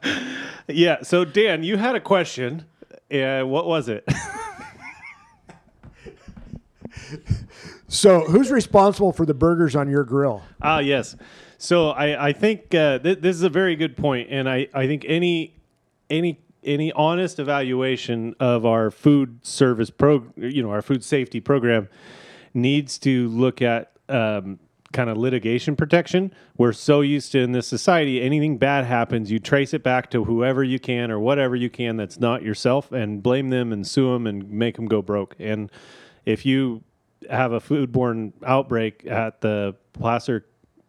Yeah. 0.67 1.01
So, 1.01 1.25
Dan, 1.25 1.63
you 1.63 1.77
had 1.77 1.95
a 1.95 1.99
question. 1.99 2.65
Uh, 3.11 3.41
what 3.41 3.65
was 3.65 3.89
it? 3.89 4.07
So, 7.93 8.21
who's 8.21 8.49
responsible 8.49 9.13
for 9.13 9.23
the 9.23 9.35
burgers 9.35 9.75
on 9.75 9.87
your 9.87 10.03
grill? 10.03 10.41
Ah, 10.63 10.79
yes. 10.79 11.15
So 11.59 11.89
I, 11.89 12.29
I 12.29 12.33
think 12.33 12.73
uh, 12.73 12.97
th- 12.97 13.19
this 13.19 13.35
is 13.35 13.43
a 13.43 13.49
very 13.49 13.75
good 13.75 13.95
point, 13.95 14.29
and 14.31 14.49
I, 14.49 14.67
I 14.73 14.87
think 14.87 15.05
any 15.07 15.55
any 16.09 16.39
any 16.63 16.91
honest 16.93 17.37
evaluation 17.37 18.35
of 18.39 18.65
our 18.65 18.89
food 18.89 19.45
service 19.45 19.91
pro, 19.91 20.25
you 20.35 20.63
know, 20.63 20.71
our 20.71 20.81
food 20.81 21.03
safety 21.03 21.39
program 21.39 21.87
needs 22.55 22.97
to 22.97 23.29
look 23.29 23.61
at 23.61 23.91
um, 24.09 24.57
kind 24.91 25.11
of 25.11 25.17
litigation 25.17 25.75
protection. 25.75 26.33
We're 26.57 26.73
so 26.73 27.01
used 27.01 27.31
to 27.33 27.41
in 27.41 27.51
this 27.51 27.67
society, 27.67 28.21
anything 28.23 28.57
bad 28.57 28.85
happens, 28.85 29.29
you 29.29 29.37
trace 29.37 29.71
it 29.71 29.83
back 29.83 30.09
to 30.11 30.23
whoever 30.23 30.63
you 30.63 30.79
can 30.79 31.11
or 31.11 31.19
whatever 31.19 31.55
you 31.55 31.69
can 31.69 31.97
that's 31.97 32.19
not 32.19 32.41
yourself, 32.41 32.91
and 32.91 33.21
blame 33.21 33.51
them 33.51 33.71
and 33.71 33.85
sue 33.85 34.13
them 34.13 34.25
and 34.25 34.49
make 34.49 34.77
them 34.77 34.87
go 34.87 35.03
broke. 35.03 35.35
And 35.37 35.71
if 36.25 36.43
you 36.43 36.83
have 37.29 37.51
a 37.51 37.59
foodborne 37.59 38.33
outbreak 38.45 39.05
at 39.05 39.41
the 39.41 39.75
Placer 39.93 40.45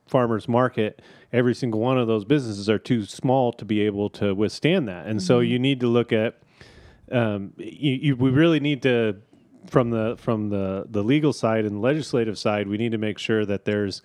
Farmers 0.06 0.48
Market, 0.48 1.02
every 1.32 1.54
single 1.54 1.80
one 1.80 1.98
of 1.98 2.06
those 2.06 2.24
businesses 2.24 2.68
are 2.68 2.78
too 2.78 3.04
small 3.04 3.52
to 3.52 3.64
be 3.64 3.80
able 3.80 4.10
to 4.10 4.34
withstand 4.34 4.88
that. 4.88 5.06
And 5.06 5.22
so 5.22 5.40
you 5.40 5.58
need 5.58 5.80
to 5.80 5.86
look 5.88 6.12
at 6.12 6.38
um, 7.12 7.52
you, 7.58 7.92
you, 7.92 8.16
we 8.16 8.30
really 8.30 8.60
need 8.60 8.82
to 8.82 9.16
from 9.66 9.90
the 9.90 10.16
from 10.18 10.50
the 10.50 10.86
the 10.88 11.02
legal 11.02 11.32
side 11.32 11.64
and 11.64 11.80
legislative 11.80 12.38
side 12.38 12.68
we 12.68 12.76
need 12.76 12.92
to 12.92 12.98
make 12.98 13.18
sure 13.18 13.46
that 13.46 13.64
there's 13.64 14.02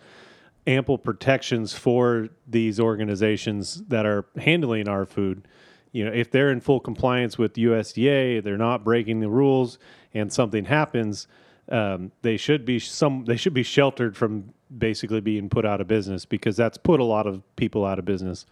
ample 0.68 0.98
protections 0.98 1.74
for 1.74 2.30
these 2.48 2.80
organizations 2.80 3.84
that 3.88 4.06
are 4.06 4.26
handling 4.38 4.88
our 4.88 5.06
food 5.06 5.48
you 5.92 6.04
know 6.06 6.12
if 6.12 6.32
they're 6.32 6.52
in 6.52 6.62
full 6.62 6.80
compliance 6.80 7.38
with 7.38 7.54
USDA 7.54 8.44
they're 8.44 8.58
not 8.58 8.84
breaking 8.84 9.20
the 9.20 9.30
rules 9.30 9.80
and 10.14 10.32
something 10.32 10.66
happens 10.66 11.28
um, 11.70 12.12
they 12.22 12.38
should 12.38 12.66
be 12.66 12.80
some 12.80 13.26
they 13.26 13.38
should 13.38 13.54
be 13.54 13.64
sheltered 13.64 14.18
from 14.18 14.54
basically 14.78 15.22
being 15.22 15.50
put 15.50 15.66
out 15.66 15.82
of 15.82 15.88
business 15.88 16.26
because 16.26 16.56
that's 16.56 16.78
put 16.78 17.00
a 17.00 17.04
lot 17.04 17.28
of 17.28 17.44
people 17.56 17.86
out 17.86 18.00
of 18.00 18.06
business 18.06 18.46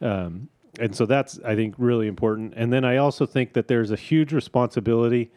um, 0.00 0.48
and 0.78 0.94
so 0.94 1.06
that's 1.06 1.38
I 1.44 1.54
think 1.54 1.74
really 1.78 2.06
important. 2.06 2.54
And 2.56 2.72
then 2.72 2.84
I 2.84 2.96
also 2.96 3.26
think 3.26 3.52
that 3.54 3.68
there's 3.68 3.90
a 3.90 3.96
huge 3.96 4.32
responsibility 4.32 5.30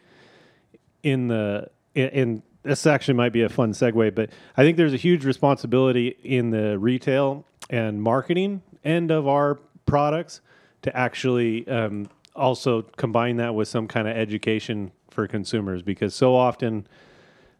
in 1.02 1.28
the 1.28 1.70
in 1.94 2.42
this 2.62 2.86
actually 2.86 3.14
might 3.14 3.32
be 3.32 3.42
a 3.42 3.48
fun 3.48 3.72
segue, 3.72 4.14
but 4.14 4.30
I 4.56 4.64
think 4.64 4.76
there's 4.76 4.92
a 4.92 4.98
huge 4.98 5.24
responsibility 5.24 6.16
in 6.24 6.50
the 6.50 6.78
retail 6.78 7.44
and 7.70 8.02
marketing 8.02 8.62
end 8.84 9.10
of 9.10 9.28
our 9.28 9.60
products 9.86 10.40
to 10.82 10.96
actually 10.96 11.66
um, 11.68 12.08
also 12.34 12.82
combine 12.82 13.36
that 13.36 13.54
with 13.54 13.68
some 13.68 13.86
kind 13.86 14.08
of 14.08 14.16
education 14.16 14.90
for 15.10 15.28
consumers 15.28 15.82
because 15.82 16.14
so 16.14 16.34
often 16.34 16.86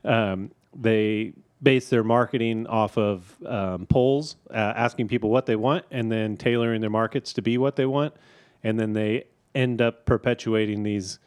um, 0.07 0.51
they 0.75 1.33
base 1.63 1.89
their 1.89 2.05
marketing 2.05 2.67
off 2.67 2.99
of 2.99 3.35
um, 3.45 3.87
polls, 3.87 4.37
uh, 4.51 4.55
asking 4.55 5.09
people 5.09 5.31
what 5.31 5.47
they 5.47 5.57
want, 5.57 5.85
and 5.91 6.11
then 6.11 6.37
tailoring 6.37 6.81
their 6.81 6.91
markets 6.91 7.33
to 7.35 7.43
be 7.43 7.59
what 7.59 7.77
they 7.77 7.87
want, 7.87 8.15
and 8.63 8.79
then 8.79 8.93
they 8.93 9.25
end 9.55 9.81
up 9.81 10.05
perpetuating 10.05 10.83
these 10.83 11.19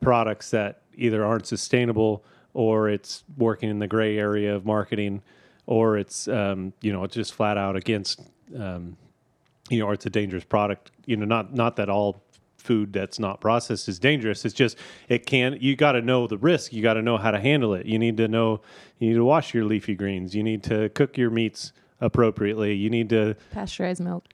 products 0.00 0.50
that 0.50 0.82
either 0.96 1.24
aren't 1.24 1.46
sustainable 1.46 2.24
or 2.52 2.88
it's 2.88 3.22
working 3.36 3.68
in 3.70 3.78
the 3.78 3.86
gray 3.86 4.18
area 4.18 4.54
of 4.54 4.64
marketing, 4.64 5.22
or 5.66 5.96
it's 5.96 6.26
um, 6.28 6.72
you 6.80 6.92
know 6.92 7.04
it's 7.04 7.14
just 7.14 7.34
flat 7.34 7.56
out 7.58 7.76
against 7.76 8.20
um, 8.58 8.96
you 9.68 9.80
know, 9.80 9.86
or 9.86 9.94
it's 9.94 10.06
a 10.06 10.10
dangerous 10.10 10.44
product. 10.44 10.90
You 11.06 11.16
know, 11.16 11.24
not 11.24 11.54
not 11.54 11.76
that 11.76 11.88
all 11.88 12.22
food 12.66 12.92
that's 12.92 13.18
not 13.18 13.40
processed 13.40 13.88
is 13.88 13.98
dangerous. 13.98 14.44
It's 14.44 14.54
just 14.54 14.76
it 15.08 15.24
can. 15.24 15.56
You 15.60 15.76
got 15.76 15.92
to 15.92 16.02
know 16.02 16.26
the 16.26 16.36
risk. 16.36 16.72
You 16.72 16.82
got 16.82 16.94
to 16.94 17.02
know 17.02 17.16
how 17.16 17.30
to 17.30 17.38
handle 17.40 17.72
it. 17.74 17.86
You 17.86 17.98
need 17.98 18.16
to 18.18 18.28
know. 18.28 18.60
You 18.98 19.08
need 19.08 19.14
to 19.14 19.24
wash 19.24 19.54
your 19.54 19.64
leafy 19.64 19.94
greens. 19.94 20.34
You 20.34 20.42
need 20.42 20.62
to 20.64 20.88
cook 20.90 21.16
your 21.16 21.30
meats 21.30 21.72
appropriately. 22.00 22.74
You 22.74 22.90
need 22.90 23.08
to. 23.10 23.36
pasteurize 23.54 24.00
milk. 24.00 24.24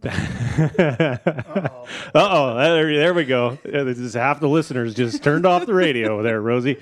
Uh 0.04 1.78
oh, 2.14 2.56
there, 2.56 2.94
there 2.96 3.14
we 3.14 3.24
go. 3.24 3.58
This 3.64 3.98
is 3.98 4.14
half 4.14 4.38
the 4.40 4.48
listeners 4.48 4.94
just 4.94 5.22
turned 5.24 5.44
off 5.46 5.66
the 5.66 5.74
radio 5.74 6.22
there, 6.22 6.40
Rosie. 6.40 6.78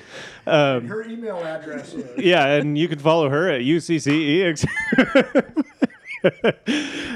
Um, 0.47 0.87
Her 0.87 1.03
email 1.05 1.39
address 1.39 1.95
is. 1.95 2.23
yeah, 2.23 2.47
and 2.47 2.77
you 2.77 2.89
can 2.89 2.99
follow 2.99 3.29
her 3.31 3.49
at 3.49 3.63
UCCEX. 3.63 4.67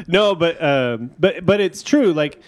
no, 0.09 0.35
but 0.35 0.63
um, 0.63 1.11
but 1.19 1.45
but 1.45 1.61
it's 1.61 1.83
true. 1.83 2.13
Like, 2.13 2.41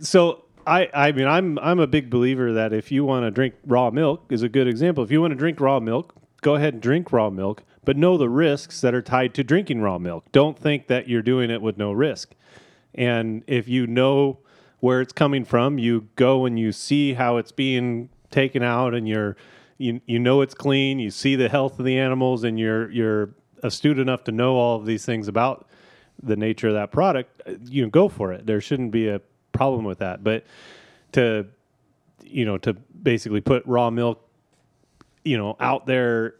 so 0.00 0.44
I 0.68 0.88
I 0.92 1.12
mean 1.12 1.26
I'm 1.26 1.58
I'm 1.60 1.80
a 1.80 1.86
big 1.86 2.10
believer 2.10 2.52
that 2.52 2.72
if 2.72 2.92
you 2.92 3.04
want 3.04 3.24
to 3.24 3.30
drink 3.30 3.54
raw 3.66 3.90
milk 3.90 4.26
is 4.30 4.42
a 4.42 4.48
good 4.48 4.68
example. 4.68 5.02
If 5.02 5.10
you 5.10 5.20
want 5.20 5.32
to 5.32 5.36
drink 5.36 5.60
raw 5.60 5.80
milk, 5.80 6.14
go 6.42 6.54
ahead 6.54 6.74
and 6.74 6.82
drink 6.82 7.10
raw 7.12 7.30
milk, 7.30 7.64
but 7.84 7.96
know 7.96 8.18
the 8.18 8.28
risks 8.28 8.80
that 8.82 8.94
are 8.94 9.02
tied 9.02 9.34
to 9.34 9.44
drinking 9.44 9.80
raw 9.80 9.98
milk. 9.98 10.26
Don't 10.30 10.58
think 10.58 10.86
that 10.88 11.08
you're 11.08 11.22
doing 11.22 11.50
it 11.50 11.62
with 11.62 11.78
no 11.78 11.92
risk. 11.92 12.34
And 12.94 13.42
if 13.46 13.66
you 13.68 13.86
know 13.86 14.40
where 14.80 15.00
it's 15.00 15.12
coming 15.12 15.44
from, 15.44 15.78
you 15.78 16.08
go 16.16 16.44
and 16.44 16.58
you 16.58 16.72
see 16.72 17.14
how 17.14 17.38
it's 17.38 17.52
being 17.52 18.10
taken 18.30 18.62
out, 18.62 18.94
and 18.94 19.08
you're 19.08 19.36
you 19.78 20.00
you 20.06 20.18
know 20.18 20.42
it's 20.42 20.54
clean. 20.54 20.98
You 20.98 21.10
see 21.10 21.34
the 21.34 21.48
health 21.48 21.78
of 21.78 21.84
the 21.84 21.98
animals, 21.98 22.44
and 22.44 22.58
you're 22.58 22.90
you're 22.90 23.30
astute 23.62 23.98
enough 23.98 24.24
to 24.24 24.32
know 24.32 24.56
all 24.56 24.76
of 24.76 24.86
these 24.86 25.04
things 25.04 25.28
about 25.28 25.66
the 26.22 26.36
nature 26.36 26.68
of 26.68 26.74
that 26.74 26.92
product. 26.92 27.42
You 27.64 27.82
know, 27.82 27.90
go 27.90 28.08
for 28.08 28.32
it. 28.32 28.46
There 28.46 28.60
shouldn't 28.60 28.90
be 28.90 29.08
a 29.08 29.20
problem 29.58 29.84
with 29.84 29.98
that. 29.98 30.22
But 30.22 30.44
to 31.12 31.46
you 32.22 32.44
know 32.44 32.58
to 32.58 32.74
basically 32.74 33.40
put 33.40 33.64
raw 33.66 33.90
milk 33.90 34.24
you 35.24 35.36
know 35.36 35.56
out 35.60 35.86
there 35.86 36.34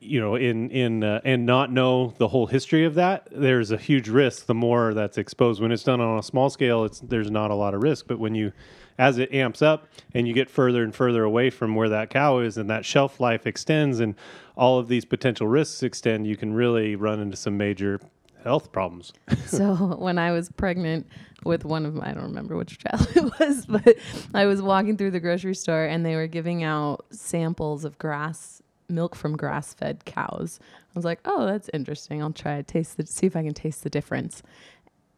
you 0.00 0.20
know 0.20 0.34
in 0.34 0.70
in 0.70 1.04
uh, 1.04 1.20
and 1.24 1.46
not 1.46 1.70
know 1.70 2.14
the 2.18 2.28
whole 2.28 2.46
history 2.46 2.84
of 2.84 2.94
that 2.94 3.28
there's 3.30 3.70
a 3.70 3.76
huge 3.76 4.08
risk 4.08 4.46
the 4.46 4.54
more 4.54 4.94
that's 4.94 5.18
exposed 5.18 5.60
when 5.60 5.72
it's 5.72 5.82
done 5.82 6.00
on 6.00 6.18
a 6.18 6.22
small 6.22 6.50
scale 6.50 6.84
it's 6.84 7.00
there's 7.00 7.30
not 7.30 7.50
a 7.50 7.54
lot 7.54 7.74
of 7.74 7.82
risk 7.82 8.06
but 8.06 8.18
when 8.18 8.34
you 8.34 8.52
as 8.98 9.18
it 9.18 9.32
amps 9.32 9.60
up 9.60 9.88
and 10.12 10.28
you 10.28 10.34
get 10.34 10.48
further 10.48 10.82
and 10.82 10.94
further 10.94 11.24
away 11.24 11.50
from 11.50 11.74
where 11.74 11.88
that 11.88 12.10
cow 12.10 12.38
is 12.38 12.56
and 12.56 12.70
that 12.70 12.84
shelf 12.84 13.20
life 13.20 13.46
extends 13.46 14.00
and 14.00 14.14
all 14.56 14.78
of 14.78 14.88
these 14.88 15.04
potential 15.04 15.46
risks 15.46 15.82
extend 15.82 16.26
you 16.26 16.36
can 16.36 16.52
really 16.52 16.96
run 16.96 17.20
into 17.20 17.36
some 17.36 17.56
major 17.56 18.00
health 18.44 18.70
problems 18.72 19.12
so 19.46 19.74
when 19.98 20.18
I 20.18 20.30
was 20.32 20.50
pregnant 20.50 21.06
with 21.44 21.64
one 21.64 21.84
of 21.86 21.94
my, 21.94 22.10
I 22.10 22.12
don't 22.12 22.24
remember 22.24 22.56
which 22.56 22.78
child 22.78 23.06
it 23.14 23.38
was, 23.38 23.66
but 23.66 23.96
I 24.32 24.46
was 24.46 24.62
walking 24.62 24.96
through 24.96 25.10
the 25.10 25.20
grocery 25.20 25.54
store 25.54 25.84
and 25.84 26.04
they 26.04 26.16
were 26.16 26.26
giving 26.26 26.62
out 26.62 27.04
samples 27.10 27.84
of 27.84 27.98
grass 27.98 28.62
milk 28.88 29.14
from 29.14 29.36
grass-fed 29.36 30.04
cows. 30.04 30.58
I 30.62 30.92
was 30.94 31.04
like, 31.04 31.20
oh, 31.24 31.46
that's 31.46 31.70
interesting. 31.72 32.22
I'll 32.22 32.32
try 32.32 32.56
to 32.56 32.62
taste 32.62 32.96
the, 32.96 33.06
see 33.06 33.26
if 33.26 33.36
I 33.36 33.42
can 33.42 33.54
taste 33.54 33.82
the 33.82 33.90
difference. 33.90 34.42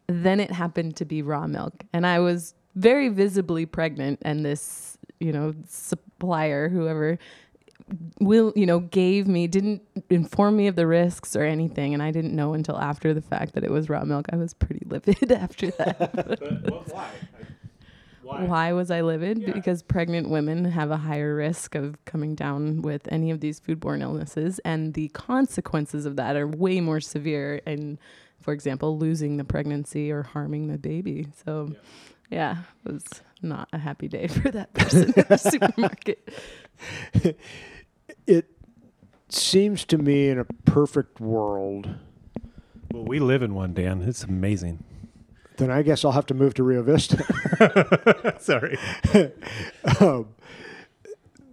Then 0.07 0.39
it 0.39 0.51
happened 0.51 0.95
to 0.97 1.05
be 1.05 1.21
raw 1.21 1.47
milk, 1.47 1.83
and 1.91 2.07
I 2.07 2.19
was 2.19 2.53
very 2.75 3.09
visibly 3.09 3.65
pregnant, 3.65 4.19
and 4.21 4.45
this, 4.45 4.97
you 5.19 5.33
know, 5.33 5.53
supplier, 5.67 6.69
whoever 6.69 7.17
will 8.19 8.51
you 8.55 8.65
know 8.65 8.79
gave 8.79 9.27
me 9.27 9.47
didn't 9.47 9.81
inform 10.09 10.57
me 10.57 10.67
of 10.67 10.75
the 10.75 10.85
risks 10.85 11.35
or 11.35 11.43
anything 11.43 11.93
and 11.93 12.03
i 12.03 12.11
didn't 12.11 12.35
know 12.35 12.53
until 12.53 12.77
after 12.77 13.13
the 13.13 13.21
fact 13.21 13.53
that 13.53 13.63
it 13.63 13.71
was 13.71 13.89
raw 13.89 14.03
milk. 14.03 14.27
I 14.31 14.35
was 14.35 14.53
pretty 14.53 14.85
livid 14.85 15.31
after 15.31 15.71
that. 15.71 16.39
Why? 18.23 18.43
Why? 18.43 18.73
Was 18.73 18.91
i 18.91 19.01
livid? 19.01 19.53
Because 19.53 19.81
pregnant 19.81 20.29
women 20.29 20.65
have 20.65 20.91
a 20.91 20.97
higher 20.97 21.33
risk 21.33 21.75
of 21.75 22.03
coming 22.03 22.35
down 22.35 22.81
with 22.81 23.07
any 23.09 23.31
of 23.31 23.39
these 23.39 23.59
foodborne 23.59 24.01
illnesses 24.01 24.59
and 24.65 24.93
the 24.93 25.07
consequences 25.09 26.05
of 26.05 26.17
that 26.17 26.35
are 26.35 26.47
way 26.47 26.81
more 26.81 26.99
severe 26.99 27.61
and 27.65 27.97
for 28.41 28.53
example 28.53 28.97
losing 28.97 29.37
the 29.37 29.45
pregnancy 29.45 30.11
or 30.11 30.23
harming 30.23 30.67
the 30.67 30.77
baby. 30.77 31.27
So 31.45 31.73
yeah, 32.29 32.57
it 32.85 32.91
was 32.91 33.05
not 33.41 33.69
a 33.71 33.77
happy 33.77 34.07
day 34.09 34.27
for 34.27 34.51
that 34.51 34.73
person 34.73 35.13
at 35.15 35.29
the 35.29 35.37
supermarket 35.37 36.27
It 38.27 38.49
seems 39.29 39.85
to 39.85 39.97
me 39.97 40.29
in 40.29 40.37
a 40.37 40.45
perfect 40.45 41.19
world, 41.19 41.89
well 42.91 43.03
we 43.03 43.19
live 43.19 43.41
in 43.41 43.53
one 43.53 43.73
dan. 43.73 44.01
It's 44.03 44.23
amazing. 44.23 44.83
Then 45.57 45.71
I 45.71 45.81
guess 45.81 46.05
I'll 46.05 46.11
have 46.11 46.27
to 46.27 46.33
move 46.35 46.53
to 46.55 46.63
Rio 46.63 46.83
Vista. 46.83 47.23
sorry. 48.39 48.77
Um, 49.99 50.27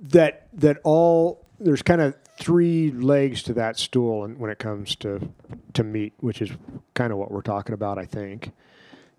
that 0.02 0.48
that 0.52 0.78
all 0.84 1.46
there's 1.58 1.82
kind 1.82 2.00
of 2.00 2.14
three 2.38 2.90
legs 2.90 3.42
to 3.44 3.54
that 3.54 3.78
stool 3.78 4.24
and 4.24 4.38
when 4.38 4.50
it 4.50 4.58
comes 4.58 4.96
to 4.96 5.32
to 5.72 5.84
meat 5.84 6.12
which 6.18 6.42
is 6.42 6.50
kind 6.94 7.12
of 7.12 7.18
what 7.18 7.30
we're 7.30 7.42
talking 7.42 7.74
about 7.74 7.98
i 7.98 8.04
think. 8.04 8.52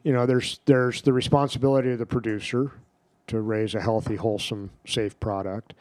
You 0.03 0.13
know 0.13 0.25
there's 0.25 0.59
there's 0.65 1.01
the 1.01 1.13
responsibility 1.13 1.91
of 1.91 1.99
the 1.99 2.05
producer 2.05 2.71
to 3.27 3.41
raise 3.41 3.73
a 3.73 3.81
healthy 3.81 4.15
wholesome 4.15 4.69
safe 4.85 5.19
product 5.19 5.73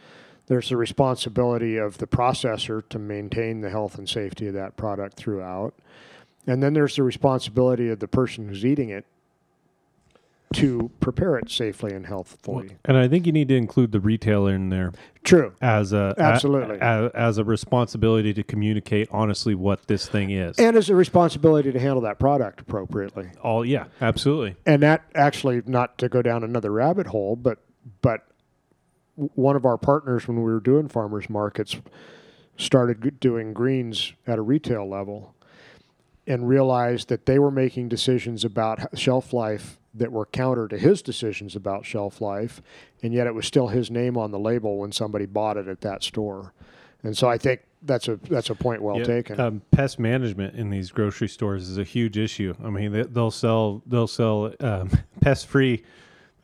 there's 0.47 0.69
the 0.69 0.77
responsibility 0.77 1.77
of 1.77 1.99
the 1.99 2.07
processor 2.07 2.87
to 2.91 2.99
maintain 2.99 3.61
the 3.63 3.71
health 3.71 3.97
and 3.99 4.09
safety 4.09 4.47
of 4.47 4.55
that 4.55 4.77
product 4.77 5.17
throughout 5.17 5.75
and 6.47 6.63
then 6.63 6.75
there's 6.75 6.97
the 6.97 7.03
responsibility 7.03 7.89
of 7.89 8.01
the 8.01 8.09
person 8.09 8.49
who's 8.49 8.65
eating 8.65 8.91
it 8.91 9.05
to 10.53 10.89
prepare 11.01 11.37
it 11.37 11.51
safely 11.51 11.93
and 11.93 12.07
healthfully 12.07 12.77
And 12.85 12.97
I 12.97 13.09
think 13.09 13.27
you 13.27 13.33
need 13.33 13.49
to 13.49 13.57
include 13.57 13.91
the 13.91 13.99
retailer 13.99 14.55
in 14.55 14.69
there 14.69 14.93
true 15.25 15.53
as 15.61 15.93
a 15.93 16.15
Absolutely. 16.17 16.77
a, 16.81 17.11
as 17.13 17.39
a 17.39 17.45
responsibility 17.45 18.33
to 18.35 18.45
communicate 18.45 19.09
honestly 19.11 19.57
what 19.57 19.89
this 19.89 20.07
thing 20.07 20.31
is. 20.31 20.57
and 20.59 20.77
as 20.77 20.89
a 20.91 20.95
responsibility 20.95 21.73
to 21.73 21.81
handle 21.81 22.03
that 22.03 22.21
product 22.21 22.61
appropriately. 22.61 23.31
All 23.43 23.65
yeah, 23.65 23.87
absolutely. 24.01 24.55
And 24.65 24.81
that 24.85 25.03
actually, 25.17 25.63
not 25.67 25.99
to 25.99 26.09
go 26.09 26.23
down 26.23 26.45
another 26.45 26.71
rabbit 26.71 27.09
hole, 27.09 27.35
but 27.35 27.59
but 28.01 28.25
one 29.17 29.57
of 29.57 29.65
our 29.65 29.79
partners 29.79 30.27
when 30.27 30.37
we 30.37 30.43
were 30.43 30.61
doing 30.61 30.89
farmers 30.89 31.29
markets 31.31 31.77
started 32.57 33.19
doing 33.21 33.53
greens 33.53 34.13
at 34.27 34.39
a 34.39 34.43
retail 34.43 34.89
level 34.89 35.35
and 36.27 36.49
realized 36.49 37.09
that 37.09 37.27
they 37.27 37.39
were 37.39 37.51
making 37.51 37.89
decisions 37.89 38.45
about 38.45 38.99
shelf 38.99 39.33
life 39.33 39.79
that 39.93 40.11
were 40.11 40.27
counter 40.27 40.67
to 40.67 40.79
his 40.79 41.03
decisions 41.03 41.55
about 41.55 41.85
shelf 41.85 42.21
life 42.21 42.61
and 43.03 43.13
yet 43.13 43.27
it 43.27 43.35
was 43.35 43.47
still 43.47 43.69
his 43.69 43.91
name 43.91 44.17
on 44.17 44.31
the 44.31 44.39
label 44.39 44.79
when 44.79 44.91
somebody 44.91 45.27
bought 45.27 45.57
it 45.57 45.69
at 45.69 45.81
that 45.81 46.03
store 46.03 46.53
and 47.03 47.17
so 47.17 47.29
i 47.29 47.39
think 47.39 47.61
that's 47.85 48.09
a 48.09 48.19
that's 48.29 48.51
a 48.51 48.55
point 48.55 48.83
well 48.83 48.99
Yeah, 48.99 49.05
taken 49.05 49.39
Um, 49.41 49.63
pest 49.71 49.99
management 49.99 50.55
in 50.55 50.71
these 50.71 50.91
grocery 50.91 51.29
stores 51.29 51.69
is 51.69 51.79
a 51.79 51.85
huge 51.85 52.17
issue. 52.17 52.55
I 52.65 52.71
mean, 52.71 52.93
they, 52.93 53.03
they'll 53.03 53.31
sell 53.31 53.83
they'll 53.87 54.07
sell 54.07 54.53
um, 54.61 54.91
pest 55.21 55.47
free. 55.47 55.85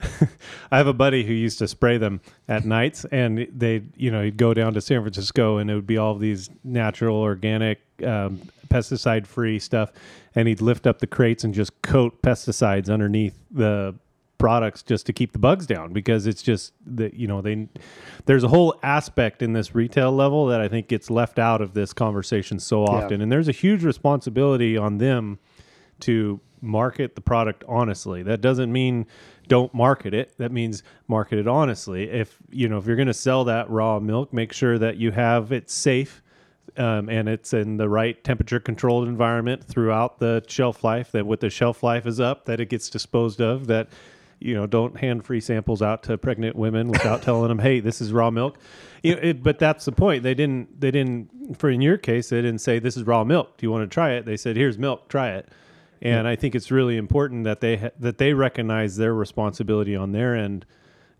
I 0.70 0.78
have 0.78 0.86
a 0.86 0.92
buddy 0.92 1.24
who 1.24 1.32
used 1.32 1.58
to 1.58 1.68
spray 1.68 1.98
them 1.98 2.20
at 2.48 2.64
nights, 2.64 3.04
and 3.06 3.46
they, 3.52 3.82
you 3.96 4.10
know, 4.10 4.22
he'd 4.22 4.36
go 4.36 4.54
down 4.54 4.74
to 4.74 4.80
San 4.80 5.02
Francisco, 5.02 5.58
and 5.58 5.70
it 5.70 5.74
would 5.74 5.86
be 5.86 5.98
all 5.98 6.14
these 6.14 6.50
natural, 6.64 7.16
organic, 7.16 7.80
um, 8.04 8.40
pesticide 8.68 9.26
free 9.26 9.58
stuff, 9.58 9.92
and 10.34 10.48
he'd 10.48 10.60
lift 10.60 10.86
up 10.86 11.00
the 11.00 11.06
crates 11.06 11.44
and 11.44 11.52
just 11.52 11.82
coat 11.82 12.22
pesticides 12.22 12.88
underneath 12.88 13.34
the 13.50 13.94
products 14.38 14.82
just 14.82 15.04
to 15.04 15.12
keep 15.12 15.32
the 15.32 15.38
bugs 15.38 15.66
down 15.66 15.92
because 15.92 16.26
it's 16.26 16.42
just 16.42 16.72
that 16.86 17.12
you 17.12 17.28
know 17.28 17.42
they 17.42 17.68
there's 18.24 18.42
a 18.42 18.48
whole 18.48 18.74
aspect 18.82 19.42
in 19.42 19.52
this 19.52 19.74
retail 19.74 20.10
level 20.10 20.46
that 20.46 20.62
I 20.62 20.66
think 20.66 20.88
gets 20.88 21.10
left 21.10 21.38
out 21.38 21.60
of 21.60 21.74
this 21.74 21.92
conversation 21.92 22.58
so 22.58 22.86
often 22.86 23.20
and 23.20 23.30
there's 23.30 23.48
a 23.48 23.52
huge 23.52 23.84
responsibility 23.84 24.78
on 24.78 24.96
them 24.96 25.38
to 26.00 26.40
market 26.62 27.14
the 27.16 27.20
product 27.20 27.64
honestly. 27.68 28.22
That 28.22 28.40
doesn't 28.40 28.72
mean 28.72 29.06
don't 29.50 29.74
market 29.74 30.14
it. 30.14 30.32
That 30.38 30.52
means 30.52 30.82
market 31.08 31.38
it 31.38 31.46
honestly. 31.46 32.08
If 32.08 32.38
you 32.48 32.68
know 32.68 32.78
if 32.78 32.86
you're 32.86 32.96
going 32.96 33.08
to 33.08 33.12
sell 33.14 33.44
that 33.44 33.68
raw 33.68 33.98
milk, 33.98 34.32
make 34.32 34.54
sure 34.54 34.78
that 34.78 34.96
you 34.96 35.10
have 35.10 35.52
it 35.52 35.68
safe 35.68 36.22
um, 36.76 37.08
and 37.08 37.28
it's 37.28 37.52
in 37.52 37.76
the 37.76 37.88
right 37.88 38.22
temperature 38.22 38.60
controlled 38.60 39.08
environment 39.08 39.64
throughout 39.64 40.20
the 40.20 40.42
shelf 40.46 40.84
life. 40.84 41.12
That 41.12 41.26
what 41.26 41.40
the 41.40 41.50
shelf 41.50 41.82
life 41.82 42.06
is 42.06 42.20
up, 42.20 42.44
that 42.46 42.60
it 42.60 42.70
gets 42.70 42.88
disposed 42.88 43.40
of. 43.40 43.66
That 43.66 43.88
you 44.38 44.54
know 44.54 44.66
don't 44.66 44.96
hand 44.96 45.24
free 45.24 45.40
samples 45.40 45.82
out 45.82 46.04
to 46.04 46.16
pregnant 46.16 46.54
women 46.56 46.88
without 46.88 47.22
telling 47.24 47.48
them, 47.48 47.58
hey, 47.58 47.80
this 47.80 48.00
is 48.00 48.12
raw 48.12 48.30
milk. 48.30 48.56
You 49.02 49.16
know, 49.16 49.20
it, 49.20 49.42
but 49.42 49.58
that's 49.58 49.84
the 49.84 49.92
point. 49.92 50.22
They 50.22 50.34
didn't. 50.34 50.80
They 50.80 50.92
didn't. 50.92 51.58
For 51.58 51.70
in 51.70 51.80
your 51.80 51.98
case, 51.98 52.28
they 52.28 52.40
didn't 52.40 52.60
say 52.60 52.78
this 52.78 52.96
is 52.96 53.02
raw 53.02 53.24
milk. 53.24 53.58
Do 53.58 53.66
you 53.66 53.70
want 53.72 53.90
to 53.90 53.92
try 53.92 54.12
it? 54.12 54.24
They 54.26 54.36
said 54.36 54.56
here's 54.56 54.78
milk. 54.78 55.08
Try 55.08 55.30
it. 55.30 55.48
And 56.02 56.26
I 56.26 56.34
think 56.36 56.54
it's 56.54 56.70
really 56.70 56.96
important 56.96 57.44
that 57.44 57.60
they 57.60 57.76
ha- 57.76 57.90
that 57.98 58.18
they 58.18 58.32
recognize 58.32 58.96
their 58.96 59.14
responsibility 59.14 59.94
on 59.94 60.12
their 60.12 60.34
end 60.34 60.64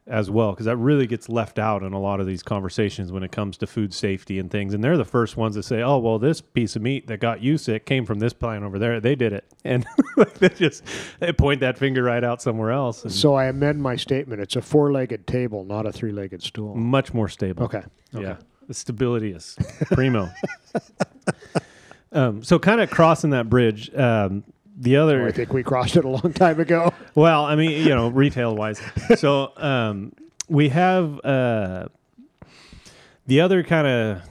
as 0.06 0.30
well 0.30 0.50
because 0.50 0.66
that 0.66 0.76
really 0.78 1.06
gets 1.06 1.28
left 1.28 1.58
out 1.58 1.82
in 1.82 1.92
a 1.92 2.00
lot 2.00 2.18
of 2.18 2.26
these 2.26 2.42
conversations 2.42 3.12
when 3.12 3.22
it 3.22 3.30
comes 3.30 3.56
to 3.58 3.66
food 3.66 3.92
safety 3.92 4.38
and 4.38 4.50
things. 4.50 4.72
And 4.74 4.82
they're 4.82 4.96
the 4.96 5.04
first 5.04 5.36
ones 5.36 5.54
to 5.56 5.62
say 5.62 5.82
oh 5.82 5.98
well 5.98 6.18
this 6.18 6.40
piece 6.40 6.74
of 6.76 6.82
meat 6.82 7.06
that 7.08 7.20
got 7.20 7.42
you 7.42 7.58
sick 7.58 7.84
came 7.84 8.06
from 8.06 8.18
this 8.18 8.32
plant 8.32 8.64
over 8.64 8.78
there. 8.78 9.00
They 9.00 9.14
did 9.14 9.32
it. 9.34 9.44
And 9.64 9.86
they 10.38 10.48
just 10.48 10.82
they 11.20 11.32
point 11.32 11.60
that 11.60 11.78
finger 11.78 12.02
right 12.02 12.24
out 12.24 12.40
somewhere 12.40 12.70
else 12.70 13.04
So 13.14 13.34
I 13.34 13.44
amend 13.46 13.82
my 13.82 13.96
statement. 13.96 14.40
It's 14.40 14.56
a 14.56 14.62
four-legged 14.62 15.26
table, 15.26 15.64
not 15.64 15.86
a 15.86 15.92
three-legged 15.92 16.42
stool. 16.42 16.74
much 16.74 17.12
more 17.12 17.28
stable. 17.28 17.64
Okay. 17.64 17.82
yeah. 18.12 18.36
The 18.66 18.74
stability 18.74 19.32
is 19.32 19.56
primo. 19.92 20.30
Um, 22.12 22.42
so 22.42 22.58
kind 22.58 22.80
of 22.80 22.90
crossing 22.90 23.30
that 23.30 23.48
bridge 23.48 23.94
um, 23.94 24.42
the 24.80 24.96
other 24.96 25.22
Oh, 25.22 25.28
I 25.28 25.32
think 25.32 25.52
we 25.52 25.62
crossed 25.62 25.96
it 25.96 26.04
a 26.04 26.08
long 26.08 26.32
time 26.32 26.58
ago. 26.58 26.92
Well, 27.16 27.44
I 27.44 27.56
mean, 27.56 27.72
you 27.72 27.88
know, 27.88 28.08
retail 28.08 28.54
wise. 28.54 28.80
So 29.16 29.52
um, 29.56 30.12
we 30.48 30.68
have 30.68 31.18
uh, 31.24 31.88
the 33.26 33.40
other 33.40 33.64
kind 33.64 33.86
of 33.86 34.22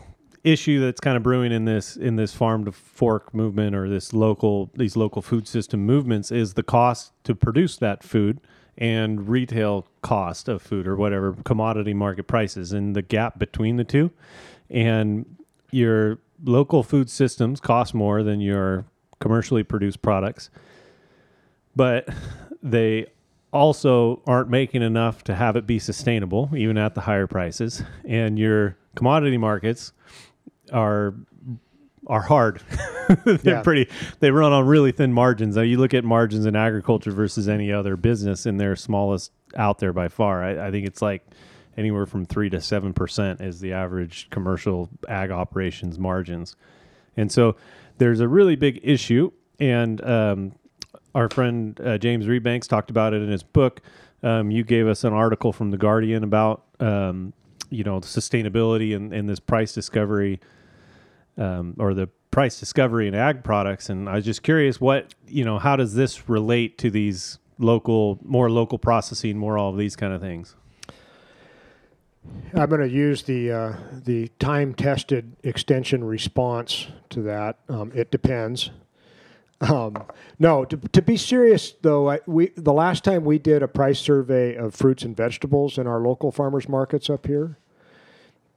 issue 0.45 0.79
that's 0.79 1.01
kind 1.01 1.17
of 1.17 1.23
brewing 1.23 1.51
in 1.51 1.65
this 1.65 1.97
in 1.97 2.15
this 2.15 2.33
farm 2.33 2.63
to 2.63 2.71
fork 2.71 3.33
movement 3.33 3.75
or 3.75 3.89
this 3.89 4.13
local 4.13 4.71
these 4.75 4.95
local 4.95 5.21
food 5.21 5.45
system 5.45 5.85
movements 5.85 6.31
is 6.31 6.53
the 6.53 6.63
cost 6.63 7.11
to 7.25 7.35
produce 7.35 7.75
that 7.77 8.01
food 8.01 8.39
and 8.77 9.27
retail 9.27 9.85
cost 10.01 10.47
of 10.47 10.61
food 10.61 10.87
or 10.87 10.95
whatever 10.95 11.33
commodity 11.43 11.93
market 11.93 12.27
prices 12.27 12.71
and 12.71 12.95
the 12.95 13.01
gap 13.01 13.37
between 13.37 13.75
the 13.75 13.83
two 13.83 14.09
and 14.69 15.25
your 15.71 16.17
local 16.45 16.81
food 16.81 17.09
systems 17.09 17.59
cost 17.59 17.93
more 17.93 18.23
than 18.23 18.39
your 18.39 18.85
commercially 19.19 19.63
produced 19.63 20.01
products 20.01 20.49
but 21.75 22.07
they 22.63 23.05
also 23.53 24.21
aren't 24.27 24.49
making 24.49 24.81
enough 24.81 25.23
to 25.23 25.33
have 25.35 25.55
it 25.55 25.65
be 25.65 25.79
sustainable 25.79 26.49
even 26.55 26.77
at 26.77 26.93
the 26.95 27.01
higher 27.01 27.25
prices. 27.27 27.81
And 28.05 28.37
your 28.37 28.75
commodity 28.95 29.37
markets 29.37 29.93
are 30.71 31.13
are 32.07 32.21
hard. 32.21 32.61
They're 33.25 33.39
Yeah. 33.43 33.61
pretty 33.61 33.89
they 34.19 34.31
run 34.31 34.51
on 34.51 34.65
really 34.67 34.91
thin 34.91 35.13
margins. 35.13 35.55
Now 35.55 35.61
you 35.61 35.77
look 35.77 35.93
at 35.93 36.03
margins 36.03 36.45
in 36.45 36.55
agriculture 36.55 37.11
versus 37.11 37.47
any 37.47 37.71
other 37.71 37.95
business 37.95 38.45
and 38.45 38.59
they're 38.59 38.75
smallest 38.75 39.31
out 39.55 39.79
there 39.79 39.93
by 39.93 40.07
far. 40.09 40.43
I, 40.43 40.67
I 40.67 40.71
think 40.71 40.85
it's 40.85 41.01
like 41.01 41.25
anywhere 41.77 42.05
from 42.05 42.25
3 42.25 42.49
to 42.51 42.61
7 42.61 42.93
percent 42.93 43.41
is 43.41 43.59
the 43.61 43.73
average 43.73 44.27
commercial 44.31 44.89
ag 45.07 45.31
operations 45.31 45.97
margins. 45.97 46.55
And 47.17 47.31
so 47.31 47.55
there's 47.99 48.19
a 48.19 48.27
really 48.27 48.55
big 48.55 48.79
issue. 48.83 49.31
And 49.59 50.03
um, 50.03 50.53
our 51.13 51.29
friend 51.29 51.79
uh, 51.81 51.97
James 51.97 52.25
Rebanks 52.25 52.67
talked 52.67 52.89
about 52.89 53.13
it 53.13 53.21
in 53.21 53.29
his 53.29 53.43
book. 53.43 53.81
Um, 54.23 54.51
you 54.51 54.63
gave 54.63 54.87
us 54.87 55.03
an 55.03 55.13
article 55.13 55.53
from 55.53 55.71
The 55.71 55.77
Guardian 55.77 56.23
about, 56.23 56.63
um, 56.79 57.33
you 57.69 57.83
know, 57.83 57.99
sustainability 57.99 58.95
and, 58.95 59.13
and 59.13 59.29
this 59.29 59.39
price 59.39 59.73
discovery 59.73 60.39
um, 61.37 61.75
or 61.77 61.93
the 61.93 62.07
price 62.31 62.59
discovery 62.59 63.07
in 63.07 63.15
ag 63.15 63.43
products. 63.43 63.89
And 63.89 64.09
I 64.09 64.15
was 64.15 64.25
just 64.25 64.43
curious 64.43 64.81
what, 64.81 65.13
you 65.27 65.45
know, 65.45 65.59
how 65.59 65.75
does 65.75 65.93
this 65.93 66.27
relate 66.27 66.77
to 66.79 66.89
these 66.89 67.39
local, 67.57 68.19
more 68.23 68.49
local 68.49 68.77
processing, 68.77 69.37
more 69.37 69.57
all 69.57 69.69
of 69.69 69.77
these 69.77 69.95
kind 69.95 70.13
of 70.13 70.21
things? 70.21 70.55
I'm 72.53 72.69
going 72.69 72.81
to 72.81 72.89
use 72.89 73.23
the 73.23 73.51
uh, 73.51 73.73
the 73.91 74.29
time 74.39 74.73
tested 74.73 75.35
extension 75.43 76.03
response 76.03 76.87
to 77.09 77.21
that. 77.23 77.59
Um, 77.69 77.91
it 77.93 78.11
depends. 78.11 78.71
Um, 79.61 80.03
no, 80.39 80.63
to, 80.65 80.77
to 80.77 81.01
be 81.01 81.17
serious 81.17 81.75
though, 81.81 82.09
I, 82.09 82.19
we 82.25 82.51
the 82.55 82.73
last 82.73 83.03
time 83.03 83.25
we 83.25 83.39
did 83.39 83.61
a 83.61 83.67
price 83.67 83.99
survey 83.99 84.55
of 84.55 84.73
fruits 84.73 85.03
and 85.03 85.15
vegetables 85.15 85.77
in 85.77 85.85
our 85.85 85.99
local 85.99 86.31
farmers 86.31 86.69
markets 86.69 87.09
up 87.09 87.27
here, 87.27 87.57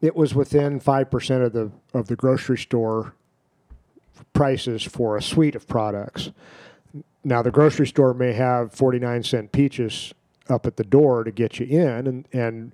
it 0.01 0.15
was 0.15 0.35
within 0.35 0.81
five 0.81 1.11
percent 1.11 1.43
of 1.43 1.53
the 1.53 1.71
of 1.93 2.07
the 2.07 2.17
grocery 2.17 2.59
store 2.59 3.15
prices 4.33 4.85
for 4.85 5.17
a 5.17 5.23
suite 5.23 5.57
of 5.57 5.67
products. 5.67 6.31
Now 7.25 7.43
the 7.43 7.51
grocery 7.51 7.87
store 7.89 8.15
may 8.15 8.33
have 8.33 8.73
forty 8.73 8.99
nine 8.99 9.23
cent 9.23 9.53
peaches 9.53 10.15
up 10.49 10.67
at 10.67 10.77
the 10.77 10.85
door 10.85 11.25
to 11.25 11.31
get 11.31 11.59
you 11.59 11.67
in, 11.67 12.07
and 12.07 12.29
and 12.33 12.73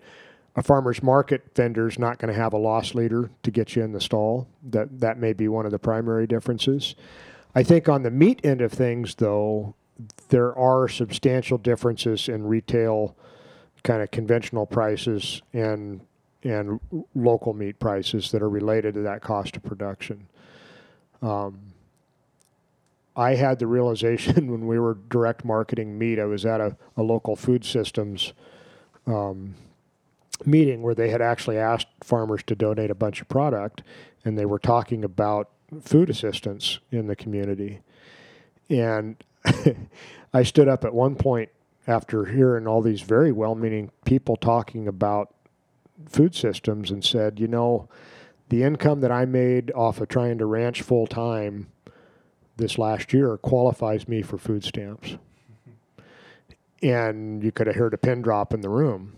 a 0.58 0.62
farmer's 0.62 1.04
market 1.04 1.54
vendor's 1.54 2.00
not 2.00 2.18
going 2.18 2.34
to 2.34 2.38
have 2.38 2.52
a 2.52 2.58
loss 2.58 2.92
leader 2.92 3.30
to 3.44 3.50
get 3.52 3.76
you 3.76 3.82
in 3.84 3.92
the 3.92 4.00
stall. 4.00 4.48
That 4.68 4.98
that 4.98 5.16
may 5.16 5.32
be 5.32 5.46
one 5.46 5.66
of 5.66 5.70
the 5.70 5.78
primary 5.78 6.26
differences. 6.26 6.96
I 7.54 7.62
think 7.62 7.88
on 7.88 8.02
the 8.02 8.10
meat 8.10 8.40
end 8.42 8.60
of 8.60 8.72
things, 8.72 9.14
though, 9.14 9.76
there 10.30 10.52
are 10.58 10.88
substantial 10.88 11.58
differences 11.58 12.28
in 12.28 12.44
retail, 12.44 13.16
kind 13.84 14.02
of 14.02 14.10
conventional 14.10 14.66
prices 14.66 15.42
and 15.52 16.00
and 16.42 16.80
local 17.14 17.54
meat 17.54 17.78
prices 17.78 18.32
that 18.32 18.42
are 18.42 18.50
related 18.50 18.94
to 18.94 19.02
that 19.02 19.22
cost 19.22 19.56
of 19.56 19.62
production. 19.62 20.26
Um, 21.22 21.72
I 23.14 23.36
had 23.36 23.60
the 23.60 23.68
realization 23.68 24.46
when 24.50 24.66
we 24.66 24.80
were 24.80 24.98
direct 25.08 25.44
marketing 25.44 25.96
meat. 25.96 26.18
I 26.18 26.24
was 26.24 26.44
at 26.44 26.60
a, 26.60 26.76
a 26.96 27.04
local 27.04 27.36
food 27.36 27.64
systems 27.64 28.32
um, 29.06 29.54
meeting 30.44 30.82
where 30.82 30.94
they 30.94 31.10
had 31.10 31.20
actually 31.20 31.58
asked 31.58 31.88
farmers 32.02 32.42
to 32.44 32.54
donate 32.54 32.90
a 32.90 32.94
bunch 32.94 33.20
of 33.20 33.28
product 33.28 33.82
and 34.24 34.38
they 34.38 34.46
were 34.46 34.58
talking 34.58 35.04
about 35.04 35.50
food 35.80 36.10
assistance 36.10 36.78
in 36.90 37.06
the 37.06 37.16
community. 37.16 37.80
And 38.70 39.16
I 40.34 40.42
stood 40.42 40.68
up 40.68 40.84
at 40.84 40.94
one 40.94 41.16
point 41.16 41.50
after 41.86 42.26
hearing 42.26 42.66
all 42.66 42.82
these 42.82 43.00
very 43.00 43.32
well 43.32 43.54
meaning 43.54 43.90
people 44.04 44.36
talking 44.36 44.86
about 44.86 45.34
food 46.06 46.34
systems 46.34 46.90
and 46.90 47.04
said, 47.04 47.40
you 47.40 47.48
know, 47.48 47.88
the 48.50 48.62
income 48.62 49.00
that 49.00 49.12
I 49.12 49.24
made 49.24 49.72
off 49.74 50.00
of 50.00 50.08
trying 50.08 50.38
to 50.38 50.46
ranch 50.46 50.82
full 50.82 51.06
time 51.06 51.68
this 52.56 52.78
last 52.78 53.12
year 53.12 53.36
qualifies 53.36 54.08
me 54.08 54.22
for 54.22 54.38
food 54.38 54.64
stamps. 54.64 55.16
And 56.82 57.42
you 57.42 57.52
could 57.52 57.66
have 57.66 57.76
heard 57.76 57.94
a 57.94 57.98
pin 57.98 58.22
drop 58.22 58.54
in 58.54 58.60
the 58.60 58.68
room 58.68 59.17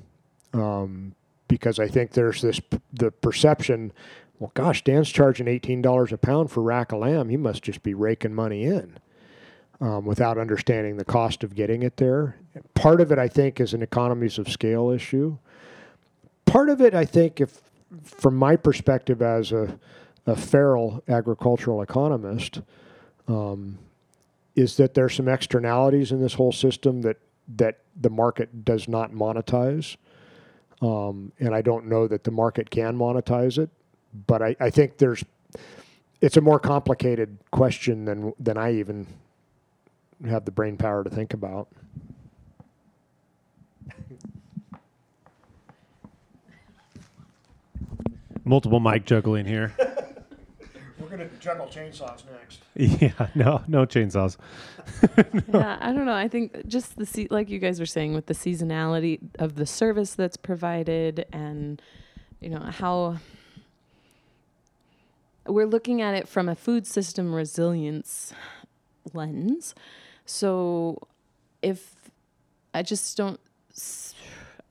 um, 0.53 1.15
because 1.49 1.79
I 1.79 1.89
think 1.89 2.13
there's 2.13 2.43
this 2.43 2.61
the 2.93 3.11
perception. 3.11 3.93
Well, 4.39 4.53
gosh, 4.55 4.83
Dan's 4.85 5.11
charging 5.11 5.49
eighteen 5.49 5.83
dollars 5.83 6.13
a 6.13 6.19
pound 6.19 6.51
for 6.51 6.63
rack 6.63 6.93
of 6.93 7.01
lamb. 7.01 7.29
He 7.29 7.37
must 7.37 7.63
just 7.63 7.83
be 7.83 7.95
raking 7.95 8.35
money 8.35 8.65
in, 8.65 8.99
um, 9.81 10.05
without 10.07 10.39
understanding 10.39 10.97
the 10.97 11.05
cost 11.05 11.45
of 11.45 11.55
getting 11.55 11.83
it 11.83 11.97
there. 11.97 12.37
Part 12.75 13.01
of 13.01 13.13
it, 13.13 13.19
I 13.19 13.29
think, 13.29 13.61
is 13.61 13.75
an 13.75 13.83
economies 13.83 14.39
of 14.39 14.49
scale 14.49 14.91
issue. 14.91 15.37
Part 16.47 16.69
of 16.69 16.81
it, 16.81 16.95
I 16.95 17.05
think, 17.05 17.41
if 17.41 17.61
from 18.03 18.37
my 18.37 18.57
perspective 18.57 19.21
as 19.21 19.53
a, 19.53 19.79
a 20.27 20.37
feral 20.37 21.03
agricultural 21.09 21.83
economist, 21.83 22.63
um, 23.29 23.79
is 24.57 24.77
that 24.77 24.95
there's 24.95 25.15
some 25.15 25.29
externalities 25.29 26.13
in 26.13 26.21
this 26.21 26.35
whole 26.35 26.53
system 26.53 27.03
that 27.03 27.19
that 27.57 27.79
the 28.01 28.11
market 28.11 28.65
does 28.65 28.89
not 28.89 29.13
monetize. 29.13 29.97
Um, 30.83 31.33
and 31.39 31.55
I 31.55 31.62
don't 31.62 31.87
know 31.87 32.07
that 32.07 32.24
the 32.24 32.31
market 32.31 32.70
can 32.70 32.97
monetize 32.97 33.59
it, 33.59 33.68
but 34.26 34.41
I, 34.43 34.57
I 34.61 34.70
think 34.70 34.97
there's 34.99 35.22
it's 36.20 36.37
a 36.37 36.41
more 36.41 36.59
complicated 36.59 37.39
question 37.51 38.05
than 38.05 38.33
than 38.39 38.57
I 38.57 38.74
even 38.74 39.07
have 40.28 40.45
the 40.45 40.51
brain 40.51 40.76
power 40.76 41.05
to 41.05 41.11
think 41.11 41.35
about. 41.35 41.68
Multiple 48.45 48.81
mic 48.81 49.05
juggling 49.05 49.47
here. 49.47 49.74
We're 51.11 51.17
gonna 51.17 51.31
juggle 51.41 51.67
chainsaws 51.67 52.23
next. 52.31 52.61
yeah, 53.03 53.29
no, 53.35 53.63
no 53.67 53.85
chainsaws. 53.85 54.37
yeah, 55.53 55.77
I 55.81 55.93
don't 55.93 56.07
know. 56.07 56.15
I 56.15 56.29
think 56.29 56.69
just 56.69 56.97
the 56.97 57.07
se- 57.07 57.29
like 57.31 57.51
you 57.51 57.59
guys 57.59 57.81
were 57.81 57.87
saying 57.87 58.15
with 58.15 58.27
the 58.27 58.35
seasonality 58.35 59.19
of 59.41 59.57
the 59.57 59.67
service 59.67 60.15
that's 60.15 60.37
provided, 60.37 61.27
and 61.33 61.83
you 62.41 62.51
know 62.51 62.61
how 62.61 63.19
we're 65.49 65.67
looking 65.67 66.01
at 66.01 66.15
it 66.15 66.29
from 66.29 66.49
a 66.49 66.55
food 66.55 66.87
system 66.87 67.35
resilience 67.35 68.33
lens. 69.13 69.75
So 70.27 70.99
if 71.61 71.95
I 72.73 72.83
just 72.83 73.17
don't 73.17 73.41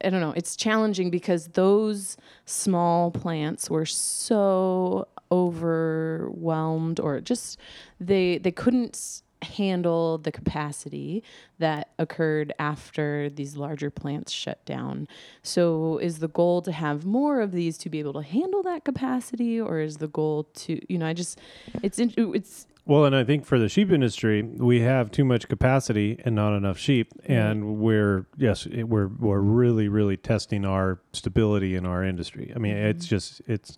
I 0.03 0.09
don't 0.09 0.21
know, 0.21 0.33
it's 0.35 0.55
challenging 0.55 1.09
because 1.09 1.47
those 1.49 2.17
small 2.45 3.11
plants 3.11 3.69
were 3.69 3.85
so 3.85 5.07
overwhelmed 5.31 6.99
or 6.99 7.21
just 7.21 7.59
they 7.99 8.37
they 8.37 8.51
couldn't 8.51 9.21
handle 9.41 10.17
the 10.17 10.31
capacity 10.31 11.23
that 11.59 11.89
occurred 11.97 12.53
after 12.59 13.29
these 13.29 13.55
larger 13.55 13.89
plants 13.89 14.31
shut 14.31 14.63
down. 14.65 15.07
So 15.43 15.97
is 15.99 16.19
the 16.19 16.27
goal 16.27 16.61
to 16.63 16.71
have 16.71 17.05
more 17.05 17.39
of 17.39 17.51
these 17.51 17.77
to 17.79 17.89
be 17.89 17.99
able 17.99 18.13
to 18.13 18.21
handle 18.21 18.63
that 18.63 18.83
capacity 18.83 19.59
or 19.59 19.79
is 19.79 19.97
the 19.97 20.07
goal 20.07 20.49
to 20.55 20.81
you 20.91 20.97
know 20.97 21.07
I 21.07 21.13
just 21.13 21.39
it's 21.81 21.99
it's 21.99 22.67
well, 22.89 23.05
and 23.05 23.15
I 23.15 23.23
think 23.23 23.45
for 23.45 23.59
the 23.59 23.69
sheep 23.69 23.91
industry, 23.91 24.41
we 24.41 24.79
have 24.79 25.11
too 25.11 25.23
much 25.23 25.47
capacity 25.47 26.19
and 26.25 26.33
not 26.33 26.57
enough 26.57 26.79
sheep, 26.79 27.13
and 27.23 27.77
we're 27.77 28.25
yes, 28.35 28.65
it, 28.65 28.85
we're 28.85 29.09
we're 29.09 29.41
really 29.41 29.87
really 29.87 30.17
testing 30.17 30.65
our 30.65 30.99
stability 31.13 31.75
in 31.75 31.85
our 31.85 32.03
industry. 32.03 32.51
I 32.55 32.57
mean, 32.57 32.73
mm-hmm. 32.73 32.87
it's 32.87 33.05
just 33.05 33.43
it's 33.45 33.77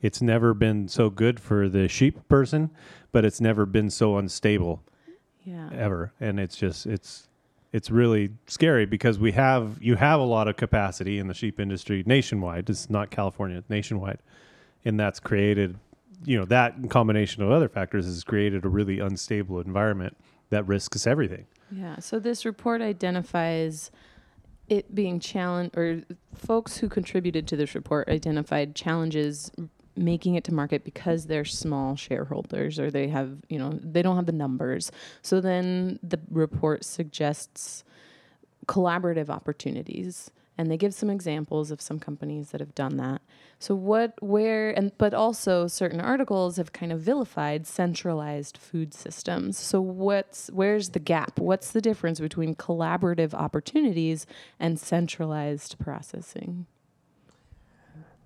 it's 0.00 0.22
never 0.22 0.54
been 0.54 0.86
so 0.86 1.10
good 1.10 1.40
for 1.40 1.68
the 1.68 1.88
sheep 1.88 2.28
person, 2.28 2.70
but 3.10 3.24
it's 3.24 3.40
never 3.40 3.66
been 3.66 3.90
so 3.90 4.16
unstable, 4.16 4.84
yeah, 5.42 5.68
ever. 5.74 6.12
And 6.20 6.38
it's 6.38 6.54
just 6.54 6.86
it's 6.86 7.26
it's 7.72 7.90
really 7.90 8.30
scary 8.46 8.86
because 8.86 9.18
we 9.18 9.32
have 9.32 9.78
you 9.80 9.96
have 9.96 10.20
a 10.20 10.24
lot 10.24 10.46
of 10.46 10.56
capacity 10.56 11.18
in 11.18 11.26
the 11.26 11.34
sheep 11.34 11.58
industry 11.58 12.04
nationwide. 12.06 12.70
It's 12.70 12.88
not 12.88 13.10
California, 13.10 13.64
nationwide, 13.68 14.20
and 14.84 15.00
that's 15.00 15.18
created 15.18 15.80
you 16.24 16.38
know 16.38 16.44
that 16.46 16.76
in 16.76 16.88
combination 16.88 17.42
of 17.42 17.50
other 17.50 17.68
factors 17.68 18.06
has 18.06 18.24
created 18.24 18.64
a 18.64 18.68
really 18.68 18.98
unstable 18.98 19.60
environment 19.60 20.16
that 20.50 20.66
risks 20.66 21.06
everything. 21.06 21.46
Yeah. 21.70 21.98
So 21.98 22.18
this 22.18 22.44
report 22.44 22.82
identifies 22.82 23.90
it 24.68 24.94
being 24.94 25.20
challenged, 25.20 25.76
or 25.76 26.02
folks 26.34 26.76
who 26.78 26.88
contributed 26.88 27.46
to 27.48 27.56
this 27.56 27.74
report 27.74 28.08
identified 28.08 28.74
challenges 28.74 29.50
making 29.96 30.36
it 30.36 30.44
to 30.44 30.54
market 30.54 30.84
because 30.84 31.26
they're 31.26 31.44
small 31.44 31.96
shareholders 31.96 32.78
or 32.78 32.90
they 32.90 33.08
have, 33.08 33.36
you 33.48 33.58
know, 33.58 33.78
they 33.82 34.00
don't 34.00 34.16
have 34.16 34.26
the 34.26 34.32
numbers. 34.32 34.90
So 35.20 35.40
then 35.40 35.98
the 36.02 36.18
report 36.30 36.84
suggests 36.84 37.84
collaborative 38.66 39.28
opportunities 39.28 40.30
and 40.62 40.70
they 40.70 40.76
give 40.76 40.94
some 40.94 41.10
examples 41.10 41.72
of 41.72 41.80
some 41.80 41.98
companies 41.98 42.50
that 42.50 42.60
have 42.60 42.72
done 42.72 42.96
that. 42.96 43.20
So 43.58 43.74
what 43.74 44.14
where 44.22 44.70
and 44.70 44.96
but 44.96 45.12
also 45.12 45.66
certain 45.66 46.00
articles 46.00 46.56
have 46.56 46.72
kind 46.72 46.92
of 46.92 47.00
vilified 47.00 47.66
centralized 47.66 48.56
food 48.56 48.94
systems. 48.94 49.58
So 49.58 49.80
what's 49.80 50.50
where's 50.52 50.90
the 50.90 51.00
gap? 51.00 51.40
What's 51.40 51.72
the 51.72 51.80
difference 51.80 52.20
between 52.20 52.54
collaborative 52.54 53.34
opportunities 53.34 54.24
and 54.60 54.78
centralized 54.78 55.80
processing? 55.80 56.66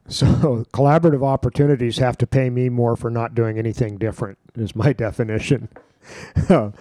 So 0.06 0.26
collaborative 0.74 1.24
opportunities 1.24 1.96
have 1.96 2.18
to 2.18 2.26
pay 2.26 2.50
me 2.50 2.68
more 2.68 2.96
for 2.96 3.08
not 3.08 3.34
doing 3.34 3.58
anything 3.58 3.96
different 3.96 4.36
is 4.56 4.76
my 4.76 4.92
definition. 5.06 5.70
and 6.50 6.74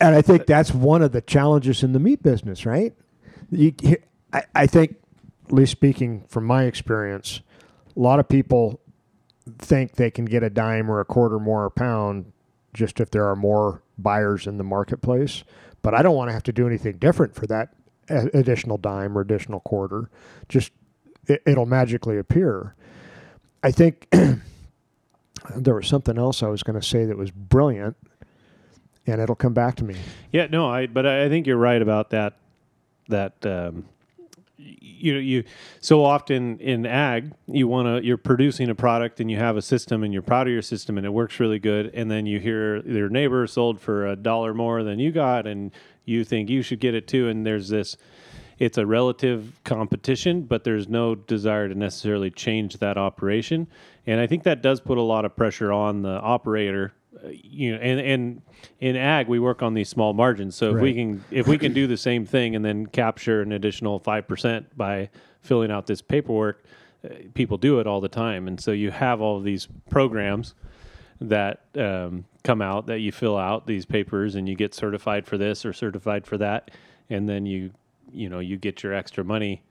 I 0.00 0.22
think 0.22 0.46
that's 0.46 0.74
one 0.74 1.02
of 1.02 1.12
the 1.12 1.20
challenges 1.20 1.84
in 1.84 1.92
the 1.92 2.00
meat 2.00 2.20
business, 2.20 2.66
right? 2.66 2.96
You, 3.52 3.72
I, 4.32 4.42
I 4.54 4.66
think, 4.66 4.96
at 5.46 5.52
least 5.52 5.72
speaking 5.72 6.24
from 6.28 6.44
my 6.44 6.64
experience, 6.64 7.40
a 7.94 8.00
lot 8.00 8.18
of 8.18 8.28
people 8.28 8.80
think 9.58 9.96
they 9.96 10.10
can 10.10 10.24
get 10.24 10.42
a 10.42 10.50
dime 10.50 10.90
or 10.90 11.00
a 11.00 11.04
quarter 11.04 11.38
more 11.38 11.64
a 11.66 11.70
pound 11.70 12.32
just 12.72 13.00
if 13.00 13.10
there 13.10 13.26
are 13.26 13.36
more 13.36 13.82
buyers 13.98 14.46
in 14.46 14.56
the 14.56 14.64
marketplace. 14.64 15.44
But 15.82 15.94
I 15.94 16.02
don't 16.02 16.14
want 16.14 16.28
to 16.28 16.32
have 16.32 16.44
to 16.44 16.52
do 16.52 16.66
anything 16.66 16.98
different 16.98 17.34
for 17.34 17.46
that 17.48 17.74
additional 18.08 18.78
dime 18.78 19.16
or 19.16 19.20
additional 19.20 19.60
quarter. 19.60 20.10
Just 20.48 20.72
it, 21.26 21.42
it'll 21.46 21.66
magically 21.66 22.18
appear. 22.18 22.74
I 23.62 23.70
think 23.70 24.08
there 25.56 25.74
was 25.74 25.86
something 25.86 26.18
else 26.18 26.42
I 26.42 26.48
was 26.48 26.62
going 26.62 26.80
to 26.80 26.86
say 26.86 27.04
that 27.04 27.16
was 27.16 27.30
brilliant, 27.30 27.96
and 29.06 29.20
it'll 29.20 29.34
come 29.34 29.54
back 29.54 29.76
to 29.76 29.84
me. 29.84 29.96
Yeah, 30.30 30.46
no, 30.50 30.68
I 30.68 30.86
but 30.86 31.06
I 31.06 31.28
think 31.28 31.46
you're 31.46 31.56
right 31.56 31.82
about 31.82 32.10
that. 32.10 32.36
That 33.08 33.44
um, 33.44 33.86
you 34.80 35.12
know 35.12 35.18
you 35.18 35.44
so 35.80 36.04
often 36.04 36.58
in 36.58 36.86
ag 36.86 37.32
you 37.46 37.66
want 37.66 37.86
to 37.86 38.06
you're 38.06 38.16
producing 38.16 38.70
a 38.70 38.74
product 38.74 39.20
and 39.20 39.30
you 39.30 39.36
have 39.36 39.56
a 39.56 39.62
system 39.62 40.04
and 40.04 40.12
you're 40.12 40.22
proud 40.22 40.46
of 40.46 40.52
your 40.52 40.62
system 40.62 40.96
and 40.96 41.06
it 41.06 41.10
works 41.10 41.40
really 41.40 41.58
good 41.58 41.90
and 41.94 42.10
then 42.10 42.26
you 42.26 42.38
hear 42.38 42.78
your 42.86 43.08
neighbor 43.08 43.46
sold 43.46 43.80
for 43.80 44.06
a 44.06 44.16
dollar 44.16 44.54
more 44.54 44.82
than 44.82 44.98
you 44.98 45.10
got 45.10 45.46
and 45.46 45.72
you 46.04 46.24
think 46.24 46.48
you 46.48 46.62
should 46.62 46.80
get 46.80 46.94
it 46.94 47.08
too 47.08 47.28
and 47.28 47.46
there's 47.46 47.68
this 47.68 47.96
it's 48.58 48.78
a 48.78 48.86
relative 48.86 49.60
competition 49.64 50.42
but 50.42 50.64
there's 50.64 50.88
no 50.88 51.14
desire 51.14 51.68
to 51.68 51.74
necessarily 51.74 52.30
change 52.30 52.78
that 52.78 52.96
operation 52.96 53.66
and 54.06 54.20
i 54.20 54.26
think 54.26 54.42
that 54.42 54.62
does 54.62 54.80
put 54.80 54.98
a 54.98 55.02
lot 55.02 55.24
of 55.24 55.34
pressure 55.34 55.72
on 55.72 56.02
the 56.02 56.20
operator 56.20 56.92
you 57.30 57.72
know, 57.72 57.78
and 57.80 58.00
and 58.00 58.42
in 58.80 58.96
ag 58.96 59.28
we 59.28 59.38
work 59.38 59.62
on 59.62 59.74
these 59.74 59.88
small 59.88 60.12
margins. 60.12 60.56
So 60.56 60.72
right. 60.72 60.76
if 60.76 60.82
we 60.82 60.94
can 60.94 61.24
if 61.30 61.46
we 61.46 61.58
can 61.58 61.72
do 61.72 61.86
the 61.86 61.96
same 61.96 62.26
thing 62.26 62.56
and 62.56 62.64
then 62.64 62.86
capture 62.86 63.42
an 63.42 63.52
additional 63.52 63.98
five 63.98 64.26
percent 64.26 64.76
by 64.76 65.10
filling 65.40 65.70
out 65.70 65.86
this 65.86 66.02
paperwork, 66.02 66.64
uh, 67.04 67.14
people 67.34 67.56
do 67.58 67.80
it 67.80 67.86
all 67.86 68.00
the 68.00 68.08
time. 68.08 68.48
And 68.48 68.60
so 68.60 68.72
you 68.72 68.90
have 68.90 69.20
all 69.20 69.36
of 69.36 69.44
these 69.44 69.68
programs 69.90 70.54
that 71.20 71.64
um, 71.76 72.24
come 72.42 72.60
out 72.60 72.86
that 72.86 73.00
you 73.00 73.12
fill 73.12 73.36
out 73.36 73.66
these 73.66 73.86
papers 73.86 74.34
and 74.34 74.48
you 74.48 74.54
get 74.54 74.74
certified 74.74 75.26
for 75.26 75.38
this 75.38 75.64
or 75.64 75.72
certified 75.72 76.26
for 76.26 76.38
that, 76.38 76.70
and 77.10 77.28
then 77.28 77.46
you 77.46 77.70
you 78.12 78.28
know 78.28 78.40
you 78.40 78.56
get 78.56 78.82
your 78.82 78.92
extra 78.92 79.24
money 79.24 79.62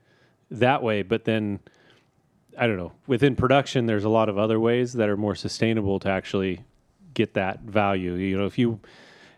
that 0.50 0.82
way. 0.82 1.02
But 1.02 1.26
then 1.26 1.60
I 2.58 2.68
don't 2.68 2.78
know. 2.78 2.94
Within 3.08 3.36
production, 3.36 3.86
there's 3.86 4.04
a 4.04 4.10
lot 4.10 4.30
of 4.30 4.38
other 4.38 4.60
ways 4.60 4.94
that 4.94 5.10
are 5.10 5.18
more 5.18 5.36
sustainable 5.36 6.00
to 6.00 6.10
actually 6.10 6.64
get 7.14 7.34
that 7.36 7.62
value. 7.62 8.14
You 8.14 8.38
know, 8.38 8.46
if 8.46 8.58
you 8.58 8.80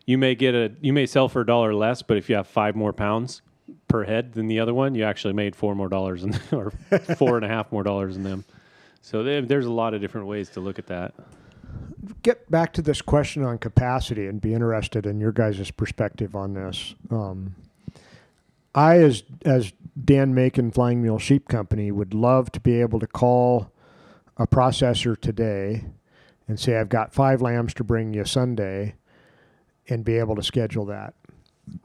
you 0.06 0.18
may 0.18 0.36
get 0.36 0.56
a 0.56 0.72
you 0.82 0.94
may 0.94 1.06
sell 1.06 1.30
for 1.30 1.42
a 1.42 1.46
dollar 1.46 1.74
less, 1.74 2.02
but 2.02 2.18
if 2.18 2.30
you 2.30 2.36
have 2.36 2.48
five 2.48 2.76
more 2.76 2.94
pounds 2.94 3.42
per 3.88 4.04
head 4.04 4.34
than 4.34 4.48
the 4.48 4.60
other 4.60 4.74
one, 4.74 4.96
you 4.96 5.04
actually 5.04 5.34
made 5.34 5.56
four 5.56 5.76
more 5.76 5.90
dollars 5.90 6.24
in, 6.24 6.34
or 6.52 6.72
four 7.18 7.38
and 7.38 7.46
a 7.46 7.48
half 7.48 7.72
more 7.72 7.84
dollars 7.84 8.16
in 8.16 8.24
them. 8.24 8.46
So 9.02 9.24
there's 9.24 9.66
a 9.66 9.72
lot 9.72 9.94
of 9.94 10.02
different 10.02 10.28
ways 10.28 10.50
to 10.52 10.62
look 10.62 10.80
at 10.80 10.88
that. 10.88 11.14
Get 12.22 12.50
back 12.50 12.74
to 12.74 12.82
this 12.82 13.02
question 13.02 13.44
on 13.44 13.58
capacity 13.58 14.28
and 14.28 14.40
be 14.40 14.54
interested 14.54 15.06
in 15.06 15.20
your 15.20 15.32
guys' 15.32 15.72
perspective 15.72 16.36
on 16.36 16.54
this. 16.54 16.96
Um, 17.10 17.56
I, 18.76 18.98
as 18.98 19.24
as 19.46 19.74
Dan 20.04 20.34
Macon 20.34 20.72
Flying 20.72 21.02
Mule 21.02 21.20
Sheep 21.20 21.48
Company, 21.48 21.92
would 21.92 22.14
love 22.14 22.52
to 22.54 22.60
be 22.60 22.80
able 22.82 23.00
to 23.00 23.08
call 23.08 23.72
a 24.38 24.48
processor 24.48 25.20
today 25.20 25.86
and 26.48 26.60
say, 26.60 26.78
I've 26.78 26.90
got 26.90 27.14
five 27.14 27.42
lambs 27.42 27.74
to 27.76 27.84
bring 27.84 28.14
you 28.14 28.26
Sunday 28.26 28.96
and 29.88 30.04
be 30.04 30.18
able 30.18 30.36
to 30.36 30.44
schedule 30.44 30.86
that. 30.86 31.14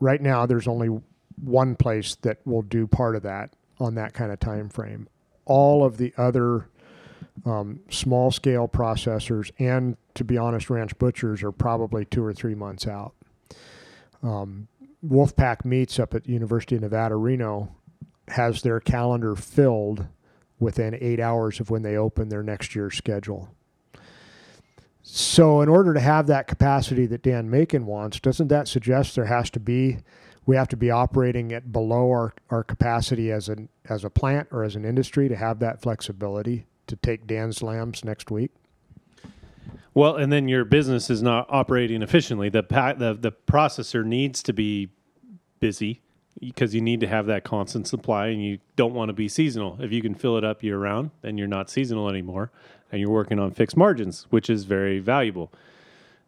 Right 0.00 0.20
now, 0.20 0.46
there's 0.46 0.68
only 0.68 0.88
one 1.36 1.76
place 1.76 2.16
that 2.22 2.38
will 2.44 2.62
do 2.62 2.86
part 2.86 3.16
of 3.16 3.22
that 3.22 3.54
on 3.78 3.94
that 3.94 4.14
kind 4.14 4.32
of 4.32 4.40
time 4.40 4.68
frame. 4.68 5.09
All 5.44 5.84
of 5.84 5.96
the 5.96 6.12
other 6.16 6.68
um, 7.46 7.80
small 7.90 8.30
scale 8.30 8.68
processors 8.68 9.50
and, 9.59 9.96
to 10.14 10.24
be 10.24 10.36
honest, 10.36 10.70
ranch 10.70 10.98
butchers 10.98 11.42
are 11.42 11.52
probably 11.52 12.04
two 12.04 12.24
or 12.24 12.32
three 12.32 12.54
months 12.54 12.86
out. 12.86 13.14
Um, 14.22 14.68
Wolfpack 15.06 15.64
Meats 15.64 15.98
up 15.98 16.14
at 16.14 16.28
University 16.28 16.74
of 16.74 16.82
Nevada, 16.82 17.14
Reno 17.14 17.74
has 18.28 18.62
their 18.62 18.80
calendar 18.80 19.36
filled 19.36 20.06
within 20.59 20.98
eight 21.00 21.20
hours 21.20 21.61
of 21.61 21.70
when 21.70 21.82
they 21.82 21.96
open 21.96 22.28
their 22.28 22.42
next 22.42 22.74
year's 22.74 22.96
schedule. 22.96 23.54
So, 25.11 25.62
in 25.62 25.70
order 25.70 25.94
to 25.94 26.00
have 26.00 26.26
that 26.26 26.48
capacity 26.48 27.06
that 27.06 27.22
Dan 27.22 27.48
Macon 27.48 27.86
wants, 27.86 28.20
doesn't 28.20 28.48
that 28.48 28.68
suggest 28.68 29.16
there 29.16 29.24
has 29.24 29.48
to 29.50 29.59
be 29.59 29.96
we 30.44 30.54
have 30.54 30.68
to 30.68 30.76
be 30.76 30.90
operating 30.90 31.50
at 31.52 31.72
below 31.72 32.11
our, 32.11 32.34
our 32.50 32.62
capacity 32.62 33.32
as 33.32 33.48
an 33.48 33.70
as 33.88 34.04
a 34.04 34.11
plant 34.11 34.48
or 34.50 34.64
as 34.64 34.76
an 34.76 34.84
industry 34.84 35.26
to 35.30 35.34
have 35.34 35.61
that 35.61 35.80
flexibility 35.80 36.66
to 36.88 36.96
take 36.96 37.26
Dan's 37.26 37.62
lambs 37.62 38.04
next 38.04 38.30
week? 38.30 38.50
Well, 39.94 40.16
and 40.16 40.30
then 40.30 40.46
your 40.46 40.66
business 40.66 41.09
is 41.09 41.22
not 41.22 41.46
operating 41.48 42.02
efficiently. 42.02 42.50
The 42.50 42.62
pa- 42.62 42.92
the 42.92 43.14
the 43.14 43.32
processor 43.32 44.04
needs 44.04 44.42
to 44.42 44.52
be 44.52 44.90
busy 45.59 46.02
because 46.38 46.74
you 46.74 46.82
need 46.82 47.00
to 47.00 47.09
have 47.09 47.24
that 47.26 47.44
constant 47.44 47.88
supply 47.88 48.26
and 48.26 48.44
you 48.44 48.59
don't 48.76 48.92
want 48.92 49.09
to 49.09 49.14
be 49.14 49.26
seasonal. 49.26 49.78
If 49.80 49.90
you 49.90 50.02
can 50.02 50.14
fill 50.14 50.36
it 50.36 50.44
up 50.44 50.62
year 50.62 50.78
round, 50.78 51.12
then 51.22 51.38
you're 51.38 51.48
not 51.48 51.70
seasonal 51.70 52.11
anymore 52.11 52.52
and 52.91 53.01
you're 53.01 53.11
working 53.11 53.39
on 53.39 53.51
fixed 53.53 53.76
margins, 53.76 54.26
which 54.30 54.49
is 54.49 54.64
very 54.64 54.99
valuable. 54.99 55.53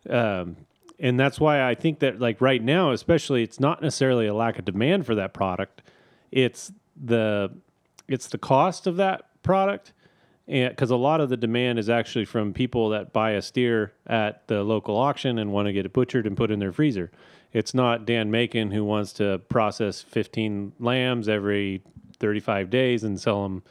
Um, 0.08 0.56
and 0.98 1.18
that's 1.18 1.40
why 1.40 1.66
I 1.68 1.74
think 1.74 2.00
that 2.00 2.20
like 2.20 2.40
right 2.40 2.62
now, 2.62 2.92
especially, 2.92 3.42
it's 3.42 3.58
not 3.58 3.82
necessarily 3.82 4.26
a 4.26 4.34
lack 4.34 4.58
of 4.58 4.64
demand 4.64 5.06
for 5.06 5.14
that 5.14 5.32
product. 5.32 5.82
It's 6.30 6.72
the 7.02 7.50
it's 8.06 8.28
the 8.28 8.38
cost 8.38 8.86
of 8.86 8.96
that 8.96 9.42
product, 9.42 9.92
and 10.46 10.70
because 10.70 10.90
a 10.90 10.96
lot 10.96 11.20
of 11.20 11.30
the 11.30 11.36
demand 11.36 11.78
is 11.78 11.88
actually 11.88 12.26
from 12.26 12.52
people 12.52 12.90
that 12.90 13.12
buy 13.12 13.30
a 13.32 13.42
steer 13.42 13.92
at 14.06 14.46
the 14.48 14.62
local 14.62 14.96
auction 14.96 15.38
and 15.38 15.52
want 15.52 15.66
to 15.66 15.72
get 15.72 15.86
it 15.86 15.92
butchered 15.92 16.26
and 16.26 16.36
put 16.36 16.50
in 16.50 16.58
their 16.58 16.72
freezer. 16.72 17.10
It's 17.52 17.74
not 17.74 18.04
Dan 18.04 18.30
Macon 18.30 18.70
who 18.70 18.84
wants 18.84 19.12
to 19.14 19.38
process 19.48 20.02
15 20.02 20.72
lambs 20.78 21.28
every 21.28 21.82
35 22.18 22.70
days 22.70 23.02
and 23.02 23.18
sell 23.18 23.42
them 23.42 23.62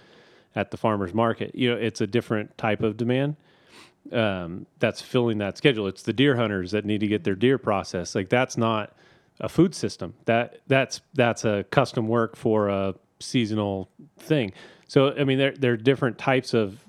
at 0.56 0.72
the 0.72 0.78
farmer's 0.78 1.14
market. 1.14 1.54
You 1.56 1.72
know, 1.72 1.78
it's 1.78 2.02
a 2.02 2.08
different 2.08 2.58
type 2.58 2.82
of 2.82 2.98
demand 2.98 3.36
um, 4.12 4.66
that's 4.80 5.02
filling 5.02 5.38
that 5.40 5.58
schedule. 5.58 5.88
It's 5.88 6.04
the 6.04 6.14
deer 6.14 6.36
hunters 6.36 6.72
that 6.72 6.86
need 6.86 7.00
to 7.00 7.08
get 7.08 7.24
their 7.24 7.36
deer 7.36 7.58
processed. 7.58 8.16
Like 8.16 8.30
that's 8.30 8.58
not 8.58 8.96
a 9.40 9.50
food 9.50 9.76
system. 9.76 10.14
That 10.26 10.60
that's 10.68 11.02
that's 11.14 11.46
a 11.46 11.66
custom 11.72 12.08
work 12.08 12.36
for 12.36 12.70
a 12.70 12.96
seasonal 13.20 13.90
thing. 14.18 14.54
So 14.88 15.14
I 15.14 15.24
mean, 15.24 15.38
there 15.38 15.52
there 15.52 15.74
are 15.74 15.78
different 15.78 16.18
types 16.18 16.54
of 16.54 16.84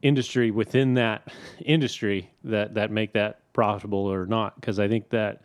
industry 0.00 0.50
within 0.50 0.94
that 0.94 1.28
industry 1.64 2.30
that 2.44 2.74
that 2.74 2.90
make 2.90 3.12
that 3.12 3.40
profitable 3.52 4.10
or 4.10 4.26
not. 4.26 4.56
Because 4.56 4.78
I 4.78 4.88
think 4.88 5.10
that 5.10 5.44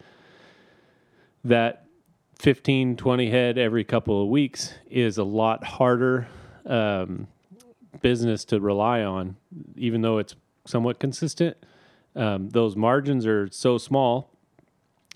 that 1.44 1.86
15, 2.40 2.98
20 2.98 3.30
head 3.30 3.58
every 3.58 3.84
couple 3.84 4.22
of 4.22 4.30
weeks 4.30 4.74
is 4.90 5.18
a 5.18 5.24
lot 5.24 5.64
harder 5.64 6.28
um, 6.68 7.28
business 8.02 8.46
to 8.46 8.60
rely 8.60 9.02
on, 9.02 9.38
even 9.76 10.02
though 10.02 10.18
it's 10.18 10.36
somewhat 10.66 11.00
consistent. 11.00 11.58
Um, 12.16 12.50
those 12.50 12.76
margins 12.76 13.26
are 13.26 13.48
so 13.52 13.78
small 13.78 14.32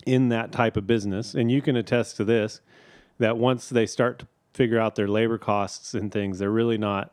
in 0.06 0.28
that 0.30 0.52
type 0.52 0.76
of 0.76 0.86
business, 0.86 1.34
and 1.34 1.50
you 1.50 1.62
can 1.62 1.76
attest 1.76 2.16
to 2.16 2.24
this 2.24 2.60
that 3.18 3.36
once 3.36 3.68
they 3.68 3.86
start 3.86 4.20
to 4.20 4.26
figure 4.54 4.78
out 4.78 4.96
their 4.96 5.08
labor 5.08 5.38
costs 5.38 5.94
and 5.94 6.10
things, 6.10 6.38
they're 6.38 6.50
really 6.50 6.78
not. 6.78 7.12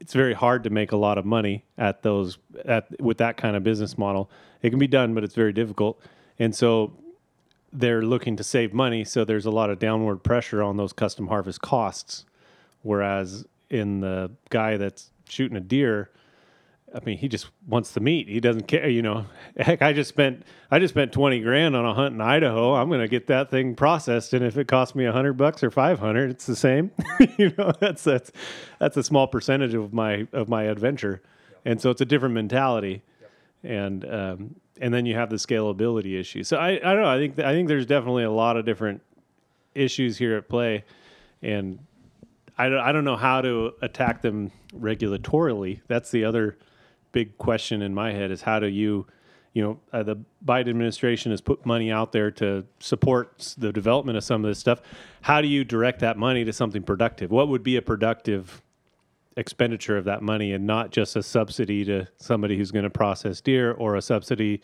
It's 0.00 0.14
very 0.14 0.34
hard 0.34 0.64
to 0.64 0.70
make 0.70 0.92
a 0.92 0.96
lot 0.96 1.18
of 1.18 1.24
money 1.24 1.64
at 1.76 2.02
those 2.02 2.38
at 2.64 3.00
with 3.00 3.18
that 3.18 3.36
kind 3.36 3.56
of 3.56 3.64
business 3.64 3.98
model. 3.98 4.30
It 4.62 4.70
can 4.70 4.78
be 4.78 4.86
done, 4.86 5.14
but 5.14 5.24
it's 5.24 5.34
very 5.34 5.52
difficult, 5.52 6.00
and 6.38 6.54
so 6.54 6.92
they're 7.72 8.02
looking 8.02 8.36
to 8.36 8.44
save 8.44 8.72
money. 8.72 9.04
So 9.04 9.24
there's 9.24 9.46
a 9.46 9.50
lot 9.50 9.70
of 9.70 9.78
downward 9.78 10.18
pressure 10.18 10.62
on 10.62 10.76
those 10.76 10.92
custom 10.92 11.28
harvest 11.28 11.60
costs. 11.60 12.24
Whereas 12.88 13.44
in 13.68 14.00
the 14.00 14.30
guy 14.48 14.78
that's 14.78 15.10
shooting 15.28 15.58
a 15.58 15.60
deer, 15.60 16.08
I 16.94 17.04
mean, 17.04 17.18
he 17.18 17.28
just 17.28 17.50
wants 17.66 17.90
the 17.92 18.00
meat. 18.00 18.30
He 18.30 18.40
doesn't 18.40 18.66
care, 18.66 18.88
you 18.88 19.02
know. 19.02 19.26
Heck, 19.58 19.82
I 19.82 19.92
just 19.92 20.08
spent 20.08 20.44
I 20.70 20.78
just 20.78 20.94
spent 20.94 21.12
twenty 21.12 21.40
grand 21.40 21.76
on 21.76 21.84
a 21.84 21.92
hunt 21.92 22.14
in 22.14 22.22
Idaho. 22.22 22.72
I'm 22.72 22.88
going 22.88 23.02
to 23.02 23.08
get 23.08 23.26
that 23.26 23.50
thing 23.50 23.74
processed, 23.74 24.32
and 24.32 24.42
if 24.42 24.56
it 24.56 24.68
costs 24.68 24.94
me 24.94 25.04
hundred 25.04 25.34
bucks 25.34 25.62
or 25.62 25.70
five 25.70 25.98
hundred, 25.98 26.30
it's 26.30 26.46
the 26.46 26.56
same. 26.56 26.90
you 27.36 27.52
know, 27.58 27.72
that's 27.78 28.04
that's 28.04 28.32
that's 28.78 28.96
a 28.96 29.04
small 29.04 29.26
percentage 29.26 29.74
of 29.74 29.92
my 29.92 30.26
of 30.32 30.48
my 30.48 30.62
adventure, 30.62 31.20
and 31.66 31.78
so 31.78 31.90
it's 31.90 32.00
a 32.00 32.06
different 32.06 32.34
mentality, 32.34 33.02
and 33.62 34.10
um, 34.10 34.54
and 34.80 34.94
then 34.94 35.04
you 35.04 35.14
have 35.14 35.28
the 35.28 35.36
scalability 35.36 36.18
issue. 36.18 36.42
So 36.42 36.56
I 36.56 36.70
I 36.70 36.94
don't 36.94 37.02
know. 37.02 37.10
I 37.10 37.18
think 37.18 37.38
I 37.38 37.52
think 37.52 37.68
there's 37.68 37.84
definitely 37.84 38.24
a 38.24 38.30
lot 38.30 38.56
of 38.56 38.64
different 38.64 39.02
issues 39.74 40.16
here 40.16 40.38
at 40.38 40.48
play, 40.48 40.84
and 41.42 41.80
I 42.58 42.68
don't, 42.68 42.80
I 42.80 42.92
don't 42.92 43.04
know 43.04 43.16
how 43.16 43.40
to 43.40 43.72
attack 43.80 44.20
them 44.20 44.50
regulatorily. 44.74 45.80
That's 45.86 46.10
the 46.10 46.24
other 46.24 46.58
big 47.12 47.38
question 47.38 47.82
in 47.82 47.94
my 47.94 48.12
head 48.12 48.30
is 48.30 48.42
how 48.42 48.58
do 48.58 48.66
you, 48.66 49.06
you 49.54 49.62
know, 49.62 49.80
uh, 49.92 50.02
the 50.02 50.16
Biden 50.44 50.68
administration 50.68 51.30
has 51.30 51.40
put 51.40 51.64
money 51.64 51.90
out 51.90 52.12
there 52.12 52.30
to 52.32 52.66
support 52.80 53.54
the 53.56 53.72
development 53.72 54.18
of 54.18 54.24
some 54.24 54.44
of 54.44 54.50
this 54.50 54.58
stuff. 54.58 54.82
How 55.22 55.40
do 55.40 55.48
you 55.48 55.64
direct 55.64 56.00
that 56.00 56.18
money 56.18 56.44
to 56.44 56.52
something 56.52 56.82
productive? 56.82 57.30
What 57.30 57.48
would 57.48 57.62
be 57.62 57.76
a 57.76 57.82
productive 57.82 58.60
expenditure 59.36 59.96
of 59.96 60.04
that 60.04 60.20
money 60.20 60.52
and 60.52 60.66
not 60.66 60.90
just 60.90 61.14
a 61.14 61.22
subsidy 61.22 61.84
to 61.84 62.08
somebody 62.16 62.56
who's 62.56 62.72
going 62.72 62.82
to 62.82 62.90
process 62.90 63.40
deer 63.40 63.72
or 63.72 63.94
a 63.94 64.02
subsidy 64.02 64.60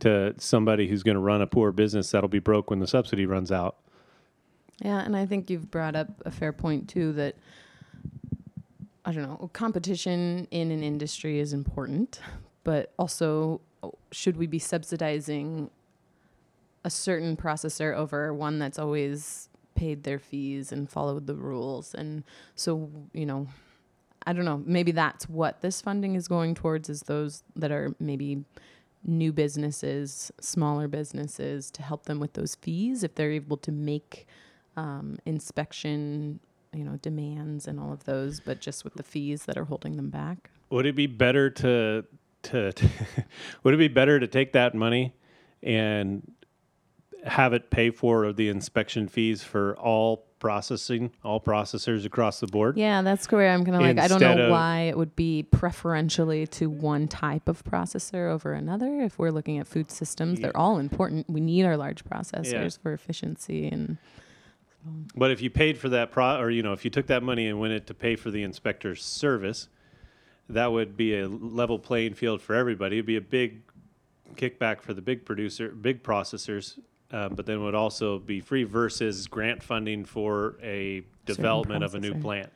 to 0.00 0.34
somebody 0.36 0.88
who's 0.88 1.04
going 1.04 1.14
to 1.14 1.20
run 1.20 1.40
a 1.40 1.46
poor 1.46 1.70
business 1.70 2.10
that'll 2.10 2.28
be 2.28 2.40
broke 2.40 2.70
when 2.70 2.80
the 2.80 2.88
subsidy 2.88 3.24
runs 3.24 3.52
out? 3.52 3.76
Yeah, 4.80 5.00
and 5.00 5.16
I 5.16 5.26
think 5.26 5.50
you've 5.50 5.70
brought 5.70 5.94
up 5.94 6.08
a 6.24 6.30
fair 6.30 6.52
point 6.52 6.88
too 6.88 7.12
that 7.12 7.36
I 9.04 9.12
don't 9.12 9.22
know, 9.22 9.50
competition 9.52 10.46
in 10.50 10.70
an 10.70 10.82
industry 10.82 11.38
is 11.38 11.52
important, 11.52 12.20
but 12.64 12.92
also 12.98 13.60
should 14.12 14.36
we 14.36 14.46
be 14.46 14.58
subsidizing 14.58 15.70
a 16.84 16.90
certain 16.90 17.36
processor 17.36 17.94
over 17.94 18.32
one 18.32 18.58
that's 18.58 18.78
always 18.78 19.48
paid 19.74 20.02
their 20.04 20.18
fees 20.18 20.72
and 20.72 20.88
followed 20.88 21.26
the 21.26 21.34
rules? 21.34 21.94
And 21.94 22.24
so 22.54 22.90
you 23.12 23.26
know 23.26 23.48
I 24.26 24.32
don't 24.32 24.44
know, 24.44 24.62
maybe 24.66 24.92
that's 24.92 25.28
what 25.28 25.62
this 25.62 25.80
funding 25.80 26.14
is 26.14 26.28
going 26.28 26.54
towards 26.54 26.88
is 26.90 27.02
those 27.02 27.42
that 27.56 27.72
are 27.72 27.94
maybe 27.98 28.44
new 29.02 29.32
businesses, 29.32 30.30
smaller 30.40 30.88
businesses 30.88 31.70
to 31.72 31.82
help 31.82 32.04
them 32.04 32.20
with 32.20 32.34
those 32.34 32.54
fees 32.54 33.02
if 33.02 33.14
they're 33.14 33.32
able 33.32 33.56
to 33.58 33.72
make 33.72 34.26
um, 34.76 35.18
inspection 35.26 36.40
you 36.72 36.84
know 36.84 36.96
demands 37.02 37.66
and 37.66 37.80
all 37.80 37.92
of 37.92 38.04
those, 38.04 38.40
but 38.40 38.60
just 38.60 38.84
with 38.84 38.94
the 38.94 39.02
fees 39.02 39.44
that 39.44 39.56
are 39.56 39.64
holding 39.64 39.96
them 39.96 40.10
back. 40.10 40.50
Would 40.70 40.86
it 40.86 40.94
be 40.94 41.06
better 41.06 41.50
to 41.50 42.04
to, 42.44 42.72
would 43.62 43.74
it 43.74 43.78
be 43.78 43.88
better 43.88 44.18
to 44.20 44.26
take 44.26 44.52
that 44.52 44.74
money 44.74 45.14
and 45.62 46.32
have 47.24 47.52
it 47.52 47.70
pay 47.70 47.90
for 47.90 48.32
the 48.32 48.48
inspection 48.48 49.08
fees 49.08 49.42
for 49.42 49.76
all 49.76 50.26
processing, 50.38 51.12
all 51.22 51.40
processors 51.40 52.06
across 52.06 52.40
the 52.40 52.46
board? 52.46 52.78
Yeah, 52.78 53.02
that's 53.02 53.30
where 53.30 53.50
I'm 53.50 53.64
gonna 53.64 53.80
like. 53.80 53.98
I 53.98 54.08
don't 54.08 54.20
know 54.20 54.50
why 54.50 54.82
it 54.82 54.96
would 54.96 55.16
be 55.16 55.42
preferentially 55.42 56.46
to 56.48 56.70
one 56.70 57.08
type 57.08 57.48
of 57.48 57.64
processor 57.64 58.30
over 58.30 58.52
another. 58.52 59.00
If 59.00 59.18
we're 59.18 59.32
looking 59.32 59.58
at 59.58 59.66
food 59.66 59.90
systems, 59.90 60.38
yeah. 60.38 60.46
they're 60.46 60.56
all 60.56 60.78
important. 60.78 61.28
We 61.28 61.40
need 61.40 61.64
our 61.64 61.76
large 61.76 62.04
processors 62.04 62.52
yeah. 62.52 62.82
for 62.82 62.92
efficiency 62.92 63.68
and 63.68 63.98
but 65.14 65.30
if 65.30 65.42
you 65.42 65.50
paid 65.50 65.78
for 65.78 65.88
that 65.90 66.10
pro, 66.10 66.38
or 66.38 66.50
you 66.50 66.62
know, 66.62 66.72
if 66.72 66.84
you 66.84 66.90
took 66.90 67.06
that 67.08 67.22
money 67.22 67.46
and 67.46 67.60
went 67.60 67.72
it 67.72 67.86
to 67.88 67.94
pay 67.94 68.16
for 68.16 68.30
the 68.30 68.42
inspector's 68.42 69.02
service, 69.04 69.68
that 70.48 70.72
would 70.72 70.96
be 70.96 71.18
a 71.18 71.28
level 71.28 71.78
playing 71.78 72.14
field 72.14 72.40
for 72.40 72.54
everybody. 72.54 72.96
It'd 72.96 73.06
be 73.06 73.16
a 73.16 73.20
big 73.20 73.62
kickback 74.34 74.80
for 74.80 74.94
the 74.94 75.02
big 75.02 75.24
producer, 75.24 75.68
big 75.68 76.02
processors, 76.02 76.78
um, 77.12 77.34
but 77.34 77.46
then 77.46 77.62
would 77.62 77.74
also 77.74 78.18
be 78.18 78.40
free 78.40 78.64
versus 78.64 79.26
grant 79.26 79.62
funding 79.62 80.04
for 80.04 80.56
a 80.62 81.02
development 81.26 81.84
of 81.84 81.94
a 81.94 82.00
new 82.00 82.14
plant 82.14 82.50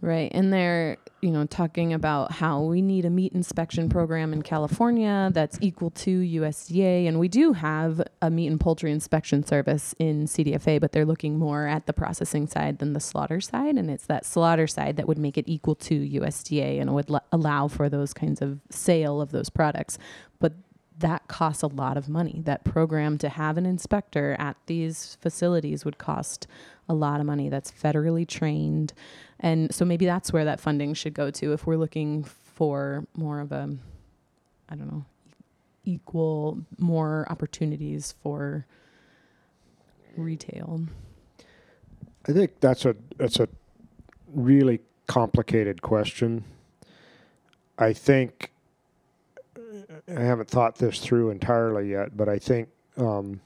Right. 0.00 0.30
And 0.34 0.52
they're, 0.52 0.96
you 1.20 1.30
know, 1.30 1.46
talking 1.46 1.92
about 1.92 2.32
how 2.32 2.62
we 2.62 2.82
need 2.82 3.04
a 3.04 3.10
meat 3.10 3.32
inspection 3.32 3.88
program 3.88 4.32
in 4.32 4.42
California 4.42 5.30
that's 5.32 5.58
equal 5.60 5.90
to 5.90 6.20
USDA. 6.20 7.06
And 7.08 7.18
we 7.18 7.28
do 7.28 7.52
have 7.52 8.02
a 8.20 8.30
meat 8.30 8.48
and 8.48 8.60
poultry 8.60 8.92
inspection 8.92 9.44
service 9.44 9.94
in 9.98 10.26
CDFA, 10.26 10.80
but 10.80 10.92
they're 10.92 11.04
looking 11.04 11.38
more 11.38 11.66
at 11.66 11.86
the 11.86 11.92
processing 11.92 12.46
side 12.46 12.78
than 12.78 12.92
the 12.92 13.00
slaughter 13.00 13.40
side. 13.40 13.76
And 13.76 13.90
it's 13.90 14.06
that 14.06 14.26
slaughter 14.26 14.66
side 14.66 14.96
that 14.96 15.08
would 15.08 15.18
make 15.18 15.38
it 15.38 15.44
equal 15.46 15.74
to 15.76 15.94
USDA 15.94 16.80
and 16.80 16.94
would 16.94 17.10
l- 17.10 17.24
allow 17.32 17.68
for 17.68 17.88
those 17.88 18.12
kinds 18.12 18.42
of 18.42 18.60
sale 18.70 19.20
of 19.20 19.32
those 19.32 19.50
products. 19.50 19.98
But 20.40 20.52
that 20.98 21.26
costs 21.28 21.62
a 21.62 21.66
lot 21.66 21.96
of 21.96 22.08
money. 22.08 22.40
That 22.44 22.64
program 22.64 23.18
to 23.18 23.28
have 23.28 23.58
an 23.58 23.66
inspector 23.66 24.36
at 24.38 24.56
these 24.66 25.18
facilities 25.20 25.84
would 25.84 25.98
cost 25.98 26.46
a 26.88 26.94
lot 26.94 27.20
of 27.20 27.26
money. 27.26 27.48
That's 27.48 27.72
federally 27.72 28.26
trained. 28.26 28.92
And 29.44 29.74
so 29.74 29.84
maybe 29.84 30.06
that's 30.06 30.32
where 30.32 30.46
that 30.46 30.58
funding 30.58 30.94
should 30.94 31.12
go 31.12 31.30
to 31.30 31.52
if 31.52 31.66
we're 31.66 31.76
looking 31.76 32.24
for 32.24 33.06
more 33.14 33.40
of 33.40 33.52
a, 33.52 33.76
I 34.70 34.74
don't 34.74 34.90
know, 34.90 35.04
equal, 35.84 36.60
more 36.78 37.26
opportunities 37.28 38.14
for 38.22 38.64
retail. 40.16 40.86
I 42.26 42.32
think 42.32 42.58
that's 42.60 42.86
a 42.86 42.96
that's 43.18 43.38
a 43.38 43.46
really 44.32 44.80
complicated 45.08 45.82
question. 45.82 46.44
I 47.78 47.92
think 47.92 48.50
I 50.08 50.20
haven't 50.20 50.48
thought 50.48 50.76
this 50.76 51.00
through 51.00 51.28
entirely 51.28 51.90
yet, 51.90 52.16
but 52.16 52.30
I 52.30 52.38
think 52.38 52.70
um, 52.96 53.42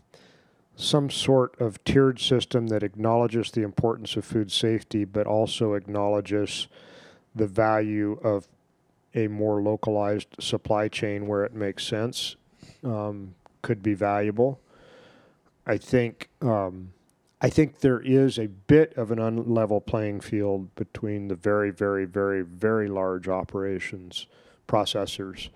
some 0.80 1.10
sort 1.10 1.60
of 1.60 1.82
tiered 1.82 2.20
system 2.20 2.68
that 2.68 2.84
acknowledges 2.84 3.50
the 3.50 3.62
importance 3.62 4.16
of 4.16 4.24
food 4.24 4.52
safety, 4.52 5.04
but 5.04 5.26
also 5.26 5.74
acknowledges 5.74 6.68
the 7.34 7.48
value 7.48 8.12
of 8.22 8.46
a 9.12 9.26
more 9.26 9.60
localized 9.60 10.28
supply 10.38 10.86
chain 10.86 11.26
where 11.26 11.44
it 11.44 11.52
makes 11.52 11.84
sense 11.84 12.36
um, 12.84 13.34
could 13.60 13.82
be 13.82 13.92
valuable. 13.92 14.60
I 15.66 15.78
think 15.78 16.28
um, 16.40 16.92
I 17.40 17.50
think 17.50 17.80
there 17.80 18.00
is 18.00 18.38
a 18.38 18.46
bit 18.46 18.96
of 18.96 19.10
an 19.10 19.18
unlevel 19.18 19.84
playing 19.84 20.20
field 20.20 20.72
between 20.76 21.26
the 21.26 21.34
very, 21.34 21.70
very, 21.70 22.04
very, 22.04 22.42
very 22.42 22.88
large 22.88 23.28
operations 23.28 24.26
processors 24.68 25.48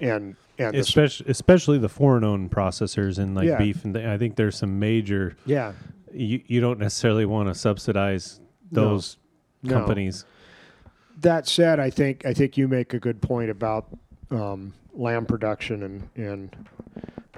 and 0.00 0.36
and 0.68 0.76
especially 0.76 1.24
the, 1.24 1.30
especially 1.30 1.78
the 1.78 1.88
foreign 1.88 2.24
owned 2.24 2.50
processors 2.50 3.18
and 3.18 3.34
like 3.34 3.46
yeah. 3.48 3.58
beef 3.58 3.84
and 3.84 3.96
I 3.96 4.18
think 4.18 4.36
there's 4.36 4.56
some 4.56 4.78
major 4.78 5.36
yeah 5.46 5.72
you 6.12 6.40
you 6.46 6.60
don't 6.60 6.78
necessarily 6.78 7.26
want 7.26 7.48
to 7.48 7.54
subsidize 7.54 8.40
those 8.72 9.16
no. 9.62 9.74
companies. 9.74 10.24
No. 10.24 10.90
That 11.20 11.46
said, 11.46 11.78
I 11.80 11.90
think 11.90 12.24
I 12.24 12.34
think 12.34 12.56
you 12.56 12.66
make 12.68 12.94
a 12.94 12.98
good 12.98 13.20
point 13.20 13.50
about 13.50 13.86
um, 14.30 14.72
lamb 14.92 15.26
production 15.26 15.82
and 15.82 16.08
and 16.16 16.68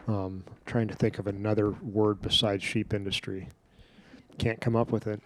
Um, 0.08 0.42
trying 0.66 0.88
to 0.88 0.94
think 0.94 1.20
of 1.20 1.28
another 1.28 1.70
word 1.70 2.20
besides 2.20 2.64
sheep 2.64 2.92
industry. 2.92 3.48
Can't 4.36 4.60
come 4.60 4.74
up 4.74 4.90
with 4.90 5.06
it. 5.06 5.20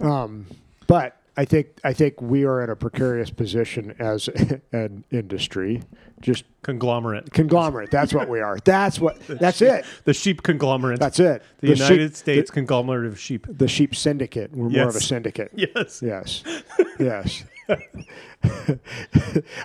Um, 0.00 0.46
but 0.86 1.20
I 1.36 1.44
think 1.44 1.80
I 1.82 1.92
think 1.92 2.20
we 2.22 2.44
are 2.44 2.62
in 2.62 2.70
a 2.70 2.76
precarious 2.76 3.30
position 3.30 3.94
as 3.98 4.28
an 4.72 5.04
industry. 5.10 5.82
Just 6.20 6.44
Conglomerate. 6.62 7.30
conglomerate. 7.32 7.90
That's 7.90 8.14
what 8.14 8.28
we 8.30 8.40
are. 8.40 8.56
That's 8.64 8.98
what. 8.98 9.20
That's 9.28 9.60
it. 9.60 9.84
The 10.04 10.14
sheep 10.14 10.42
conglomerate. 10.42 10.98
That's 11.00 11.18
it. 11.20 11.42
the, 11.60 11.68
sheep- 11.74 11.78
United 11.78 12.16
States 12.16 12.50
conglomerate 12.50 13.06
of 13.06 13.18
sheep. 13.20 13.46
The, 13.46 13.52
the 13.52 13.68
sheep 13.68 13.94
syndicate. 13.94 14.52
We're 14.56 14.70
more 14.70 14.88
of 14.88 14.96
a 14.96 15.00
syndicate. 15.00 15.50
Yes. 15.56 16.00
Yes. 16.02 16.42
Yes. 16.98 17.44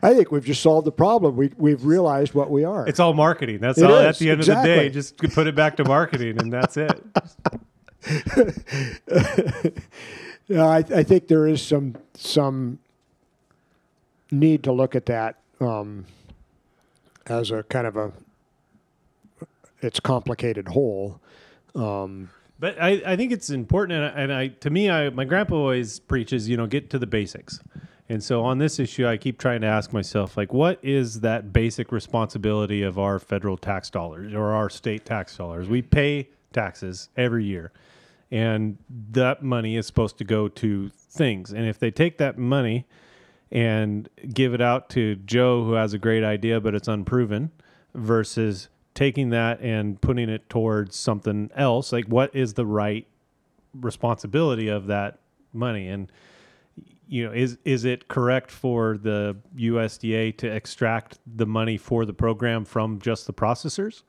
I 0.02 0.14
think 0.14 0.32
we've 0.32 0.44
just 0.44 0.62
solved 0.62 0.88
the 0.88 0.92
problem. 0.92 1.36
We 1.38 1.52
we've 1.58 1.86
realized 1.86 2.34
what 2.34 2.50
we 2.50 2.64
are. 2.64 2.88
It's 2.88 3.00
all 3.00 3.14
marketing. 3.14 3.60
That's 3.60 3.78
It 3.78 3.86
all. 3.86 3.96
is, 3.98 4.06
At 4.16 4.18
the 4.20 4.30
end 4.32 4.40
of 4.42 4.46
the 4.48 4.54
day, 4.56 4.90
just 4.90 5.18
put 5.18 5.48
it 5.48 5.56
back 5.56 5.78
to 5.78 5.84
marketing, 5.86 6.40
and 6.42 6.52
that's 6.52 6.78
it. 6.78 7.02
Yeah, 10.50 10.66
I, 10.66 10.78
I 10.78 11.04
think 11.04 11.28
there 11.28 11.48
is 11.48 11.62
some 11.62 11.96
some 12.16 12.80
need 14.32 14.64
to 14.64 14.72
look 14.72 14.96
at 14.96 15.06
that 15.06 15.38
um, 15.62 16.06
as 17.28 17.52
a 17.52 17.64
kind 17.64 17.88
of 17.88 17.96
a 17.96 18.12
it's 19.82 20.00
complicated 20.00 20.68
whole. 20.68 21.22
Um, 21.76 22.30
But 22.60 22.82
I, 22.82 23.02
I 23.06 23.16
think 23.16 23.32
it's 23.32 23.50
important, 23.50 24.04
and 24.04 24.06
I, 24.06 24.22
and 24.22 24.34
I 24.34 24.48
to 24.60 24.70
me, 24.70 24.90
I 24.90 25.10
my 25.12 25.24
grandpa 25.24 25.56
always 25.56 26.00
preaches, 26.00 26.50
you 26.50 26.58
know, 26.58 26.68
get 26.68 26.90
to 26.90 27.00
the 27.00 27.08
basics. 27.08 27.60
And 28.12 28.24
so 28.24 28.44
on 28.44 28.58
this 28.58 28.80
issue, 28.80 29.06
I 29.08 29.18
keep 29.18 29.38
trying 29.38 29.62
to 29.62 29.68
ask 29.68 29.94
myself, 29.94 30.36
like, 30.36 30.52
what 30.52 30.80
is 30.82 31.20
that 31.20 31.54
basic 31.54 31.92
responsibility 31.92 32.82
of 32.82 32.98
our 32.98 33.20
federal 33.20 33.56
tax 33.56 33.92
dollars 33.92 34.34
or 34.34 34.52
our 34.52 34.68
state 34.68 35.06
tax 35.06 35.38
dollars? 35.38 35.70
We 35.70 35.84
pay 35.84 36.30
taxes 36.52 37.10
every 37.16 37.46
year, 37.46 37.72
and 38.32 38.78
that 39.12 39.42
money 39.42 39.76
is 39.76 39.88
supposed 39.88 40.18
to 40.18 40.24
go 40.24 40.48
to 40.48 40.90
things. 40.90 41.52
And 41.52 41.68
if 41.68 41.80
they 41.80 41.92
take 41.92 42.18
that 42.20 42.38
money 42.38 42.86
and 43.52 44.08
give 44.34 44.54
it 44.54 44.62
out 44.62 44.90
to 44.92 45.16
Joe, 45.16 45.64
who 45.64 45.74
has 45.74 45.94
a 45.94 45.98
great 45.98 46.24
idea, 46.24 46.60
but 46.60 46.76
it's 46.76 46.88
unproven, 46.88 47.52
versus 47.94 48.70
taking 48.94 49.30
that 49.30 49.60
and 49.62 50.00
putting 50.02 50.30
it 50.30 50.50
towards 50.50 50.96
something 50.96 51.50
else. 51.56 51.92
Like, 51.92 52.06
what 52.06 52.36
is 52.36 52.54
the 52.54 52.66
right 52.66 53.08
responsibility 53.74 54.68
of 54.68 54.88
that 54.88 55.20
money? 55.54 55.88
And 55.88 56.12
you 57.08 57.26
know, 57.26 57.32
is 57.32 57.58
is 57.66 57.86
it 57.86 58.08
correct 58.08 58.52
for 58.52 58.98
the 58.98 59.36
USDA 59.58 60.38
to 60.38 60.48
extract 60.48 61.18
the 61.26 61.48
money 61.48 61.76
for 61.76 62.06
the 62.06 62.14
program 62.14 62.66
from 62.66 63.00
just 63.00 63.26
the 63.26 63.34
processors? 63.34 64.04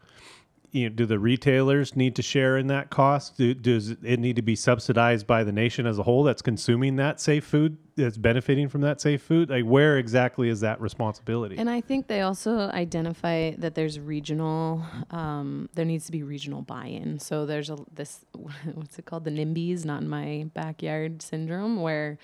You 0.73 0.89
know, 0.89 0.95
do 0.95 1.07
the 1.07 1.19
retailers 1.19 1.97
need 1.97 2.17
to 2.17 2.23
share 2.23 2.57
in 2.57 2.69
that 2.69 2.91
cost? 2.91 3.37
Do, 3.37 3.55
does 3.55 3.91
it 3.91 4.19
need 4.19 4.37
to 4.37 4.43
be 4.43 4.55
subsidized 4.55 5.27
by 5.27 5.45
the 5.45 5.53
nation 5.53 5.87
as 5.87 5.99
a 5.99 6.03
whole 6.03 6.23
that's 6.23 6.43
consuming 6.43 6.97
that 6.97 7.21
safe 7.21 7.45
food, 7.45 7.77
that's 7.97 8.17
benefiting 8.17 8.69
from 8.69 8.81
that 8.83 9.01
safe 9.01 9.23
food? 9.23 9.51
Like, 9.51 9.65
where 9.65 9.99
exactly 9.99 10.49
is 10.49 10.61
that 10.61 10.81
responsibility? 10.81 11.57
And 11.59 11.69
I 11.69 11.81
think 11.81 12.07
they 12.07 12.21
also 12.21 12.71
identify 12.71 13.53
that 13.59 13.75
there's 13.75 13.99
regional, 13.99 14.85
um, 15.11 15.69
there 15.75 15.85
needs 15.85 16.07
to 16.07 16.13
be 16.13 16.23
regional 16.23 16.63
buy-in. 16.63 17.19
So 17.19 17.47
there's 17.47 17.71
a 17.71 17.79
this, 17.93 18.25
what's 18.75 18.99
it 18.99 19.07
called, 19.07 19.25
the 19.25 19.31
NIMBYs, 19.31 19.85
not 19.85 20.03
in 20.03 20.09
my 20.09 20.47
backyard 20.55 21.23
syndrome, 21.23 21.81
where, 21.81 22.19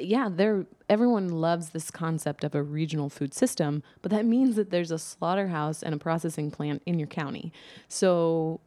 yeah, 0.00 0.28
they're 0.30 0.66
everyone 0.88 1.28
loves 1.28 1.70
this 1.70 1.90
concept 1.90 2.42
of 2.44 2.54
a 2.54 2.62
regional 2.62 3.08
food 3.08 3.32
system, 3.32 3.82
but 4.02 4.10
that 4.10 4.24
means 4.24 4.56
that 4.56 4.70
there's 4.70 4.90
a 4.90 4.98
slaughterhouse 4.98 5.82
and 5.82 5.94
a 5.94 5.98
processing 5.98 6.50
plant 6.50 6.82
in 6.86 6.98
your 6.98 7.08
county. 7.08 7.52
So 7.88 8.60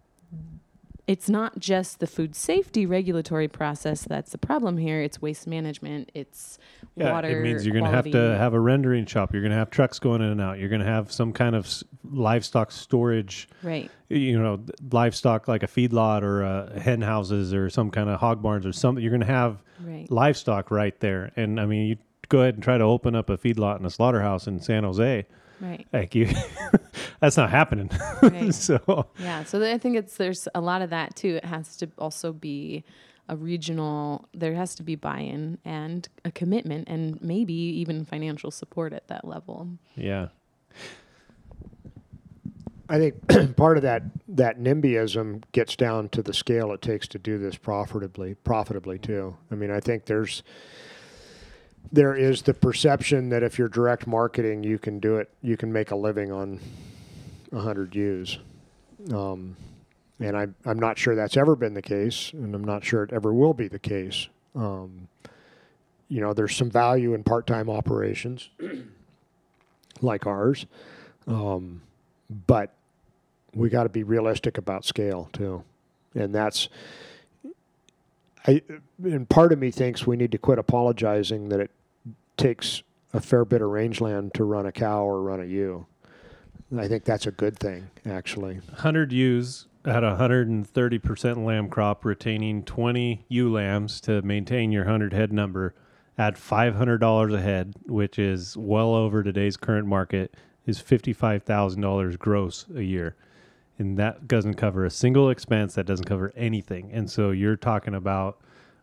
it's 1.05 1.27
not 1.29 1.59
just 1.59 1.99
the 1.99 2.07
food 2.07 2.33
safety 2.35 2.85
regulatory 2.85 3.47
process 3.49 4.03
that's 4.03 4.31
the 4.31 4.37
problem 4.37 4.77
here. 4.77 5.01
It's 5.01 5.21
waste 5.21 5.47
management. 5.47 6.09
It's 6.13 6.57
Yeah, 6.95 7.11
water. 7.11 7.39
it 7.41 7.43
means 7.43 7.65
you're 7.65 7.73
going 7.73 7.83
to 7.83 7.91
have 7.91 8.09
to 8.11 8.37
have 8.37 8.53
a 8.53 8.59
rendering 8.59 9.05
shop. 9.05 9.33
You're 9.33 9.41
going 9.41 9.51
to 9.51 9.57
have 9.57 9.69
trucks 9.69 9.99
going 9.99 10.21
in 10.21 10.29
and 10.29 10.39
out. 10.41 10.59
You're 10.59 10.69
going 10.69 10.79
to 10.81 10.87
have 10.87 11.11
some 11.11 11.33
kind 11.33 11.55
of 11.55 11.65
s- 11.65 11.83
livestock 12.09 12.71
storage. 12.71 13.49
right. 13.63 13.91
You 14.09 14.39
know, 14.39 14.63
livestock 14.91 15.47
like 15.47 15.63
a 15.63 15.67
feedlot 15.67 16.21
or 16.21 16.43
uh, 16.43 16.79
hen 16.79 17.01
houses 17.01 17.53
or 17.53 17.69
some 17.69 17.89
kind 17.91 18.09
of 18.09 18.19
hog 18.19 18.41
barns 18.41 18.65
or 18.65 18.71
something. 18.71 19.01
You're 19.03 19.11
going 19.11 19.21
to 19.21 19.27
have 19.27 19.61
Right. 19.83 20.09
livestock 20.09 20.71
right 20.71 20.97
there. 21.01 21.31
And 21.35 21.59
I 21.59 21.65
mean, 21.65 21.87
you 21.87 21.97
go 22.29 22.41
ahead 22.41 22.53
and 22.53 22.63
try 22.63 22.77
to 22.77 22.83
open 22.85 23.15
up 23.15 23.29
a 23.29 23.37
feedlot 23.37 23.75
and 23.77 23.85
a 23.85 23.89
slaughterhouse 23.89 24.47
in 24.47 24.61
San 24.61 24.83
Jose. 24.83 25.25
Right. 25.59 25.85
Like 25.91 26.15
you, 26.15 26.27
that's 27.23 27.37
not 27.37 27.49
happening. 27.49 27.89
Right. 28.21 28.53
so 28.53 29.07
Yeah. 29.17 29.45
So 29.45 29.63
I 29.63 29.77
think 29.77 29.95
it's 29.95 30.17
there's 30.17 30.49
a 30.53 30.59
lot 30.59 30.81
of 30.81 30.89
that 30.89 31.15
too. 31.15 31.37
It 31.37 31.45
has 31.45 31.77
to 31.77 31.89
also 31.97 32.33
be 32.33 32.83
a 33.29 33.37
regional. 33.37 34.27
There 34.33 34.53
has 34.55 34.75
to 34.75 34.83
be 34.83 34.95
buy-in 34.95 35.57
and 35.63 36.05
a 36.25 36.31
commitment, 36.31 36.89
and 36.89 37.21
maybe 37.21 37.53
even 37.53 38.03
financial 38.03 38.51
support 38.51 38.91
at 38.91 39.07
that 39.07 39.25
level. 39.25 39.69
yeah, 39.95 40.27
I 42.89 42.97
think 42.99 43.55
part 43.55 43.77
of 43.77 43.83
that 43.83 44.03
that 44.27 44.59
NIMBYism 44.59 45.43
gets 45.53 45.77
down 45.77 46.09
to 46.09 46.21
the 46.21 46.33
scale 46.33 46.73
it 46.73 46.81
takes 46.81 47.07
to 47.07 47.19
do 47.19 47.37
this 47.37 47.55
profitably. 47.55 48.33
Profitably 48.33 48.99
too. 48.99 49.37
I 49.49 49.55
mean, 49.55 49.71
I 49.71 49.79
think 49.79 50.07
there's 50.07 50.43
there 51.89 52.17
is 52.17 52.41
the 52.41 52.53
perception 52.53 53.29
that 53.29 53.43
if 53.43 53.57
you're 53.57 53.69
direct 53.69 54.07
marketing, 54.07 54.65
you 54.65 54.77
can 54.77 54.99
do 54.99 55.15
it. 55.15 55.29
You 55.41 55.55
can 55.55 55.71
make 55.71 55.91
a 55.91 55.95
living 55.95 56.29
on 56.29 56.59
hundred 57.53 57.95
ewes, 57.95 58.39
um, 59.11 59.55
and 60.19 60.35
I, 60.37 60.47
I'm 60.65 60.79
not 60.79 60.97
sure 60.97 61.15
that's 61.15 61.37
ever 61.37 61.55
been 61.55 61.73
the 61.73 61.81
case, 61.81 62.31
and 62.33 62.55
I'm 62.55 62.63
not 62.63 62.83
sure 62.83 63.03
it 63.03 63.13
ever 63.13 63.33
will 63.33 63.53
be 63.53 63.67
the 63.67 63.79
case. 63.79 64.27
Um, 64.55 65.07
you 66.09 66.21
know, 66.21 66.33
there's 66.33 66.55
some 66.55 66.69
value 66.69 67.13
in 67.13 67.23
part-time 67.23 67.69
operations 67.69 68.49
like 70.01 70.27
ours. 70.27 70.65
Um, 71.27 71.81
but 72.47 72.73
we 73.55 73.69
got 73.69 73.83
to 73.83 73.89
be 73.89 74.03
realistic 74.03 74.57
about 74.57 74.85
scale 74.85 75.29
too 75.33 75.63
and 76.15 76.33
that's 76.33 76.69
i 78.47 78.61
and 79.03 79.27
part 79.29 79.51
of 79.51 79.59
me 79.59 79.71
thinks 79.71 80.05
we 80.05 80.15
need 80.15 80.31
to 80.31 80.37
quit 80.37 80.59
apologizing 80.59 81.49
that 81.49 81.59
it 81.59 81.71
takes 82.37 82.83
a 83.13 83.21
fair 83.21 83.45
bit 83.45 83.61
of 83.61 83.69
rangeland 83.69 84.33
to 84.33 84.43
run 84.43 84.65
a 84.65 84.71
cow 84.71 85.03
or 85.03 85.21
run 85.21 85.39
a 85.39 85.45
ewe 85.45 85.85
i 86.77 86.87
think 86.87 87.03
that's 87.03 87.27
a 87.27 87.31
good 87.31 87.57
thing 87.57 87.89
actually 88.05 88.55
100 88.69 89.11
ewes 89.11 89.67
at 89.85 90.03
130% 90.03 91.45
lamb 91.45 91.69
crop, 91.69 92.05
retaining 92.05 92.63
20 92.63 93.25
ewe 93.27 93.51
lambs 93.51 93.99
to 94.01 94.21
maintain 94.21 94.71
your 94.71 94.85
100 94.85 95.13
head 95.13 95.33
number 95.33 95.75
at 96.17 96.35
$500 96.35 97.33
a 97.33 97.41
head, 97.41 97.75
which 97.85 98.17
is 98.17 98.55
well 98.55 98.93
over 98.95 99.23
today's 99.23 99.57
current 99.57 99.87
market, 99.87 100.35
is 100.65 100.81
$55,000 100.81 102.17
gross 102.17 102.65
a 102.75 102.83
year. 102.83 103.15
And 103.77 103.97
that 103.97 104.27
doesn't 104.27 104.53
cover 104.53 104.85
a 104.85 104.89
single 104.89 105.29
expense, 105.29 105.75
that 105.75 105.85
doesn't 105.85 106.05
cover 106.05 106.31
anything. 106.35 106.91
And 106.93 107.09
so 107.09 107.31
you're 107.31 107.57
talking 107.57 107.95
about 107.95 108.39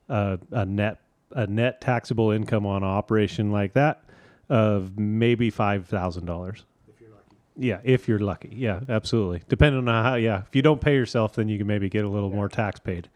a 0.09 0.67
net 0.67 1.01
a 1.33 1.47
net 1.47 1.81
taxable 1.81 2.33
income 2.33 2.67
on 2.67 2.83
an 2.83 2.89
operation 2.89 3.53
like 3.53 3.73
that 3.75 4.03
of 4.49 4.99
maybe 4.99 5.49
$5,000. 5.49 6.63
Yeah, 7.57 7.81
if 7.85 8.09
you're 8.09 8.19
lucky. 8.19 8.53
Yeah, 8.57 8.81
absolutely. 8.89 9.43
Depending 9.49 9.87
on 9.89 10.05
how, 10.05 10.15
yeah, 10.15 10.43
if 10.49 10.55
you 10.57 10.63
don't 10.63 10.81
pay 10.81 10.95
yourself, 10.95 11.35
then 11.35 11.49
you 11.49 11.59
can 11.59 11.67
maybe 11.67 11.89
get 11.89 12.05
a 12.05 12.09
little 12.09 12.31
more 12.31 12.49
tax 12.49 12.81
paid. 12.81 13.09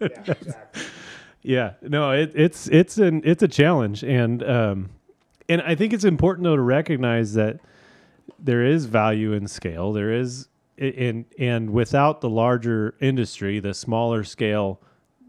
Yeah, 0.00 0.34
Yeah. 1.42 1.72
no, 1.82 2.10
it, 2.12 2.32
it's 2.34 2.68
it's 2.68 2.98
an 2.98 3.22
it's 3.24 3.42
a 3.42 3.48
challenge, 3.48 4.02
and 4.04 4.42
um, 4.48 4.90
and 5.48 5.60
I 5.62 5.74
think 5.74 5.92
it's 5.92 6.04
important 6.04 6.44
though 6.44 6.56
to 6.56 6.62
recognize 6.62 7.34
that 7.34 7.60
there 8.38 8.64
is 8.64 8.86
value 8.86 9.32
in 9.32 9.46
scale. 9.48 9.92
There 9.92 10.12
is 10.12 10.48
in 10.78 11.26
and 11.38 11.70
without 11.70 12.20
the 12.20 12.30
larger 12.30 12.94
industry, 13.00 13.60
the 13.60 13.74
smaller 13.74 14.24
scale 14.24 14.80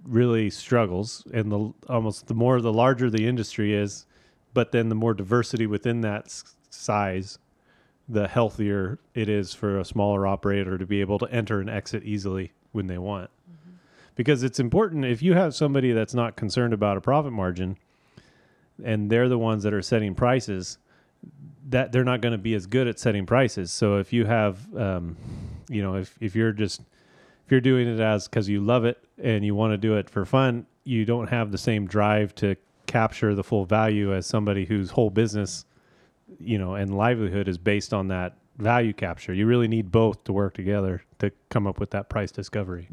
really 0.06 0.50
struggles, 0.50 1.26
and 1.34 1.52
the 1.52 1.74
almost 1.90 2.28
the 2.28 2.34
more 2.36 2.62
the 2.62 2.74
larger 2.74 3.10
the 3.10 3.28
industry 3.28 3.74
is, 3.76 4.06
but 4.54 4.72
then 4.72 4.90
the 4.90 4.96
more 4.96 5.14
diversity 5.14 5.66
within 5.68 6.02
that 6.02 6.26
size, 6.70 7.40
the 8.08 8.28
healthier 8.28 8.99
it 9.14 9.30
is 9.30 9.54
for 9.54 9.80
a 9.80 9.86
smaller 9.86 10.28
operator 10.28 10.78
to 10.78 10.86
be 10.86 11.01
able 11.01 11.18
to 11.20 11.26
enter 11.28 11.60
and 11.60 11.70
exit 11.70 12.04
easily 12.04 12.51
when 12.72 12.88
they 12.88 12.97
want. 12.97 13.30
Because 14.16 14.43
it's 14.43 14.60
important 14.60 15.06
if 15.06 15.22
you 15.22 15.34
have 15.34 15.56
somebody 15.56 15.91
that's 15.91 16.14
not 16.14 16.36
concerned 16.36 16.74
about 16.74 16.97
a 16.97 17.01
profit 17.01 17.34
margin 17.34 17.78
and 18.84 19.10
they're 19.10 19.30
the 19.30 19.38
ones 19.38 19.64
that 19.64 19.74
are 19.74 19.82
setting 19.82 20.14
prices, 20.14 20.78
that 21.70 21.91
they're 21.91 22.04
not 22.04 22.22
going 22.22 22.34
to 22.34 22.38
be 22.38 22.54
as 22.54 22.66
good 22.68 22.88
at 22.88 22.99
setting 22.99 23.26
prices. 23.26 23.72
So 23.72 23.97
if 23.97 24.12
you 24.14 24.26
have, 24.26 24.76
um, 24.76 25.18
you 25.70 25.82
know, 25.82 25.95
if, 25.95 26.16
if 26.20 26.36
you're 26.36 26.51
just, 26.51 26.82
if 27.45 27.51
you're 27.51 27.62
doing 27.62 27.88
it 27.88 27.99
as 27.99 28.28
because 28.28 28.47
you 28.49 28.62
love 28.62 28.86
it 28.86 29.04
and 29.22 29.43
you 29.45 29.56
want 29.56 29.74
to 29.74 29.78
do 29.78 29.95
it 29.95 30.10
for 30.10 30.26
fun, 30.26 30.66
you 30.84 31.06
don't 31.06 31.28
have 31.28 31.51
the 31.51 31.58
same 31.58 31.88
drive 31.88 32.36
to 32.36 32.56
capture 32.86 33.34
the 33.34 33.43
full 33.43 33.66
value 33.66 34.14
as 34.14 34.26
somebody 34.26 34.66
whose 34.66 34.91
whole 34.91 35.10
business, 35.10 35.66
you 36.40 36.58
know, 36.58 36.76
and 36.76 36.96
livelihood 36.96 37.48
is 37.48 37.58
based 37.58 37.94
on 37.94 38.08
that 38.10 38.36
value 38.58 38.94
capture. 38.94 39.34
You 39.34 39.46
really 39.46 39.68
need 39.68 39.92
both 39.92 40.24
to 40.26 40.34
work 40.34 40.54
together 40.54 41.04
to 41.20 41.32
come 41.50 41.68
up 41.68 41.80
with 41.80 41.92
that 41.92 42.10
price 42.10 42.32
discovery. 42.32 42.90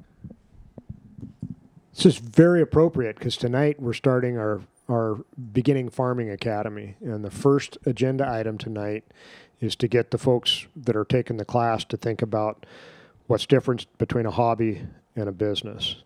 This 1.94 2.06
is 2.06 2.16
very 2.16 2.62
appropriate 2.62 3.16
because 3.16 3.36
tonight 3.36 3.80
we're 3.80 3.92
starting 3.92 4.38
our 4.38 4.62
our 4.88 5.18
beginning 5.52 5.88
farming 5.88 6.30
academy, 6.30 6.96
and 7.00 7.24
the 7.24 7.30
first 7.30 7.78
agenda 7.86 8.28
item 8.28 8.58
tonight 8.58 9.04
is 9.60 9.76
to 9.76 9.86
get 9.86 10.10
the 10.10 10.18
folks 10.18 10.66
that 10.74 10.96
are 10.96 11.04
taking 11.04 11.36
the 11.36 11.44
class 11.44 11.84
to 11.84 11.96
think 11.96 12.22
about 12.22 12.66
what's 13.26 13.46
different 13.46 13.86
between 13.98 14.26
a 14.26 14.30
hobby 14.30 14.82
and 15.14 15.28
a 15.28 15.32
business. 15.32 16.02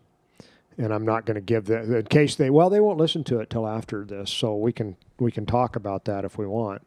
And 0.76 0.92
I'm 0.92 1.04
not 1.04 1.24
going 1.24 1.36
to 1.36 1.40
give 1.40 1.66
that 1.66 1.84
in 1.84 2.04
case 2.06 2.34
they 2.34 2.50
well 2.50 2.68
they 2.68 2.80
won't 2.80 2.98
listen 2.98 3.24
to 3.24 3.38
it 3.38 3.48
till 3.48 3.66
after 3.66 4.04
this, 4.04 4.30
so 4.30 4.56
we 4.56 4.72
can 4.72 4.96
we 5.18 5.30
can 5.30 5.46
talk 5.46 5.76
about 5.76 6.04
that 6.06 6.24
if 6.24 6.36
we 6.36 6.46
want. 6.46 6.82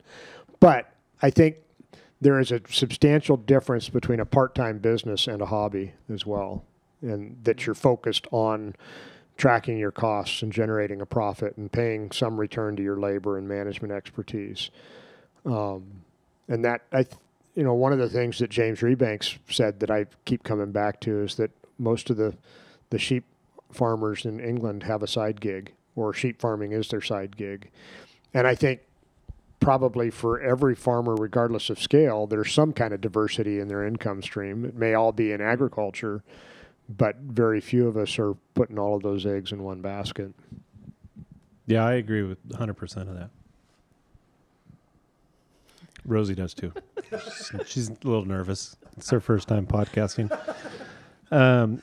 But 0.60 0.92
I 1.22 1.30
think 1.30 1.58
there 2.20 2.40
is 2.40 2.52
a 2.52 2.62
substantial 2.70 3.38
difference 3.38 3.90
between 3.90 4.20
a 4.20 4.26
part-time 4.26 4.80
business 4.80 5.28
and 5.28 5.42
a 5.42 5.46
hobby 5.46 5.94
as 6.12 6.26
well, 6.26 6.66
and 7.02 7.38
that 7.44 7.66
you're 7.66 7.76
focused 7.76 8.28
on 8.32 8.76
tracking 9.38 9.78
your 9.78 9.92
costs 9.92 10.42
and 10.42 10.52
generating 10.52 11.00
a 11.00 11.06
profit 11.06 11.56
and 11.58 11.72
paying 11.72 12.12
some 12.12 12.40
return 12.40 12.76
to 12.76 12.82
your 12.82 12.98
labor 12.98 13.38
and 13.38 13.48
management 13.48 13.94
expertise. 13.94 14.72
Um, 15.46 16.02
and 16.48 16.66
that 16.66 16.82
I, 16.92 17.04
th- 17.04 17.18
you 17.54 17.64
know, 17.64 17.76
one 17.76 17.94
of 17.94 18.00
the 18.00 18.10
things 18.10 18.40
that 18.40 18.50
James 18.50 18.80
Rebanks 18.80 19.38
said 19.50 19.80
that 19.82 19.92
I 19.92 20.08
keep 20.26 20.44
coming 20.44 20.72
back 20.72 21.00
to 21.02 21.22
is 21.22 21.36
that 21.36 21.52
most 21.78 22.10
of 22.10 22.18
the 22.18 22.36
the 22.90 22.98
sheep 22.98 23.26
farmers 23.72 24.26
in 24.26 24.40
England 24.40 24.84
have 24.84 25.04
a 25.04 25.08
side 25.08 25.40
gig, 25.40 25.74
or 25.96 26.14
sheep 26.14 26.42
farming 26.42 26.72
is 26.72 26.88
their 26.88 27.02
side 27.02 27.38
gig, 27.38 27.70
and 28.34 28.48
I 28.48 28.56
think 28.56 28.80
probably 29.60 30.10
for 30.10 30.40
every 30.40 30.76
farmer, 30.76 31.16
regardless 31.16 31.70
of 31.70 31.80
scale, 31.80 32.28
there's 32.28 32.54
some 32.54 32.74
kind 32.74 32.94
of 32.94 33.02
diversity 33.02 33.60
in 33.60 33.68
their 33.68 33.86
income 33.86 34.22
stream. 34.22 34.66
It 34.66 34.76
may 34.76 34.94
all 34.94 35.12
be 35.12 35.32
in 35.32 35.42
agriculture, 35.42 36.24
but 36.90 37.18
very 37.18 37.60
few 37.62 37.88
of 37.88 37.98
us 37.98 38.18
are 38.20 38.36
putting 38.54 38.80
all 38.80 38.96
of 38.96 39.04
those 39.04 39.26
eggs 39.26 39.52
in 39.52 39.64
one 39.64 39.82
basket. 39.82 40.34
Yeah, 41.66 41.86
I 41.86 41.94
agree 41.94 42.24
with 42.24 42.48
100% 42.50 42.98
of 43.02 43.16
that. 43.16 43.30
Rosie 46.06 46.36
does 46.36 46.54
too. 46.54 46.72
She's 47.66 47.90
a 47.90 47.98
little 48.04 48.26
nervous. 48.26 48.78
It's 48.96 49.10
her 49.10 49.20
first 49.20 49.48
time 49.48 49.66
podcasting. 49.68 50.32
Um, 51.30 51.82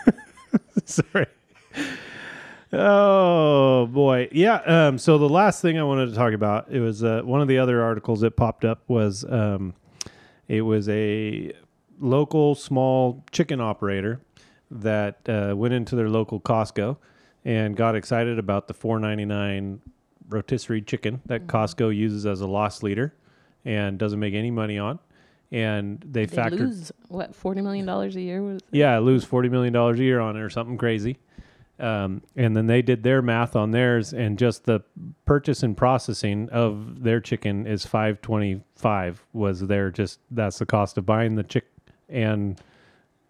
sorry. 0.86 1.26
Oh 2.76 3.86
boy, 3.86 4.28
yeah. 4.32 4.56
Um, 4.66 4.98
so 4.98 5.18
the 5.18 5.28
last 5.28 5.62
thing 5.62 5.78
I 5.78 5.82
wanted 5.84 6.06
to 6.10 6.14
talk 6.14 6.32
about 6.32 6.70
it 6.70 6.80
was 6.80 7.02
uh, 7.04 7.22
one 7.24 7.40
of 7.40 7.48
the 7.48 7.58
other 7.58 7.82
articles 7.82 8.20
that 8.20 8.32
popped 8.36 8.64
up 8.64 8.82
was 8.88 9.24
um, 9.28 9.74
it 10.48 10.62
was 10.62 10.88
a 10.88 11.52
local 12.00 12.54
small 12.54 13.24
chicken 13.30 13.60
operator 13.60 14.20
that 14.70 15.18
uh, 15.28 15.54
went 15.56 15.74
into 15.74 15.94
their 15.96 16.08
local 16.08 16.40
Costco 16.40 16.96
and 17.44 17.76
got 17.76 17.94
excited 17.94 18.38
about 18.38 18.66
the 18.68 18.74
4.99 18.74 19.78
rotisserie 20.28 20.82
chicken 20.82 21.20
that 21.26 21.46
Costco 21.46 21.94
uses 21.94 22.26
as 22.26 22.40
a 22.40 22.46
loss 22.46 22.82
leader 22.82 23.14
and 23.64 23.98
doesn't 23.98 24.18
make 24.18 24.34
any 24.34 24.50
money 24.50 24.78
on. 24.78 24.98
And 25.52 26.02
they, 26.10 26.24
They 26.24 26.36
factored 26.36 26.58
lose 26.58 26.90
what 27.08 27.34
forty 27.34 27.60
million 27.60 27.86
dollars 27.86 28.16
a 28.16 28.20
year 28.20 28.42
was. 28.42 28.56
it? 28.56 28.64
yeah, 28.72 28.98
lose 28.98 29.24
forty 29.24 29.48
million 29.48 29.72
dollars 29.72 30.00
a 30.00 30.02
year 30.02 30.18
on 30.18 30.36
it 30.36 30.40
or 30.40 30.50
something 30.50 30.76
crazy. 30.76 31.18
Um, 31.78 32.22
and 32.36 32.56
then 32.56 32.66
they 32.66 32.82
did 32.82 33.02
their 33.02 33.20
math 33.20 33.56
on 33.56 33.72
theirs, 33.72 34.12
and 34.12 34.38
just 34.38 34.64
the 34.64 34.80
purchase 35.24 35.62
and 35.64 35.76
processing 35.76 36.48
of 36.50 37.02
their 37.02 37.20
chicken 37.20 37.66
is 37.66 37.84
five 37.84 38.20
twenty 38.20 38.62
five. 38.76 39.24
Was 39.32 39.60
their 39.60 39.90
just 39.90 40.20
that's 40.30 40.58
the 40.58 40.66
cost 40.66 40.98
of 40.98 41.04
buying 41.04 41.34
the 41.34 41.42
chick 41.42 41.64
and 42.08 42.60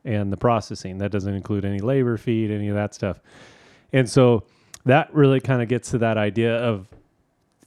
and 0.05 0.31
the 0.31 0.37
processing. 0.37 0.99
That 0.99 1.11
doesn't 1.11 1.33
include 1.33 1.65
any 1.65 1.81
labor 1.81 2.19
feed, 2.19 2.51
any 2.51 2.69
of 2.69 2.75
that 2.75 2.95
stuff. 2.95 3.21
And 3.93 4.11
so 4.11 4.45
that 4.85 5.15
really 5.15 5.41
kind 5.41 5.63
of 5.63 5.69
gets 5.69 5.91
to 5.93 5.99
that 5.99 6.19
idea 6.19 6.57
of, 6.57 6.89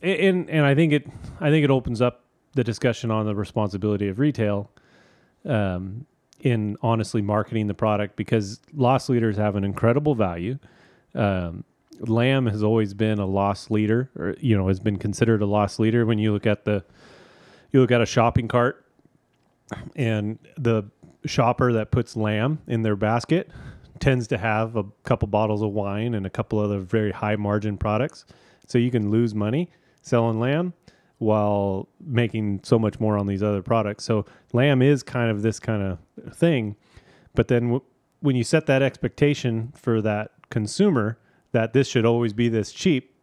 and 0.02 0.48
and 0.50 0.64
I 0.64 0.76
think 0.76 0.94
it 0.94 1.08
I 1.40 1.50
think 1.50 1.64
it 1.64 1.72
opens 1.72 2.02
up 2.02 2.24
the 2.54 2.64
discussion 2.64 3.10
on 3.10 3.26
the 3.26 3.36
responsibility 3.36 4.10
of 4.10 4.20
retail 4.20 4.70
um, 5.46 6.06
in 6.40 6.78
honestly 6.82 7.22
marketing 7.22 7.68
the 7.68 7.74
product 7.74 8.16
because 8.16 8.60
loss 8.74 9.10
leaders 9.10 9.38
have 9.38 9.56
an 9.56 9.64
incredible 9.64 10.16
value. 10.16 10.58
Um, 11.16 11.64
lamb 12.00 12.46
has 12.46 12.64
always 12.64 12.94
been 12.94 13.20
a 13.20 13.26
loss 13.26 13.72
leader, 13.72 14.10
or 14.16 14.36
you 14.40 14.56
know, 14.56 14.68
has 14.68 14.80
been 14.80 14.98
considered 14.98 15.42
a 15.42 15.46
loss 15.46 15.80
leader. 15.80 16.06
When 16.06 16.20
you 16.20 16.32
look 16.32 16.46
at 16.46 16.66
the, 16.66 16.84
you 17.72 17.82
look 17.82 17.92
at 17.92 18.02
a 18.02 18.06
shopping 18.06 18.48
cart, 18.48 18.86
and 19.96 20.38
the 20.58 20.84
shopper 21.26 21.74
that 21.74 21.92
puts 21.92 22.16
lamb 22.16 22.60
in 22.68 22.84
their 22.84 22.96
basket 22.96 23.50
tends 24.00 24.28
to 24.28 24.38
have 24.38 24.76
a 24.76 24.84
couple 25.04 25.28
bottles 25.28 25.62
of 25.62 25.72
wine 25.72 26.14
and 26.14 26.26
a 26.26 26.30
couple 26.30 26.60
other 26.60 26.80
very 26.80 27.12
high 27.12 27.36
margin 27.36 27.78
products. 27.78 28.26
So 28.68 28.78
you 28.78 28.92
can 28.92 29.10
lose 29.10 29.34
money 29.34 29.72
selling 30.02 30.40
lamb 30.40 30.74
while 31.20 31.88
making 32.00 32.62
so 32.64 32.78
much 32.78 33.00
more 33.00 33.18
on 33.18 33.28
these 33.28 33.42
other 33.42 33.62
products. 33.62 34.04
So 34.04 34.26
lamb 34.54 34.82
is 34.82 35.04
kind 35.04 35.32
of 35.32 35.42
this 35.42 35.60
kind 35.60 35.82
of 35.82 36.36
thing, 36.36 36.76
but 37.34 37.48
then 37.48 37.64
w- 37.64 37.84
when 38.20 38.36
you 38.36 38.44
set 38.44 38.66
that 38.68 38.82
expectation 38.82 39.74
for 39.76 40.02
that 40.02 40.32
consumer 40.50 41.18
that 41.52 41.74
this 41.74 41.88
should 41.88 42.06
always 42.06 42.34
be 42.34 42.50
this 42.50 42.72
cheap, 42.72 43.14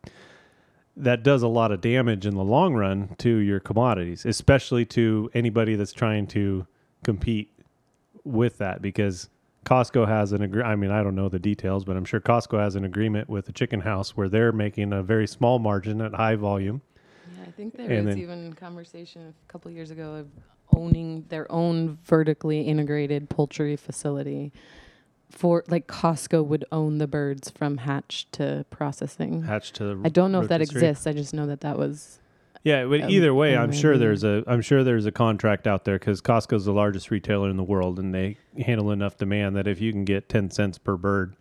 that 0.96 1.22
does 1.22 1.42
a 1.42 1.48
lot 1.48 1.72
of 1.72 1.80
damage 1.80 2.26
in 2.26 2.34
the 2.34 2.44
long 2.44 2.74
run 2.74 3.14
to 3.18 3.36
your 3.36 3.60
commodities, 3.60 4.24
especially 4.24 4.84
to 4.84 5.30
anybody 5.34 5.74
that's 5.74 5.92
trying 5.92 6.26
to 6.26 6.66
compete 7.04 7.50
with 8.24 8.58
that 8.58 8.80
because 8.80 9.28
Costco 9.64 10.06
has 10.06 10.32
an 10.32 10.42
agree. 10.42 10.62
I 10.62 10.76
mean, 10.76 10.90
I 10.90 11.02
don't 11.02 11.14
know 11.14 11.28
the 11.28 11.38
details, 11.38 11.84
but 11.84 11.96
I'm 11.96 12.04
sure 12.04 12.20
Costco 12.20 12.58
has 12.58 12.76
an 12.76 12.84
agreement 12.84 13.28
with 13.28 13.46
the 13.46 13.52
chicken 13.52 13.80
house 13.80 14.16
where 14.16 14.28
they're 14.28 14.52
making 14.52 14.92
a 14.92 15.02
very 15.02 15.26
small 15.26 15.58
margin 15.58 16.00
at 16.00 16.14
high 16.14 16.36
volume. 16.36 16.82
I 17.46 17.50
think 17.50 17.76
there 17.76 17.90
And 17.90 18.06
was 18.06 18.16
even 18.16 18.52
conversation 18.54 19.34
a 19.48 19.52
couple 19.52 19.70
years 19.70 19.90
ago 19.90 20.14
of 20.14 20.28
owning 20.74 21.24
their 21.28 21.50
own 21.50 21.98
vertically 22.04 22.62
integrated 22.62 23.28
poultry 23.28 23.76
facility. 23.76 24.52
For 25.30 25.64
like 25.68 25.88
Costco 25.88 26.44
would 26.46 26.64
own 26.70 26.98
the 26.98 27.06
birds 27.08 27.50
from 27.50 27.78
hatch 27.78 28.30
to 28.32 28.64
processing. 28.70 29.42
Hatched 29.42 29.76
to 29.76 30.00
I 30.04 30.08
don't 30.08 30.30
know 30.30 30.42
if 30.42 30.48
that 30.48 30.60
exists. 30.60 31.06
I 31.06 31.12
just 31.12 31.34
know 31.34 31.46
that 31.46 31.60
that 31.62 31.76
was. 31.76 32.20
Yeah, 32.62 32.86
but 32.86 33.02
um, 33.02 33.10
either 33.10 33.34
way, 33.34 33.56
I'm 33.56 33.72
sure 33.72 33.98
there's 33.98 34.22
a 34.22 34.44
I'm 34.46 34.62
sure 34.62 34.84
there's 34.84 35.06
a 35.06 35.12
contract 35.12 35.66
out 35.66 35.84
there 35.84 35.98
because 35.98 36.22
Costco's 36.22 36.64
the 36.64 36.72
largest 36.72 37.10
retailer 37.10 37.50
in 37.50 37.56
the 37.56 37.64
world, 37.64 37.98
and 37.98 38.14
they 38.14 38.38
handle 38.64 38.90
enough 38.90 39.18
demand 39.18 39.56
that 39.56 39.66
if 39.66 39.80
you 39.80 39.92
can 39.92 40.04
get 40.04 40.28
ten 40.28 40.50
cents 40.50 40.78
per 40.78 40.96
bird 40.96 41.34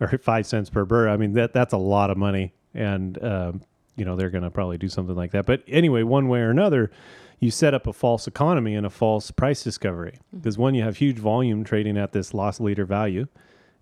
or 0.00 0.16
five 0.18 0.46
cents 0.46 0.70
per 0.70 0.84
bird, 0.84 1.08
I 1.08 1.16
mean 1.16 1.32
that 1.32 1.52
that's 1.52 1.74
a 1.74 1.78
lot 1.78 2.10
of 2.10 2.16
money, 2.16 2.54
and 2.72 3.22
um, 3.22 3.62
you 3.96 4.04
know 4.04 4.16
they're 4.16 4.30
going 4.30 4.44
to 4.44 4.50
probably 4.50 4.78
do 4.78 4.88
something 4.88 5.16
like 5.16 5.32
that. 5.32 5.46
But 5.46 5.62
anyway, 5.66 6.02
one 6.02 6.28
way 6.28 6.40
or 6.40 6.50
another, 6.50 6.90
you 7.40 7.50
set 7.50 7.74
up 7.74 7.86
a 7.86 7.92
false 7.92 8.26
economy 8.26 8.74
and 8.74 8.86
a 8.86 8.90
false 8.90 9.30
price 9.30 9.62
discovery 9.62 10.12
mm-hmm. 10.12 10.38
because 10.38 10.58
one, 10.58 10.74
you 10.74 10.82
have 10.82 10.96
huge 10.96 11.18
volume 11.18 11.64
trading 11.64 11.96
at 11.96 12.12
this 12.12 12.34
loss 12.34 12.60
leader 12.60 12.84
value, 12.84 13.26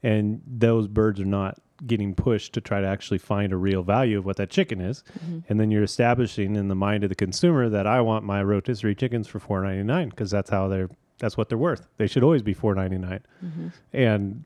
and 0.02 0.42
those 0.46 0.88
birds 0.88 1.20
are 1.20 1.24
not 1.24 1.58
getting 1.86 2.14
pushed 2.14 2.52
to 2.52 2.61
try 2.61 2.80
to 2.80 2.86
actually 2.86 3.16
find 3.16 3.54
a 3.54 3.56
real 3.56 3.82
value 3.82 4.18
of 4.18 4.26
what 4.26 4.36
that 4.36 4.50
chicken 4.50 4.82
is 4.82 5.02
mm-hmm. 5.18 5.38
and 5.48 5.58
then 5.58 5.70
you're 5.70 5.82
establishing 5.82 6.54
in 6.54 6.68
the 6.68 6.74
mind 6.74 7.02
of 7.02 7.08
the 7.08 7.14
consumer 7.14 7.70
that 7.70 7.86
I 7.86 8.02
want 8.02 8.22
my 8.22 8.42
rotisserie 8.42 8.94
chickens 8.94 9.26
for 9.26 9.38
four 9.38 9.62
ninety 9.62 9.82
nine 9.82 10.11
because 10.11 10.30
that's 10.30 10.50
how 10.50 10.68
they're 10.68 10.90
that's 11.20 11.36
what 11.36 11.48
they're 11.48 11.58
worth. 11.58 11.86
They 11.98 12.08
should 12.08 12.24
always 12.24 12.42
be 12.42 12.54
four 12.54 12.74
ninety 12.74 12.98
nine. 12.98 13.20
Mm-hmm. 13.44 13.68
And 13.92 14.44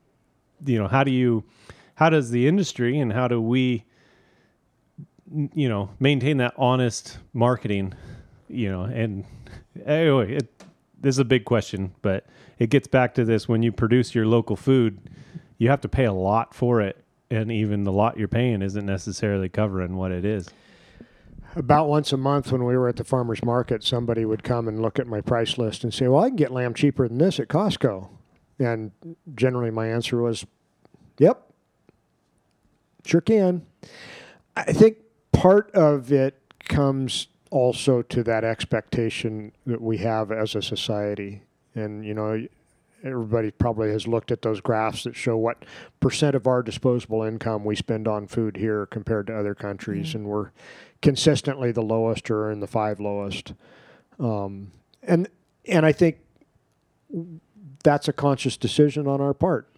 you 0.66 0.78
know, 0.78 0.88
how 0.88 1.04
do 1.04 1.10
you 1.10 1.44
how 1.94 2.10
does 2.10 2.30
the 2.30 2.46
industry 2.46 2.98
and 2.98 3.12
how 3.12 3.28
do 3.28 3.40
we 3.40 3.84
you 5.32 5.68
know 5.68 5.90
maintain 5.98 6.38
that 6.38 6.54
honest 6.56 7.18
marketing? 7.32 7.94
You 8.48 8.70
know, 8.70 8.82
and 8.82 9.24
anyway, 9.84 10.36
it, 10.36 10.64
this 11.00 11.14
is 11.14 11.18
a 11.18 11.24
big 11.24 11.44
question, 11.44 11.94
but 12.02 12.26
it 12.58 12.70
gets 12.70 12.86
back 12.86 13.14
to 13.14 13.24
this: 13.24 13.48
when 13.48 13.62
you 13.62 13.72
produce 13.72 14.14
your 14.14 14.26
local 14.26 14.56
food, 14.56 15.00
you 15.58 15.68
have 15.70 15.80
to 15.82 15.88
pay 15.88 16.04
a 16.04 16.12
lot 16.12 16.54
for 16.54 16.80
it, 16.80 17.04
and 17.30 17.50
even 17.50 17.84
the 17.84 17.92
lot 17.92 18.18
you're 18.18 18.28
paying 18.28 18.62
isn't 18.62 18.86
necessarily 18.86 19.48
covering 19.48 19.96
what 19.96 20.12
it 20.12 20.24
is. 20.24 20.48
About 21.56 21.88
once 21.88 22.12
a 22.12 22.16
month 22.16 22.50
when 22.50 22.64
we 22.64 22.76
were 22.76 22.88
at 22.88 22.96
the 22.96 23.04
farmer's 23.04 23.44
market, 23.44 23.84
somebody 23.84 24.24
would 24.24 24.42
come 24.42 24.66
and 24.66 24.82
look 24.82 24.98
at 24.98 25.06
my 25.06 25.20
price 25.20 25.56
list 25.56 25.84
and 25.84 25.94
say, 25.94 26.08
Well, 26.08 26.24
I 26.24 26.28
can 26.28 26.36
get 26.36 26.50
lamb 26.50 26.74
cheaper 26.74 27.06
than 27.06 27.18
this 27.18 27.38
at 27.38 27.48
Costco. 27.48 28.08
And 28.58 28.90
generally 29.34 29.70
my 29.70 29.86
answer 29.88 30.20
was, 30.20 30.44
Yep, 31.18 31.52
sure 33.04 33.20
can. 33.20 33.64
I 34.56 34.72
think 34.72 34.98
part 35.35 35.70
of 35.72 36.12
it 36.12 36.41
comes 36.61 37.28
also 37.51 38.03
to 38.03 38.22
that 38.22 38.45
expectation 38.45 39.53
that 39.66 39.80
we 39.80 39.99
have 39.99 40.32
as 40.32 40.55
a 40.55 40.62
society. 40.62 41.43
And, 41.74 42.05
you 42.05 42.14
know, 42.14 42.47
everybody 43.05 43.51
probably 43.51 43.91
has 43.91 44.07
looked 44.09 44.32
at 44.32 44.43
those 44.43 44.61
graphs 44.61 45.05
that 45.05 45.14
show 45.14 45.37
what 45.37 45.64
percent 46.01 46.35
of 46.35 46.47
our 46.47 46.62
disposable 46.62 47.22
income 47.22 47.64
we 47.64 47.76
spend 47.76 48.09
on 48.09 48.26
food 48.26 48.57
here 48.57 48.87
compared 48.87 49.26
to 49.26 49.39
other 49.39 49.55
countries. 49.55 50.14
And 50.14 50.26
we're 50.26 50.51
consistently 51.03 51.70
the 51.70 51.82
lowest 51.82 52.30
or 52.30 52.51
in 52.51 52.61
the 52.61 52.66
five 52.66 52.99
lowest. 52.99 53.53
Um, 54.18 54.72
and 55.03 55.28
and 55.66 55.85
I 55.85 55.93
think 55.93 56.18
that's 57.82 58.09
a 58.09 58.12
conscious 58.12 58.57
decision 58.57 59.07
on 59.07 59.20
our 59.20 59.35
part. 59.35 59.68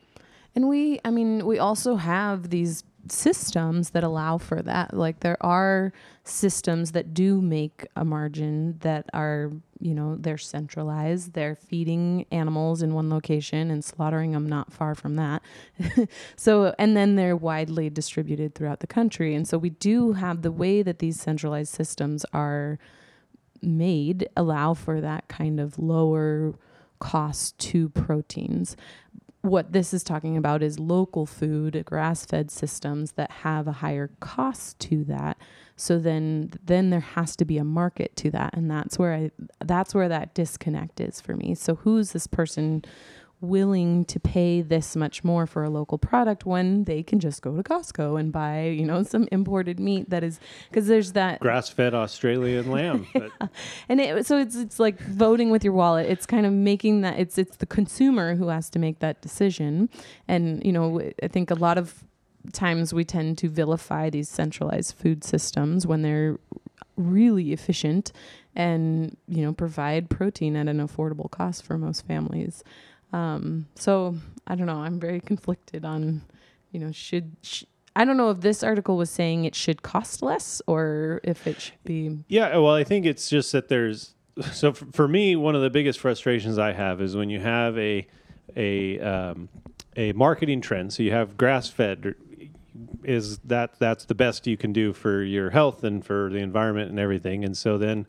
And 0.55 0.69
we, 0.69 1.01
I 1.05 1.11
mean, 1.11 1.45
we 1.45 1.59
also 1.59 1.97
have 1.97 2.51
these 2.51 2.85
systems 3.13 3.91
that 3.91 4.05
allow 4.05 4.39
for 4.39 4.63
that. 4.63 4.95
Like 4.95 5.21
there 5.21 5.37
are 5.45 5.93
systems 6.25 6.93
that 6.93 7.15
do 7.15 7.41
make 7.41 7.87
a 7.97 8.05
margin 8.05 8.79
that 8.81 9.07
are, 9.13 9.53
you 9.81 9.95
know, 9.95 10.17
they're 10.17 10.39
centralized. 10.39 11.33
They're 11.33 11.55
feeding 11.55 12.27
animals 12.31 12.83
in 12.83 12.95
one 12.95 13.11
location 13.11 13.71
and 13.71 13.85
slaughtering 13.85 14.33
them 14.33 14.49
not 14.49 14.73
far 14.73 14.95
from 14.95 15.17
that. 15.17 15.43
so, 16.37 16.75
and 16.79 16.97
then 16.97 17.17
they're 17.17 17.37
widely 17.37 17.91
distributed 17.91 18.55
throughout 18.55 18.81
the 18.81 18.87
country. 18.87 19.35
And 19.35 19.47
so 19.47 19.59
we 19.59 19.71
do 19.71 20.15
have 20.15 20.43
the 20.43 20.53
way 20.53 20.83
that 20.83 20.99
these 20.99 21.21
centralized 21.21 21.73
systems 21.73 22.25
are 22.33 22.79
made 23.63 24.29
allow 24.37 24.75
for 24.75 25.01
that 25.01 25.29
kind 25.29 25.59
of 25.61 25.79
lower 25.79 26.55
cost 26.99 27.59
to 27.59 27.89
proteins 27.91 28.77
what 29.47 29.73
this 29.73 29.95
is 29.95 30.03
talking 30.03 30.37
about 30.37 30.63
is 30.63 30.79
local 30.79 31.25
food, 31.25 31.83
grass-fed 31.85 32.51
systems 32.51 33.13
that 33.13 33.31
have 33.31 33.67
a 33.67 33.73
higher 33.73 34.11
cost 34.21 34.79
to 34.81 35.05
that. 35.05 35.39
So 35.77 35.99
then 35.99 36.53
then 36.65 36.91
there 36.91 37.01
has 37.01 37.37
to 37.37 37.45
be 37.45 37.59
a 37.59 37.65
market 37.65 38.17
to 38.17 38.31
that 38.31 38.55
and 38.55 38.71
that's 38.71 38.99
where 38.99 39.15
I 39.15 39.31
that's 39.65 39.95
where 39.95 40.09
that 40.09 40.35
disconnect 40.35 41.01
is 41.01 41.21
for 41.21 41.37
me. 41.37 41.55
So 41.55 41.77
who's 41.77 42.13
this 42.13 42.27
person 42.27 42.85
willing 43.49 44.05
to 44.07 44.21
pay 44.21 44.63
this 44.63 44.97
much 44.97 45.25
more 45.25 45.47
for 45.47 45.65
a 45.65 45.71
local 45.71 45.99
product 45.99 46.45
when 46.45 46.85
they 46.85 47.03
can 47.03 47.21
just 47.21 47.43
go 47.43 47.57
to 47.57 47.63
Costco 47.63 48.19
and 48.19 48.33
buy, 48.33 48.65
you 48.65 48.85
know, 48.85 49.03
some 49.03 49.29
imported 49.33 49.81
meat 49.81 50.11
that 50.11 50.23
is 50.23 50.41
because 50.69 50.87
there's 50.87 51.13
that 51.13 51.41
grass-fed 51.41 51.95
Australian 51.95 52.71
lamb. 52.71 53.07
yeah. 53.15 53.29
And 53.89 54.01
it, 54.01 54.27
so 54.27 54.39
it's 54.39 54.57
it's 54.57 54.79
like 54.79 54.99
voting 55.01 55.51
with 55.51 55.65
your 55.65 55.73
wallet. 55.73 56.07
It's 56.07 56.27
kind 56.27 56.47
of 56.47 56.53
making 56.53 57.03
that 57.03 57.19
it's 57.19 57.39
it's 57.39 57.57
the 57.57 57.67
consumer 57.67 58.35
who 58.35 58.49
has 58.49 58.69
to 58.71 58.79
make 58.79 58.99
that 59.01 59.21
decision. 59.23 59.89
And 60.29 60.65
you 60.65 60.73
know, 60.73 61.01
I 61.23 61.29
think 61.29 61.51
a 61.51 61.55
lot 61.55 61.79
of 61.79 62.05
times 62.53 62.95
we 62.95 63.05
tend 63.05 63.39
to 63.39 63.49
vilify 63.49 64.11
these 64.11 64.29
centralized 64.29 64.95
food 64.95 65.25
systems 65.25 65.87
when 65.87 66.03
they're 66.03 66.39
really 66.97 67.53
efficient 67.53 68.13
and 68.55 69.17
you 69.29 69.43
know 69.43 69.53
provide 69.53 70.09
protein 70.09 70.57
at 70.57 70.67
an 70.67 70.79
affordable 70.79 71.31
cost 71.31 71.63
for 71.63 71.77
most 71.79 72.07
families. 72.07 72.65
Um, 73.13 73.67
so 73.75 74.17
I 74.47 74.55
don't 74.55 74.67
know. 74.67 74.79
I'm 74.79 75.01
very 75.01 75.21
conflicted 75.21 75.85
on, 75.85 76.23
you 76.73 76.81
know, 76.81 76.93
should. 76.93 77.37
Sh- 77.43 77.65
I 77.95 78.05
don't 78.05 78.19
know 78.19 78.31
if 78.31 78.41
this 78.43 78.63
article 78.63 78.97
was 78.99 79.09
saying 79.09 79.45
it 79.45 79.55
should 79.55 79.83
cost 79.83 80.21
less 80.21 80.61
or 80.67 81.21
if 81.25 81.47
it 81.47 81.61
should 81.61 81.83
be. 81.85 82.19
Yeah, 82.29 82.59
well, 82.59 82.75
I 82.75 82.85
think 82.85 83.07
it's 83.07 83.29
just 83.29 83.53
that 83.53 83.69
there's. 83.69 84.15
So 84.53 84.75
for, 84.75 84.85
for 84.93 85.09
me, 85.09 85.35
one 85.35 85.55
of 85.55 85.63
the 85.63 85.71
biggest 85.71 85.99
frustrations 85.99 86.59
I 86.59 86.73
have 86.73 87.01
is 87.01 87.17
when 87.17 87.31
you 87.31 87.41
have 87.41 87.79
a 87.79 88.07
a 88.55 89.01
um, 89.01 89.49
a 89.97 90.13
marketing 90.13 90.61
trend. 90.61 90.93
So 90.93 91.03
you 91.03 91.13
have 91.13 91.37
grass 91.39 91.69
fed. 91.69 92.15
Is 93.03 93.39
that 93.39 93.79
that's 93.79 94.05
the 94.05 94.15
best 94.15 94.47
you 94.47 94.59
can 94.59 94.75
do 94.75 94.93
for 94.93 95.23
your 95.23 95.51
health 95.51 95.85
and 95.85 96.05
for 96.05 96.29
the 96.31 96.39
environment 96.39 96.91
and 96.91 97.01
everything? 97.01 97.45
And 97.45 97.57
so 97.57 97.79
then 97.79 98.07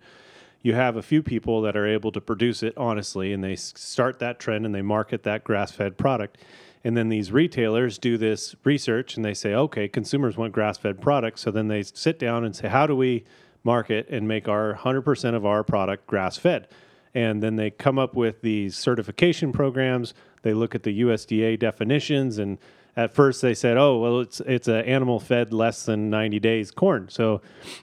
you 0.62 0.74
have 0.74 0.95
a 0.95 1.01
few 1.01 1.24
people 1.24 1.62
that 1.62 1.78
are 1.78 1.88
able 1.88 2.12
to 2.12 2.22
produce 2.22 2.64
it 2.64 2.74
honestly 2.78 3.34
and 3.34 3.43
they 3.43 3.55
start 3.55 4.20
that 4.20 4.39
trend 4.39 4.66
and 4.66 4.74
they 4.74 4.82
market 4.82 5.24
that 5.24 5.43
grass-fed 5.43 5.97
product. 5.97 6.38
And 6.84 6.95
then 6.95 7.10
these 7.10 7.32
retailers 7.32 7.97
do 7.97 8.18
this 8.18 8.55
research 8.64 9.16
and 9.16 9.26
they 9.26 9.34
say 9.34 9.53
okay 9.53 9.88
consumers 9.88 10.38
want 10.38 10.53
grass-fed 10.53 11.01
products. 11.01 11.41
So 11.41 11.51
then 11.51 11.68
they 11.68 11.84
sit 11.84 12.20
down 12.20 12.43
and 12.43 12.55
say 12.55 12.68
how 12.68 12.88
do 12.88 12.95
we 12.95 13.26
market 13.64 14.08
and 14.10 14.28
make 14.28 14.47
our 14.47 14.76
100% 14.76 15.36
of 15.36 15.45
our 15.45 15.64
product 15.64 16.08
grass-fed? 16.08 16.68
And 17.14 17.41
then 17.41 17.55
they 17.55 17.72
come 17.72 17.97
up 17.97 18.16
with 18.16 18.41
these 18.41 18.76
certification 18.78 19.51
programs. 19.51 20.14
They 20.43 20.53
look 20.53 20.76
at 20.76 20.84
the 20.84 21.01
USDA 21.01 21.60
definitions 21.60 22.38
and 22.38 22.58
at 22.98 23.14
first 23.14 23.43
they 23.43 23.54
said, 23.54 23.78
"Oh, 23.78 24.00
well, 24.00 24.20
it's 24.20 24.41
it's 24.41 24.68
an 24.68 24.84
animal 24.84 25.20
fed 25.20 25.54
less 25.54 25.86
than 25.86 26.10
90 26.10 26.39
days 26.39 26.72
corn." 26.72 27.08
So 27.10 27.41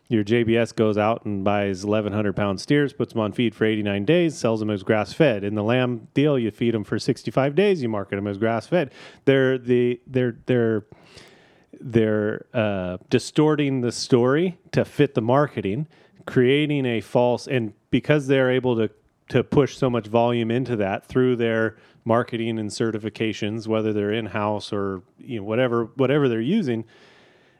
your 0.09 0.25
JBS 0.25 0.75
goes 0.75 0.99
out 0.99 1.25
and 1.25 1.45
buys 1.45 1.87
1,100 1.87 2.35
pound 2.35 2.61
steers, 2.61 2.93
puts 2.93 3.13
them 3.13 3.23
on 3.23 3.33
feed 3.33 3.55
for 3.55 3.65
89 3.65 4.05
days, 4.05 4.37
sells 4.37 4.59
them 4.59 4.71
as 4.71 4.83
grass 4.83 5.13
fed. 5.13 5.45
In 5.45 5.55
the 5.55 5.63
lamb 5.63 6.09
deal, 6.15 6.37
you 6.37 6.51
feed 6.51 6.75
them 6.75 6.83
for 6.83 6.99
65 6.99 7.55
days, 7.55 7.81
you 7.81 7.89
market 7.89 8.17
them 8.17 8.27
as 8.27 8.37
grass 8.37 8.67
fed. 8.67 8.93
They're 9.25 9.57
the 9.57 10.01
they're 10.07 10.37
they're 10.47 10.85
they're 11.81 12.47
uh, 12.53 12.99
distorting 13.09 13.83
the 13.83 13.93
story 13.93 14.59
to 14.73 14.85
fit 14.85 15.15
the 15.15 15.23
marketing, 15.23 15.87
creating 16.27 16.87
a 16.87 17.01
false 17.01 17.47
and 17.47 17.73
because 17.91 18.27
they're 18.27 18.51
able 18.51 18.77
to 18.77 18.91
to 19.29 19.43
push 19.43 19.77
so 19.77 19.89
much 19.89 20.07
volume 20.07 20.51
into 20.51 20.77
that 20.77 21.07
through 21.07 21.37
their 21.37 21.77
marketing 22.05 22.59
and 22.59 22.71
certifications, 22.71 23.67
whether 23.67 23.93
they're 23.93 24.13
in 24.13 24.27
house 24.27 24.73
or 24.73 25.03
you 25.19 25.39
know 25.39 25.45
whatever 25.45 25.87
whatever 25.97 26.29
they're 26.29 26.41
using, 26.41 26.85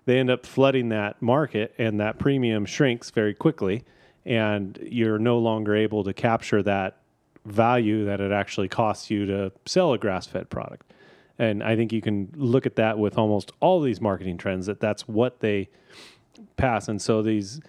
they 0.07 0.19
end 0.19 0.31
up 0.31 0.47
flooding 0.47 0.89
that 0.91 1.21
market, 1.23 1.75
and 1.79 2.01
that 2.01 2.19
premium 2.19 2.67
shrinks 2.67 3.11
very 3.11 3.35
quickly, 3.35 3.85
and 4.25 4.79
you're 4.83 5.19
no 5.19 5.39
longer 5.39 5.75
able 5.75 6.05
to 6.05 6.13
capture 6.13 6.63
that 6.63 6.99
value 7.45 8.05
that 8.07 8.21
it 8.21 8.33
actually 8.33 8.69
costs 8.69 9.11
you 9.11 9.27
to 9.27 9.53
sell 9.67 9.93
a 9.93 9.99
grass-fed 9.99 10.49
product. 10.49 10.93
And 11.39 11.63
I 11.63 11.77
think 11.77 11.93
you 11.93 12.01
can 12.01 12.33
look 12.37 12.65
at 12.65 12.77
that 12.77 12.99
with 12.99 13.19
almost 13.19 13.53
all 13.61 13.81
these 13.81 14.01
marketing 14.01 14.39
trends 14.39 14.67
that 14.67 14.81
that's 14.81 15.07
what 15.09 15.41
they 15.41 15.69
pass. 16.57 16.89
And 16.89 17.01
so 17.03 17.23
these 17.23 17.61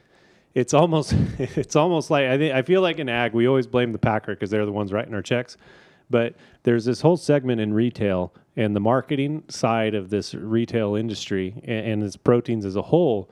it's 0.54 0.74
almost 0.74 1.14
it's 1.40 1.76
almost 1.76 2.10
like 2.10 2.26
I 2.26 2.38
think 2.38 2.54
I 2.54 2.62
feel 2.62 2.82
like 2.82 3.00
in 3.00 3.10
ag 3.10 3.34
we 3.34 3.48
always 3.48 3.68
blame 3.68 3.92
the 3.92 4.00
packer 4.00 4.34
because 4.34 4.50
they're 4.50 4.66
the 4.66 4.72
ones 4.72 4.94
writing 4.94 5.14
our 5.14 5.22
checks. 5.22 5.58
But 6.10 6.36
there's 6.64 6.86
this 6.86 7.02
whole 7.02 7.18
segment 7.18 7.62
in 7.62 7.74
retail 7.74 8.34
and 8.56 8.76
the 8.76 8.80
marketing 8.80 9.44
side 9.50 9.96
of 9.96 10.10
this 10.10 10.34
retail 10.34 10.96
industry 10.96 11.62
and, 11.64 11.88
and 11.88 12.04
its 12.04 12.16
proteins 12.16 12.66
as 12.66 12.76
a 12.76 12.82
whole 12.82 13.30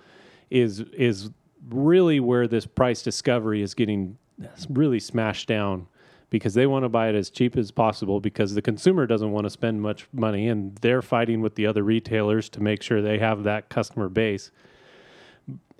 is 0.50 0.82
is 0.94 1.30
really 1.70 2.20
where 2.20 2.48
this 2.48 2.66
price 2.66 3.02
discovery 3.02 3.62
is 3.62 3.74
getting 3.74 4.18
really 4.70 5.00
smashed 5.00 5.48
down 5.48 5.88
because 6.30 6.56
they 6.56 6.66
want 6.66 6.84
to 6.84 6.90
buy 6.90 7.10
it 7.10 7.16
as 7.16 7.30
cheap 7.30 7.56
as 7.56 7.72
possible 7.72 8.20
because 8.20 8.56
the 8.56 8.62
consumer 8.62 9.06
doesn't 9.06 9.32
want 9.32 9.46
to 9.46 9.50
spend 9.50 9.82
much 9.82 10.08
money 10.12 10.48
and 10.48 10.76
they're 10.78 11.02
fighting 11.02 11.42
with 11.42 11.56
the 11.56 11.66
other 11.66 11.84
retailers 11.84 12.50
to 12.50 12.62
make 12.62 12.82
sure 12.82 13.02
they 13.02 13.20
have 13.20 13.44
that 13.44 13.70
customer 13.70 14.10
base. 14.10 14.52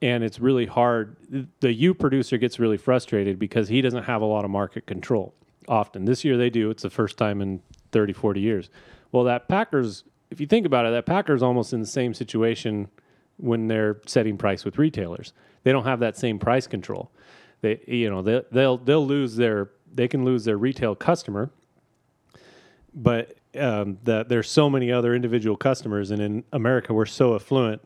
And 0.02 0.24
it's 0.24 0.40
really 0.40 0.68
hard 0.68 1.18
the 1.60 1.74
U 1.74 1.94
producer 1.94 2.38
gets 2.38 2.60
really 2.60 2.78
frustrated 2.78 3.40
because 3.40 3.68
he 3.68 3.82
doesn't 3.82 4.04
have 4.04 4.22
a 4.22 4.26
lot 4.26 4.46
of 4.46 4.52
market 4.52 4.86
control 4.86 5.34
often. 5.68 6.06
This 6.06 6.24
year 6.24 6.38
they 6.38 6.50
do. 6.50 6.70
It's 6.70 6.84
the 6.84 6.90
first 6.90 7.18
time 7.18 7.42
in 7.42 7.62
30, 7.92 8.14
40 8.14 8.40
years. 8.40 8.70
Well, 9.12 9.24
that 9.26 9.48
Packers, 9.48 10.04
if 10.32 10.42
you 10.42 10.48
think 10.48 10.66
about 10.66 10.86
it, 10.86 10.92
that 10.92 11.06
Packers 11.06 11.44
almost 11.44 11.74
in 11.74 11.80
the 11.80 11.88
same 11.88 12.14
situation 12.14 12.90
when 13.38 13.68
they're 13.68 14.00
setting 14.06 14.38
price 14.38 14.66
with 14.66 14.78
retailers. 14.78 15.34
They 15.64 15.72
don't 15.72 15.86
have 15.86 16.00
that 16.00 16.18
same 16.18 16.40
price 16.40 16.68
control. 16.68 17.12
They, 17.62 17.80
you 17.88 18.10
know, 18.10 18.22
they, 18.22 18.42
they'll 18.52 18.78
they'll 18.78 19.06
lose 19.06 19.36
their 19.36 19.72
they 19.94 20.08
can 20.08 20.26
lose 20.26 20.44
their 20.44 20.58
retail 20.58 20.96
customer, 20.96 21.50
but 22.94 23.38
um, 23.58 24.00
that 24.04 24.30
there's 24.30 24.50
so 24.50 24.70
many 24.70 24.92
other 24.92 25.16
individual 25.16 25.56
customers, 25.56 26.12
and 26.12 26.22
in 26.22 26.44
America 26.52 26.94
we're 26.94 27.06
so 27.06 27.36
affluent, 27.36 27.82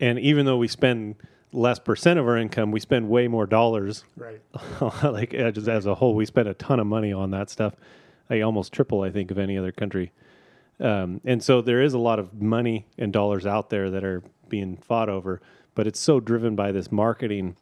and 0.00 0.18
even 0.18 0.44
though 0.44 0.58
we 0.58 0.68
spend 0.68 1.16
less 1.52 1.78
percent 1.78 2.18
of 2.18 2.26
our 2.26 2.36
income, 2.36 2.70
we 2.70 2.80
spend 2.80 3.08
way 3.08 3.28
more 3.28 3.46
dollars. 3.46 4.04
Right. 4.16 4.40
like 5.02 5.30
just 5.30 5.68
as 5.68 5.86
a 5.86 5.94
whole, 5.94 6.14
we 6.14 6.26
spend 6.26 6.48
a 6.48 6.54
ton 6.54 6.80
of 6.80 6.86
money 6.86 7.12
on 7.12 7.30
that 7.30 7.50
stuff. 7.50 7.74
I 8.28 8.40
almost 8.40 8.72
triple, 8.72 9.02
I 9.02 9.10
think, 9.10 9.30
of 9.30 9.38
any 9.38 9.56
other 9.56 9.72
country. 9.72 10.12
Um, 10.80 11.20
and 11.24 11.42
so 11.42 11.62
there 11.62 11.80
is 11.80 11.94
a 11.94 11.98
lot 11.98 12.18
of 12.18 12.40
money 12.40 12.86
and 12.98 13.12
dollars 13.12 13.46
out 13.46 13.70
there 13.70 13.90
that 13.90 14.04
are 14.04 14.22
being 14.48 14.76
fought 14.76 15.08
over, 15.08 15.40
but 15.74 15.86
it's 15.86 16.00
so 16.00 16.20
driven 16.20 16.54
by 16.54 16.72
this 16.72 16.92
marketing, 16.92 17.56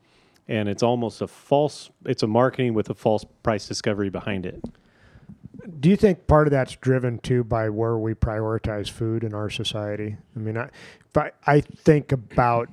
and 0.49 0.69
it's 0.69 0.83
almost 0.83 1.21
a 1.21 1.29
false. 1.29 1.91
It's 2.05 2.23
a 2.23 2.27
marketing 2.27 2.75
with 2.75 2.91
a 2.91 2.95
false 2.95 3.25
price 3.43 3.69
discovery 3.69 4.11
behind 4.11 4.47
it. 4.47 4.63
Do 5.81 5.89
you 5.89 5.97
think 5.97 6.27
part 6.27 6.47
of 6.47 6.51
that's 6.51 6.77
driven 6.77 7.19
too 7.21 7.45
by 7.45 7.69
where 7.71 7.97
we 7.97 8.15
prioritize 8.15 8.91
food 8.91 9.23
in 9.23 9.33
our 9.33 9.49
society? 9.49 10.17
I 10.35 10.39
mean, 10.39 10.59
I, 10.59 10.69
I, 11.15 11.31
I 11.47 11.61
think 11.61 12.13
about 12.13 12.69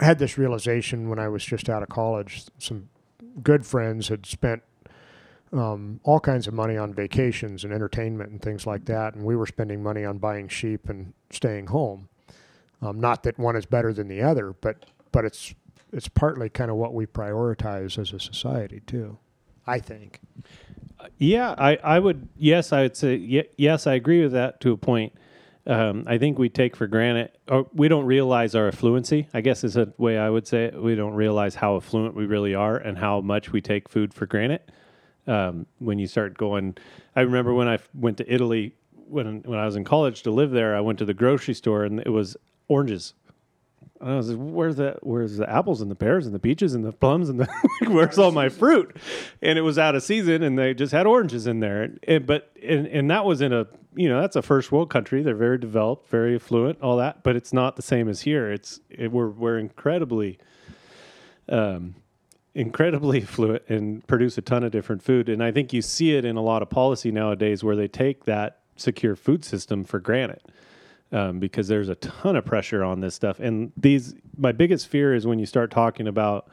had 0.00 0.18
this 0.18 0.38
realization 0.38 1.08
when 1.08 1.18
I 1.18 1.28
was 1.28 1.44
just 1.44 1.68
out 1.68 1.82
of 1.82 1.88
college. 1.88 2.44
Some 2.58 2.88
good 3.42 3.66
friends 3.66 4.08
had 4.08 4.26
spent 4.26 4.62
um, 5.52 6.00
all 6.04 6.20
kinds 6.20 6.46
of 6.46 6.54
money 6.54 6.76
on 6.76 6.92
vacations 6.92 7.64
and 7.64 7.72
entertainment 7.72 8.30
and 8.30 8.40
things 8.40 8.66
like 8.66 8.84
that, 8.86 9.14
and 9.14 9.24
we 9.24 9.34
were 9.34 9.46
spending 9.46 9.82
money 9.82 10.04
on 10.04 10.18
buying 10.18 10.48
sheep 10.48 10.88
and 10.88 11.14
staying 11.30 11.68
home. 11.68 12.08
Um, 12.82 13.00
not 13.00 13.22
that 13.24 13.38
one 13.38 13.56
is 13.56 13.66
better 13.66 13.92
than 13.92 14.08
the 14.08 14.22
other, 14.22 14.52
but 14.52 14.84
but 15.10 15.24
it's 15.24 15.54
it's 15.92 16.08
partly 16.08 16.48
kind 16.48 16.70
of 16.70 16.76
what 16.76 16.94
we 16.94 17.06
prioritize 17.06 17.98
as 17.98 18.12
a 18.12 18.20
society 18.20 18.82
too. 18.86 19.18
I 19.66 19.80
think. 19.80 20.20
Yeah, 21.16 21.54
I, 21.58 21.76
I 21.82 21.98
would 21.98 22.28
yes, 22.36 22.72
I 22.72 22.82
would 22.82 22.96
say 22.96 23.46
yes, 23.56 23.86
I 23.86 23.94
agree 23.94 24.22
with 24.22 24.32
that 24.32 24.60
to 24.60 24.72
a 24.72 24.76
point 24.76 25.12
um, 25.68 26.04
I 26.06 26.16
think 26.16 26.38
we 26.38 26.48
take 26.48 26.74
for 26.74 26.86
granted, 26.86 27.30
or 27.46 27.66
we 27.74 27.88
don't 27.88 28.06
realize 28.06 28.54
our 28.54 28.70
affluency. 28.70 29.26
I 29.34 29.42
guess 29.42 29.64
is 29.64 29.76
a 29.76 29.92
way 29.98 30.18
I 30.18 30.30
would 30.30 30.46
say 30.46 30.64
it. 30.64 30.82
We 30.82 30.94
don't 30.94 31.12
realize 31.12 31.54
how 31.54 31.76
affluent 31.76 32.14
we 32.14 32.24
really 32.24 32.54
are 32.54 32.76
and 32.78 32.96
how 32.96 33.20
much 33.20 33.52
we 33.52 33.60
take 33.60 33.88
food 33.88 34.14
for 34.14 34.26
granted. 34.26 34.62
Um, 35.26 35.66
when 35.78 35.98
you 35.98 36.06
start 36.06 36.38
going, 36.38 36.78
I 37.14 37.20
remember 37.20 37.52
when 37.52 37.68
I 37.68 37.74
f- 37.74 37.88
went 37.94 38.16
to 38.16 38.32
Italy 38.32 38.74
when 39.08 39.42
when 39.42 39.58
I 39.58 39.66
was 39.66 39.76
in 39.76 39.84
college 39.84 40.22
to 40.22 40.30
live 40.30 40.50
there. 40.52 40.74
I 40.74 40.80
went 40.80 40.98
to 41.00 41.04
the 41.04 41.14
grocery 41.14 41.54
store 41.54 41.84
and 41.84 42.00
it 42.00 42.10
was 42.10 42.36
oranges. 42.68 43.12
I 44.00 44.14
was 44.16 44.30
like, 44.30 44.38
"Where's 44.38 44.76
the 44.76 44.96
where's 45.02 45.36
the 45.38 45.50
apples 45.50 45.80
and 45.80 45.90
the 45.90 45.94
pears 45.96 46.24
and 46.24 46.34
the 46.34 46.38
peaches 46.38 46.72
and 46.74 46.84
the 46.84 46.92
plums 46.92 47.28
and 47.28 47.40
the 47.40 47.48
where's 47.88 48.16
all 48.18 48.30
my 48.30 48.48
fruit?" 48.48 48.96
And 49.42 49.58
it 49.58 49.62
was 49.62 49.78
out 49.78 49.94
of 49.96 50.02
season, 50.04 50.42
and 50.42 50.56
they 50.58 50.72
just 50.74 50.92
had 50.92 51.06
oranges 51.06 51.46
in 51.48 51.60
there. 51.60 51.82
And, 51.82 51.98
and- 52.06 52.26
but 52.26 52.50
and, 52.62 52.86
and 52.86 53.10
that 53.10 53.24
was 53.24 53.40
in 53.40 53.52
a 53.52 53.66
you 53.96 54.08
know 54.08 54.20
that's 54.20 54.36
a 54.36 54.42
first 54.42 54.70
world 54.70 54.88
country. 54.90 55.22
They're 55.22 55.34
very 55.34 55.58
developed, 55.58 56.08
very 56.10 56.36
affluent, 56.36 56.80
all 56.80 56.96
that. 56.98 57.24
But 57.24 57.34
it's 57.34 57.52
not 57.52 57.74
the 57.76 57.82
same 57.82 58.08
as 58.08 58.20
here. 58.20 58.50
It's 58.52 58.78
it, 58.88 59.10
we're 59.10 59.30
we're 59.30 59.58
incredibly 59.58 60.38
um, 61.48 61.96
incredibly 62.54 63.20
fluent 63.22 63.62
and 63.68 64.06
produce 64.06 64.38
a 64.38 64.42
ton 64.42 64.62
of 64.62 64.70
different 64.70 65.02
food. 65.02 65.28
And 65.28 65.42
I 65.42 65.50
think 65.50 65.72
you 65.72 65.82
see 65.82 66.14
it 66.14 66.24
in 66.24 66.36
a 66.36 66.42
lot 66.42 66.62
of 66.62 66.70
policy 66.70 67.10
nowadays 67.10 67.64
where 67.64 67.76
they 67.76 67.88
take 67.88 68.24
that 68.26 68.60
secure 68.76 69.16
food 69.16 69.44
system 69.44 69.82
for 69.84 69.98
granted 69.98 70.40
um, 71.12 71.38
because 71.38 71.68
there's 71.68 71.88
a 71.88 71.94
ton 71.96 72.36
of 72.36 72.44
pressure 72.44 72.84
on 72.84 73.00
this 73.00 73.14
stuff. 73.14 73.40
And 73.40 73.72
these, 73.76 74.14
my 74.36 74.52
biggest 74.52 74.88
fear 74.88 75.14
is 75.14 75.26
when 75.26 75.38
you 75.38 75.46
start 75.46 75.70
talking 75.70 76.06
about 76.06 76.48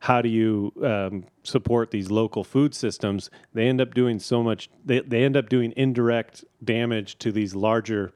how 0.00 0.20
do 0.20 0.28
you 0.28 0.72
um, 0.82 1.24
support 1.44 1.92
these 1.92 2.10
local 2.10 2.42
food 2.42 2.74
systems, 2.74 3.30
they 3.54 3.68
end 3.68 3.80
up 3.80 3.94
doing 3.94 4.18
so 4.18 4.42
much, 4.42 4.68
they, 4.84 5.00
they 5.00 5.22
end 5.22 5.36
up 5.36 5.48
doing 5.48 5.72
indirect 5.76 6.44
damage 6.64 7.18
to 7.18 7.30
these 7.30 7.54
larger 7.54 8.12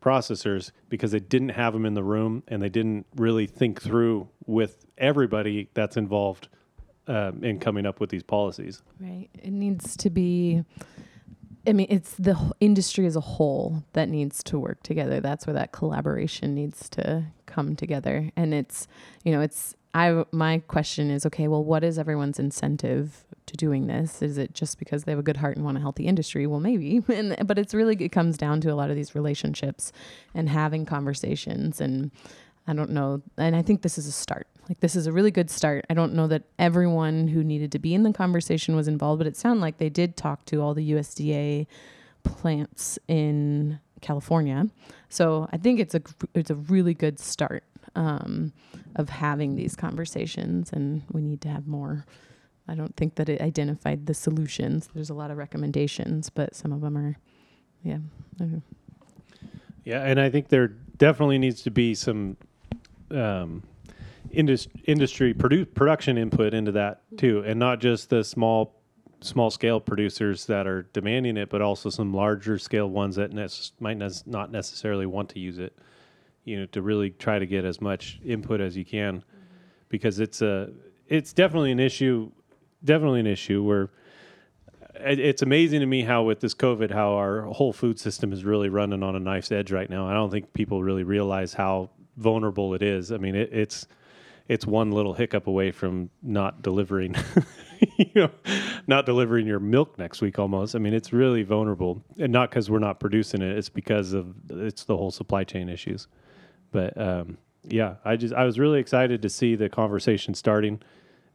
processors 0.00 0.70
because 0.88 1.10
they 1.10 1.20
didn't 1.20 1.50
have 1.50 1.72
them 1.72 1.84
in 1.84 1.94
the 1.94 2.02
room 2.02 2.42
and 2.48 2.62
they 2.62 2.68
didn't 2.68 3.04
really 3.16 3.46
think 3.46 3.82
through 3.82 4.28
with 4.46 4.86
everybody 4.96 5.68
that's 5.74 5.96
involved 5.96 6.48
um, 7.08 7.44
in 7.44 7.58
coming 7.58 7.84
up 7.84 8.00
with 8.00 8.08
these 8.08 8.22
policies. 8.22 8.82
Right. 8.98 9.28
It 9.34 9.52
needs 9.52 9.96
to 9.98 10.10
be. 10.10 10.64
I 11.66 11.72
mean, 11.72 11.86
it's 11.90 12.14
the 12.14 12.36
industry 12.60 13.06
as 13.06 13.16
a 13.16 13.20
whole 13.20 13.82
that 13.92 14.08
needs 14.08 14.42
to 14.44 14.58
work 14.58 14.82
together. 14.82 15.20
That's 15.20 15.46
where 15.46 15.54
that 15.54 15.72
collaboration 15.72 16.54
needs 16.54 16.88
to 16.90 17.24
come 17.46 17.74
together. 17.76 18.30
And 18.36 18.54
it's, 18.54 18.86
you 19.24 19.32
know, 19.32 19.40
it's. 19.40 19.74
I 19.94 20.24
my 20.30 20.58
question 20.68 21.10
is, 21.10 21.24
okay, 21.24 21.48
well, 21.48 21.64
what 21.64 21.82
is 21.82 21.98
everyone's 21.98 22.38
incentive 22.38 23.24
to 23.46 23.56
doing 23.56 23.86
this? 23.86 24.20
Is 24.20 24.36
it 24.36 24.52
just 24.52 24.78
because 24.78 25.04
they 25.04 25.12
have 25.12 25.18
a 25.18 25.22
good 25.22 25.38
heart 25.38 25.56
and 25.56 25.64
want 25.64 25.78
a 25.78 25.80
healthy 25.80 26.06
industry? 26.06 26.46
Well, 26.46 26.60
maybe. 26.60 27.02
And 27.08 27.34
but 27.46 27.58
it's 27.58 27.72
really 27.72 27.96
it 27.96 28.10
comes 28.10 28.36
down 28.36 28.60
to 28.62 28.72
a 28.72 28.74
lot 28.74 28.90
of 28.90 28.96
these 28.96 29.14
relationships 29.14 29.92
and 30.34 30.50
having 30.50 30.84
conversations 30.84 31.80
and 31.80 32.10
I 32.68 32.74
don't 32.74 32.90
know. 32.90 33.22
And 33.38 33.56
I 33.56 33.62
think 33.62 33.82
this 33.82 33.96
is 33.96 34.06
a 34.06 34.12
start. 34.12 34.46
Like, 34.68 34.80
this 34.80 34.96
is 34.96 35.06
a 35.06 35.12
really 35.12 35.30
good 35.30 35.50
start. 35.50 35.84
I 35.88 35.94
don't 35.94 36.14
know 36.14 36.26
that 36.26 36.42
everyone 36.58 37.28
who 37.28 37.44
needed 37.44 37.70
to 37.72 37.78
be 37.78 37.94
in 37.94 38.02
the 38.02 38.12
conversation 38.12 38.74
was 38.74 38.88
involved, 38.88 39.18
but 39.18 39.26
it 39.26 39.36
sounded 39.36 39.60
like 39.60 39.78
they 39.78 39.88
did 39.88 40.16
talk 40.16 40.44
to 40.46 40.60
all 40.60 40.74
the 40.74 40.90
USDA 40.92 41.66
plants 42.24 42.98
in 43.06 43.78
California. 44.00 44.68
So 45.08 45.48
I 45.52 45.56
think 45.56 45.80
it's 45.80 45.94
a 45.94 46.02
it's 46.34 46.50
a 46.50 46.56
really 46.56 46.94
good 46.94 47.18
start 47.18 47.64
um, 47.94 48.52
of 48.96 49.08
having 49.08 49.54
these 49.54 49.76
conversations, 49.76 50.72
and 50.72 51.02
we 51.12 51.22
need 51.22 51.40
to 51.42 51.48
have 51.48 51.66
more. 51.66 52.04
I 52.68 52.74
don't 52.74 52.96
think 52.96 53.14
that 53.14 53.28
it 53.28 53.40
identified 53.40 54.06
the 54.06 54.14
solutions. 54.14 54.88
There's 54.92 55.10
a 55.10 55.14
lot 55.14 55.30
of 55.30 55.36
recommendations, 55.36 56.30
but 56.30 56.56
some 56.56 56.72
of 56.72 56.80
them 56.80 56.98
are, 56.98 57.16
yeah. 57.84 57.98
Yeah, 59.84 60.02
and 60.02 60.20
I 60.20 60.30
think 60.30 60.48
there 60.48 60.68
definitely 60.98 61.38
needs 61.38 61.62
to 61.62 61.70
be 61.70 61.94
some 61.94 62.36
um, 63.12 63.62
indus- 64.30 64.68
industry 64.84 65.34
produ- 65.34 65.72
production 65.74 66.18
input 66.18 66.54
into 66.54 66.72
that 66.72 67.02
too, 67.16 67.42
and 67.46 67.58
not 67.58 67.80
just 67.80 68.10
the 68.10 68.24
small 68.24 68.74
small 69.22 69.50
scale 69.50 69.80
producers 69.80 70.44
that 70.46 70.66
are 70.66 70.82
demanding 70.92 71.38
it, 71.38 71.48
but 71.48 71.62
also 71.62 71.88
some 71.88 72.12
larger 72.12 72.58
scale 72.58 72.88
ones 72.88 73.16
that 73.16 73.32
nec- 73.32 73.50
might 73.80 73.96
nes- 73.96 74.26
not 74.26 74.52
necessarily 74.52 75.06
want 75.06 75.30
to 75.30 75.40
use 75.40 75.58
it. 75.58 75.76
You 76.44 76.60
know, 76.60 76.66
to 76.66 76.82
really 76.82 77.10
try 77.10 77.38
to 77.38 77.46
get 77.46 77.64
as 77.64 77.80
much 77.80 78.20
input 78.24 78.60
as 78.60 78.76
you 78.76 78.84
can, 78.84 79.24
because 79.88 80.20
it's 80.20 80.42
a 80.42 80.70
it's 81.08 81.32
definitely 81.32 81.72
an 81.72 81.80
issue, 81.80 82.30
definitely 82.84 83.20
an 83.20 83.26
issue 83.26 83.62
where 83.62 83.90
uh, 84.94 85.10
it's 85.10 85.42
amazing 85.42 85.80
to 85.80 85.86
me 85.86 86.02
how 86.02 86.22
with 86.22 86.40
this 86.40 86.54
COVID, 86.54 86.92
how 86.92 87.14
our 87.14 87.42
whole 87.42 87.72
food 87.72 87.98
system 87.98 88.32
is 88.32 88.44
really 88.44 88.68
running 88.68 89.02
on 89.02 89.16
a 89.16 89.20
knife's 89.20 89.50
edge 89.50 89.72
right 89.72 89.90
now. 89.90 90.06
I 90.06 90.14
don't 90.14 90.30
think 90.30 90.52
people 90.52 90.82
really 90.82 91.04
realize 91.04 91.54
how 91.54 91.90
vulnerable 92.16 92.74
it 92.74 92.82
is. 92.82 93.12
I 93.12 93.18
mean, 93.18 93.34
it, 93.34 93.52
it's 93.52 93.86
it's 94.48 94.66
one 94.66 94.92
little 94.92 95.14
hiccup 95.14 95.46
away 95.46 95.72
from 95.72 96.10
not 96.22 96.62
delivering, 96.62 97.14
you 97.96 98.10
know, 98.14 98.30
not 98.86 99.06
delivering 99.06 99.46
your 99.46 99.58
milk 99.58 99.98
next 99.98 100.20
week 100.20 100.38
almost. 100.38 100.74
I 100.74 100.78
mean, 100.78 100.94
it's 100.94 101.12
really 101.12 101.42
vulnerable, 101.42 102.02
and 102.18 102.32
not 102.32 102.50
because 102.50 102.70
we're 102.70 102.78
not 102.78 103.00
producing 103.00 103.42
it. 103.42 103.56
It's 103.56 103.68
because 103.68 104.12
of 104.12 104.34
it's 104.50 104.84
the 104.84 104.96
whole 104.96 105.10
supply 105.10 105.44
chain 105.44 105.68
issues. 105.68 106.06
But 106.70 107.00
um, 107.00 107.38
yeah, 107.64 107.96
I 108.04 108.16
just 108.16 108.34
I 108.34 108.44
was 108.44 108.58
really 108.58 108.78
excited 108.78 109.22
to 109.22 109.28
see 109.28 109.56
the 109.56 109.68
conversation 109.68 110.34
starting. 110.34 110.80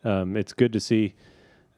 Um, 0.03 0.37
it's 0.37 0.53
good 0.53 0.73
to 0.73 0.79
see 0.79 1.15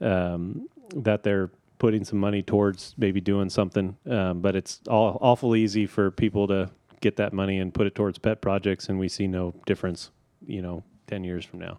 um, 0.02 0.68
that 0.96 1.24
they're 1.24 1.50
putting 1.80 2.06
some 2.06 2.20
money 2.20 2.42
towards 2.42 2.94
maybe 2.98 3.20
doing 3.20 3.50
something. 3.50 3.98
Um, 4.10 4.40
but 4.40 4.56
it's 4.56 4.80
all, 4.88 5.18
awful 5.20 5.56
easy 5.56 5.86
for 5.86 6.12
people 6.12 6.48
to 6.48 6.70
get 7.02 7.18
that 7.18 7.34
money 7.34 7.60
and 7.60 7.74
put 7.74 7.88
it 7.88 7.96
towards 7.96 8.18
pet 8.18 8.42
projects, 8.42 8.88
and 8.88 8.98
we 8.98 9.10
see 9.10 9.28
no 9.28 9.54
difference, 9.66 10.12
you 10.48 10.62
know, 10.62 10.84
10 11.14 11.24
years 11.24 11.46
from 11.46 11.60
now. 11.60 11.78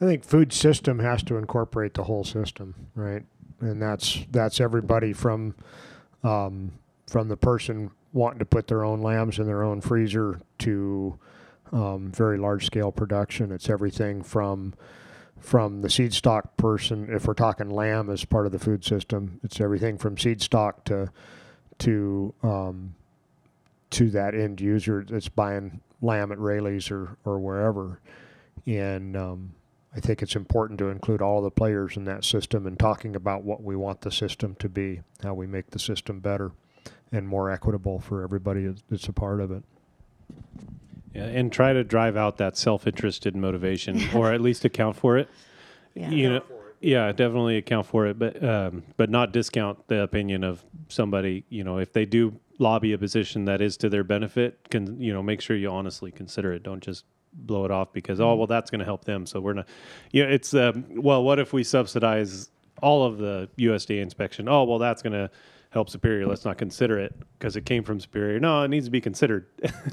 I 0.00 0.06
think 0.06 0.24
food 0.24 0.50
system 0.50 0.98
has 1.00 1.22
to 1.24 1.36
incorporate 1.36 1.92
the 1.92 2.04
whole 2.04 2.24
system, 2.24 2.74
right? 2.94 3.22
And 3.60 3.82
that's 3.82 4.24
that's 4.30 4.60
everybody 4.60 5.12
from 5.12 5.54
um, 6.22 6.72
from 7.06 7.28
the 7.28 7.36
person 7.36 7.90
wanting 8.14 8.38
to 8.38 8.46
put 8.46 8.66
their 8.66 8.82
own 8.82 9.02
lambs 9.02 9.38
in 9.38 9.44
their 9.44 9.62
own 9.62 9.82
freezer 9.82 10.40
to 10.60 11.18
um, 11.70 12.10
very 12.12 12.38
large 12.38 12.64
scale 12.64 12.90
production. 12.90 13.52
It's 13.52 13.68
everything 13.68 14.22
from 14.22 14.72
from 15.38 15.82
the 15.82 15.90
seed 15.90 16.14
stock 16.14 16.56
person. 16.56 17.08
If 17.10 17.26
we're 17.26 17.34
talking 17.34 17.68
lamb 17.68 18.08
as 18.08 18.24
part 18.24 18.46
of 18.46 18.52
the 18.52 18.58
food 18.58 18.86
system, 18.86 19.38
it's 19.44 19.60
everything 19.60 19.98
from 19.98 20.16
seed 20.16 20.40
stock 20.40 20.84
to 20.86 21.10
to 21.80 22.32
um, 22.42 22.94
to 23.90 24.08
that 24.10 24.34
end 24.34 24.62
user 24.62 25.04
that's 25.06 25.28
buying 25.28 25.82
lamb 26.04 26.30
at 26.32 26.38
Raley's 26.38 26.90
or 26.90 27.16
or 27.24 27.38
wherever. 27.38 28.00
And 28.66 29.16
um, 29.16 29.54
I 29.96 30.00
think 30.00 30.22
it's 30.22 30.36
important 30.36 30.78
to 30.80 30.88
include 30.88 31.22
all 31.22 31.42
the 31.42 31.50
players 31.50 31.96
in 31.96 32.04
that 32.04 32.24
system 32.24 32.66
and 32.66 32.78
talking 32.78 33.14
about 33.16 33.42
what 33.44 33.62
we 33.62 33.76
want 33.76 34.00
the 34.00 34.10
system 34.10 34.54
to 34.56 34.68
be, 34.68 35.00
how 35.22 35.34
we 35.34 35.46
make 35.46 35.70
the 35.70 35.78
system 35.78 36.20
better 36.20 36.52
and 37.12 37.28
more 37.28 37.50
equitable 37.50 38.00
for 38.00 38.22
everybody 38.22 38.62
that's- 38.64 38.82
that's 38.88 39.08
a 39.08 39.12
part 39.12 39.40
of 39.40 39.50
it. 39.52 39.62
Yeah, 41.14 41.26
and 41.26 41.52
try 41.52 41.72
to 41.72 41.84
drive 41.84 42.16
out 42.16 42.38
that 42.38 42.56
self-interested 42.56 43.36
motivation, 43.36 44.00
or 44.14 44.32
at 44.32 44.40
least 44.40 44.64
account 44.64 44.96
for 44.96 45.16
it. 45.16 45.28
Yeah. 45.94 46.10
You 46.10 46.28
know, 46.30 46.42
yeah, 46.80 47.12
definitely 47.12 47.56
account 47.56 47.86
for 47.86 48.06
it, 48.06 48.18
but 48.18 48.42
um, 48.42 48.82
but 48.96 49.10
not 49.10 49.32
discount 49.32 49.86
the 49.86 50.02
opinion 50.02 50.42
of 50.42 50.64
somebody. 50.88 51.44
You 51.48 51.62
know, 51.62 51.78
if 51.78 51.92
they 51.92 52.04
do 52.04 52.34
lobby 52.58 52.92
a 52.92 52.98
position 52.98 53.44
that 53.46 53.60
is 53.60 53.76
to 53.78 53.88
their 53.88 54.04
benefit, 54.04 54.70
can 54.70 55.00
you 55.00 55.12
know 55.12 55.22
make 55.22 55.40
sure 55.40 55.56
you 55.56 55.70
honestly 55.70 56.10
consider 56.10 56.52
it. 56.52 56.62
Don't 56.62 56.82
just 56.82 57.04
blow 57.32 57.64
it 57.64 57.70
off 57.70 57.92
because 57.92 58.20
oh 58.20 58.34
well 58.36 58.46
that's 58.46 58.70
going 58.70 58.78
to 58.78 58.84
help 58.84 59.04
them. 59.04 59.26
So 59.26 59.40
we're 59.40 59.54
not. 59.54 59.66
You 60.12 60.24
know, 60.24 60.30
it's 60.30 60.54
um, 60.54 60.84
well, 60.90 61.22
what 61.22 61.38
if 61.38 61.52
we 61.52 61.64
subsidize 61.64 62.50
all 62.82 63.04
of 63.04 63.18
the 63.18 63.48
USDA 63.58 64.00
inspection? 64.00 64.48
Oh 64.48 64.64
well, 64.64 64.78
that's 64.78 65.02
going 65.02 65.12
to 65.12 65.30
help 65.70 65.90
Superior. 65.90 66.26
Let's 66.26 66.44
not 66.44 66.56
consider 66.56 66.98
it 66.98 67.14
because 67.38 67.56
it 67.56 67.66
came 67.66 67.82
from 67.82 68.00
Superior. 68.00 68.38
No, 68.40 68.62
it 68.62 68.68
needs 68.68 68.86
to 68.86 68.90
be 68.90 69.00
considered 69.00 69.46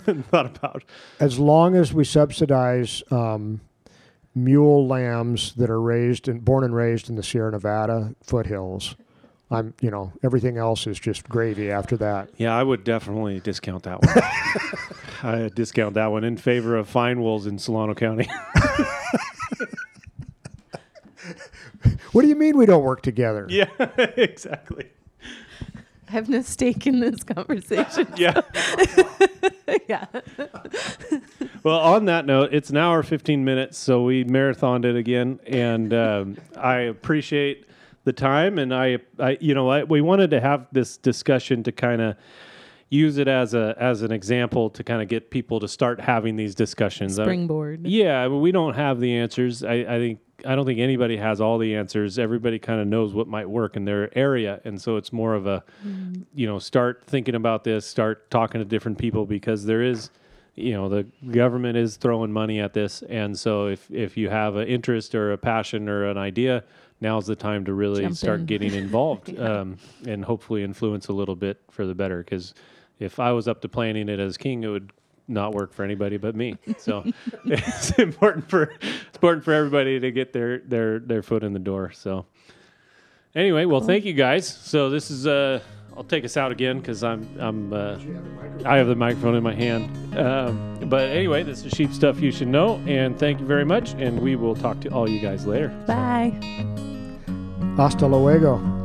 and 0.05 0.25
thought 0.27 0.57
about. 0.57 0.83
As 1.19 1.39
long 1.39 1.75
as 1.75 1.91
we 1.91 2.03
subsidize 2.03 3.01
um, 3.11 3.61
mule 4.35 4.87
lambs 4.87 5.53
that 5.55 5.69
are 5.69 5.81
raised 5.81 6.27
and 6.27 6.45
born 6.45 6.63
and 6.63 6.75
raised 6.75 7.09
in 7.09 7.15
the 7.15 7.23
Sierra 7.23 7.51
Nevada 7.51 8.15
foothills, 8.21 8.95
I'm 9.51 9.73
you 9.81 9.91
know 9.91 10.13
everything 10.23 10.57
else 10.57 10.87
is 10.87 10.99
just 10.99 11.27
gravy 11.27 11.69
after 11.69 11.97
that. 11.97 12.29
Yeah, 12.37 12.55
I 12.55 12.63
would 12.63 12.83
definitely 12.83 13.39
discount 13.41 13.83
that 13.83 14.01
one. 14.01 14.23
I 15.23 15.49
discount 15.53 15.93
that 15.95 16.07
one 16.07 16.23
in 16.23 16.37
favor 16.37 16.75
of 16.77 16.87
fine 16.87 17.21
wools 17.21 17.45
in 17.45 17.59
Solano 17.59 17.93
County. 17.93 18.29
What 22.11 22.23
do 22.23 22.27
you 22.27 22.35
mean 22.35 22.57
we 22.57 22.65
don't 22.65 22.83
work 22.83 23.01
together? 23.01 23.47
yeah, 23.49 23.69
exactly. 24.17 24.89
I 26.07 26.11
have 26.11 26.27
no 26.27 26.41
stake 26.41 26.85
in 26.85 26.99
this 26.99 27.23
conversation. 27.23 28.07
Yeah. 28.17 28.41
yeah. 29.87 30.07
Well, 31.63 31.79
on 31.79 32.05
that 32.05 32.25
note, 32.25 32.53
it's 32.53 32.69
an 32.69 32.75
hour 32.75 33.01
15 33.01 33.45
minutes, 33.45 33.77
so 33.77 34.03
we 34.03 34.25
marathoned 34.25 34.83
it 34.83 34.97
again, 34.97 35.39
and 35.47 35.93
um, 35.93 36.37
I 36.57 36.79
appreciate 36.79 37.65
the 38.03 38.13
time, 38.13 38.57
and 38.57 38.73
I, 38.73 38.99
I 39.19 39.37
you 39.39 39.53
know, 39.53 39.69
I, 39.69 39.83
we 39.83 40.01
wanted 40.01 40.31
to 40.31 40.41
have 40.41 40.67
this 40.71 40.97
discussion 40.97 41.63
to 41.63 41.71
kind 41.71 42.01
of 42.01 42.15
use 42.89 43.17
it 43.17 43.27
as 43.27 43.53
a 43.53 43.73
as 43.79 44.01
an 44.01 44.11
example 44.11 44.69
to 44.69 44.83
kind 44.83 45.01
of 45.01 45.07
get 45.07 45.31
people 45.31 45.59
to 45.61 45.67
start 45.67 45.99
having 45.99 46.35
these 46.35 46.53
discussions. 46.53 47.17
I- 47.17 47.23
Springboard. 47.23 47.87
Yeah, 47.87 48.21
I 48.21 48.27
mean, 48.27 48.41
we 48.41 48.51
don't 48.51 48.75
have 48.75 48.99
the 48.99 49.15
answers. 49.15 49.63
I, 49.63 49.73
I 49.73 49.97
think 49.97 50.19
I 50.45 50.55
don't 50.55 50.65
think 50.65 50.79
anybody 50.79 51.17
has 51.17 51.39
all 51.41 51.57
the 51.57 51.75
answers. 51.75 52.19
Everybody 52.19 52.59
kind 52.59 52.81
of 52.81 52.87
knows 52.87 53.13
what 53.13 53.27
might 53.27 53.49
work 53.49 53.75
in 53.75 53.85
their 53.85 54.15
area, 54.17 54.61
and 54.65 54.79
so 54.79 54.97
it's 54.97 55.13
more 55.13 55.33
of 55.33 55.47
a, 55.47 55.63
mm-hmm. 55.85 56.23
you 56.33 56.47
know, 56.47 56.59
start 56.59 57.03
thinking 57.05 57.35
about 57.35 57.63
this, 57.63 57.85
start 57.85 58.29
talking 58.29 58.59
to 58.59 58.65
different 58.65 58.97
people 58.97 59.25
because 59.25 59.65
there 59.65 59.83
is, 59.83 60.09
you 60.55 60.73
know, 60.73 60.89
the 60.89 61.05
government 61.31 61.77
is 61.77 61.95
throwing 61.95 62.31
money 62.31 62.59
at 62.59 62.73
this, 62.73 63.03
and 63.03 63.37
so 63.37 63.67
if 63.67 63.89
if 63.91 64.17
you 64.17 64.29
have 64.29 64.55
an 64.55 64.67
interest 64.67 65.15
or 65.15 65.31
a 65.31 65.37
passion 65.37 65.87
or 65.87 66.05
an 66.09 66.17
idea, 66.17 66.63
now's 67.01 67.25
the 67.25 67.35
time 67.35 67.65
to 67.65 67.73
really 67.73 68.03
Jump 68.03 68.15
start 68.15 68.39
in. 68.41 68.45
getting 68.45 68.73
involved 68.73 69.37
um, 69.39 69.77
and 70.07 70.23
hopefully 70.23 70.63
influence 70.63 71.07
a 71.07 71.13
little 71.13 71.35
bit 71.35 71.61
for 71.69 71.85
the 71.85 71.95
better. 71.95 72.23
Because 72.23 72.53
if 72.99 73.19
I 73.19 73.31
was 73.31 73.47
up 73.47 73.61
to 73.61 73.69
planning 73.69 74.07
it 74.07 74.19
as 74.19 74.37
king, 74.37 74.63
it 74.63 74.67
would 74.67 74.91
not 75.27 75.53
work 75.53 75.73
for 75.73 75.83
anybody 75.83 76.17
but 76.17 76.35
me. 76.35 76.57
So 76.77 77.03
it's 77.45 77.91
important 77.93 78.49
for 78.49 78.63
it's 78.81 79.15
important 79.15 79.43
for 79.43 79.53
everybody 79.53 79.99
to 79.99 80.11
get 80.11 80.33
their 80.33 80.59
their 80.59 80.99
their 80.99 81.23
foot 81.23 81.43
in 81.43 81.53
the 81.53 81.59
door. 81.59 81.91
So 81.91 82.25
anyway, 83.35 83.65
well, 83.65 83.81
thank 83.81 84.05
you 84.05 84.13
guys. 84.13 84.47
So 84.47 84.89
this 84.89 85.09
is 85.09 85.25
uh, 85.25 85.61
I'll 85.95 86.03
take 86.03 86.23
us 86.25 86.37
out 86.37 86.51
again 86.51 86.79
because 86.79 87.03
I'm 87.03 87.27
I'm 87.39 87.73
uh, 87.73 87.97
I 88.65 88.77
have 88.77 88.87
the 88.87 88.95
microphone 88.95 89.35
in 89.35 89.43
my 89.43 89.55
hand. 89.55 90.17
Um, 90.17 90.89
but 90.89 91.09
anyway, 91.09 91.43
this 91.43 91.65
is 91.65 91.71
sheep 91.71 91.93
stuff 91.93 92.19
you 92.19 92.31
should 92.31 92.47
know, 92.47 92.75
and 92.87 93.17
thank 93.17 93.39
you 93.39 93.45
very 93.45 93.65
much. 93.65 93.93
And 93.93 94.19
we 94.19 94.35
will 94.35 94.55
talk 94.55 94.79
to 94.81 94.89
all 94.89 95.09
you 95.09 95.19
guys 95.19 95.45
later. 95.45 95.69
Bye. 95.87 96.90
Hasta 97.77 98.07
luego. 98.07 98.80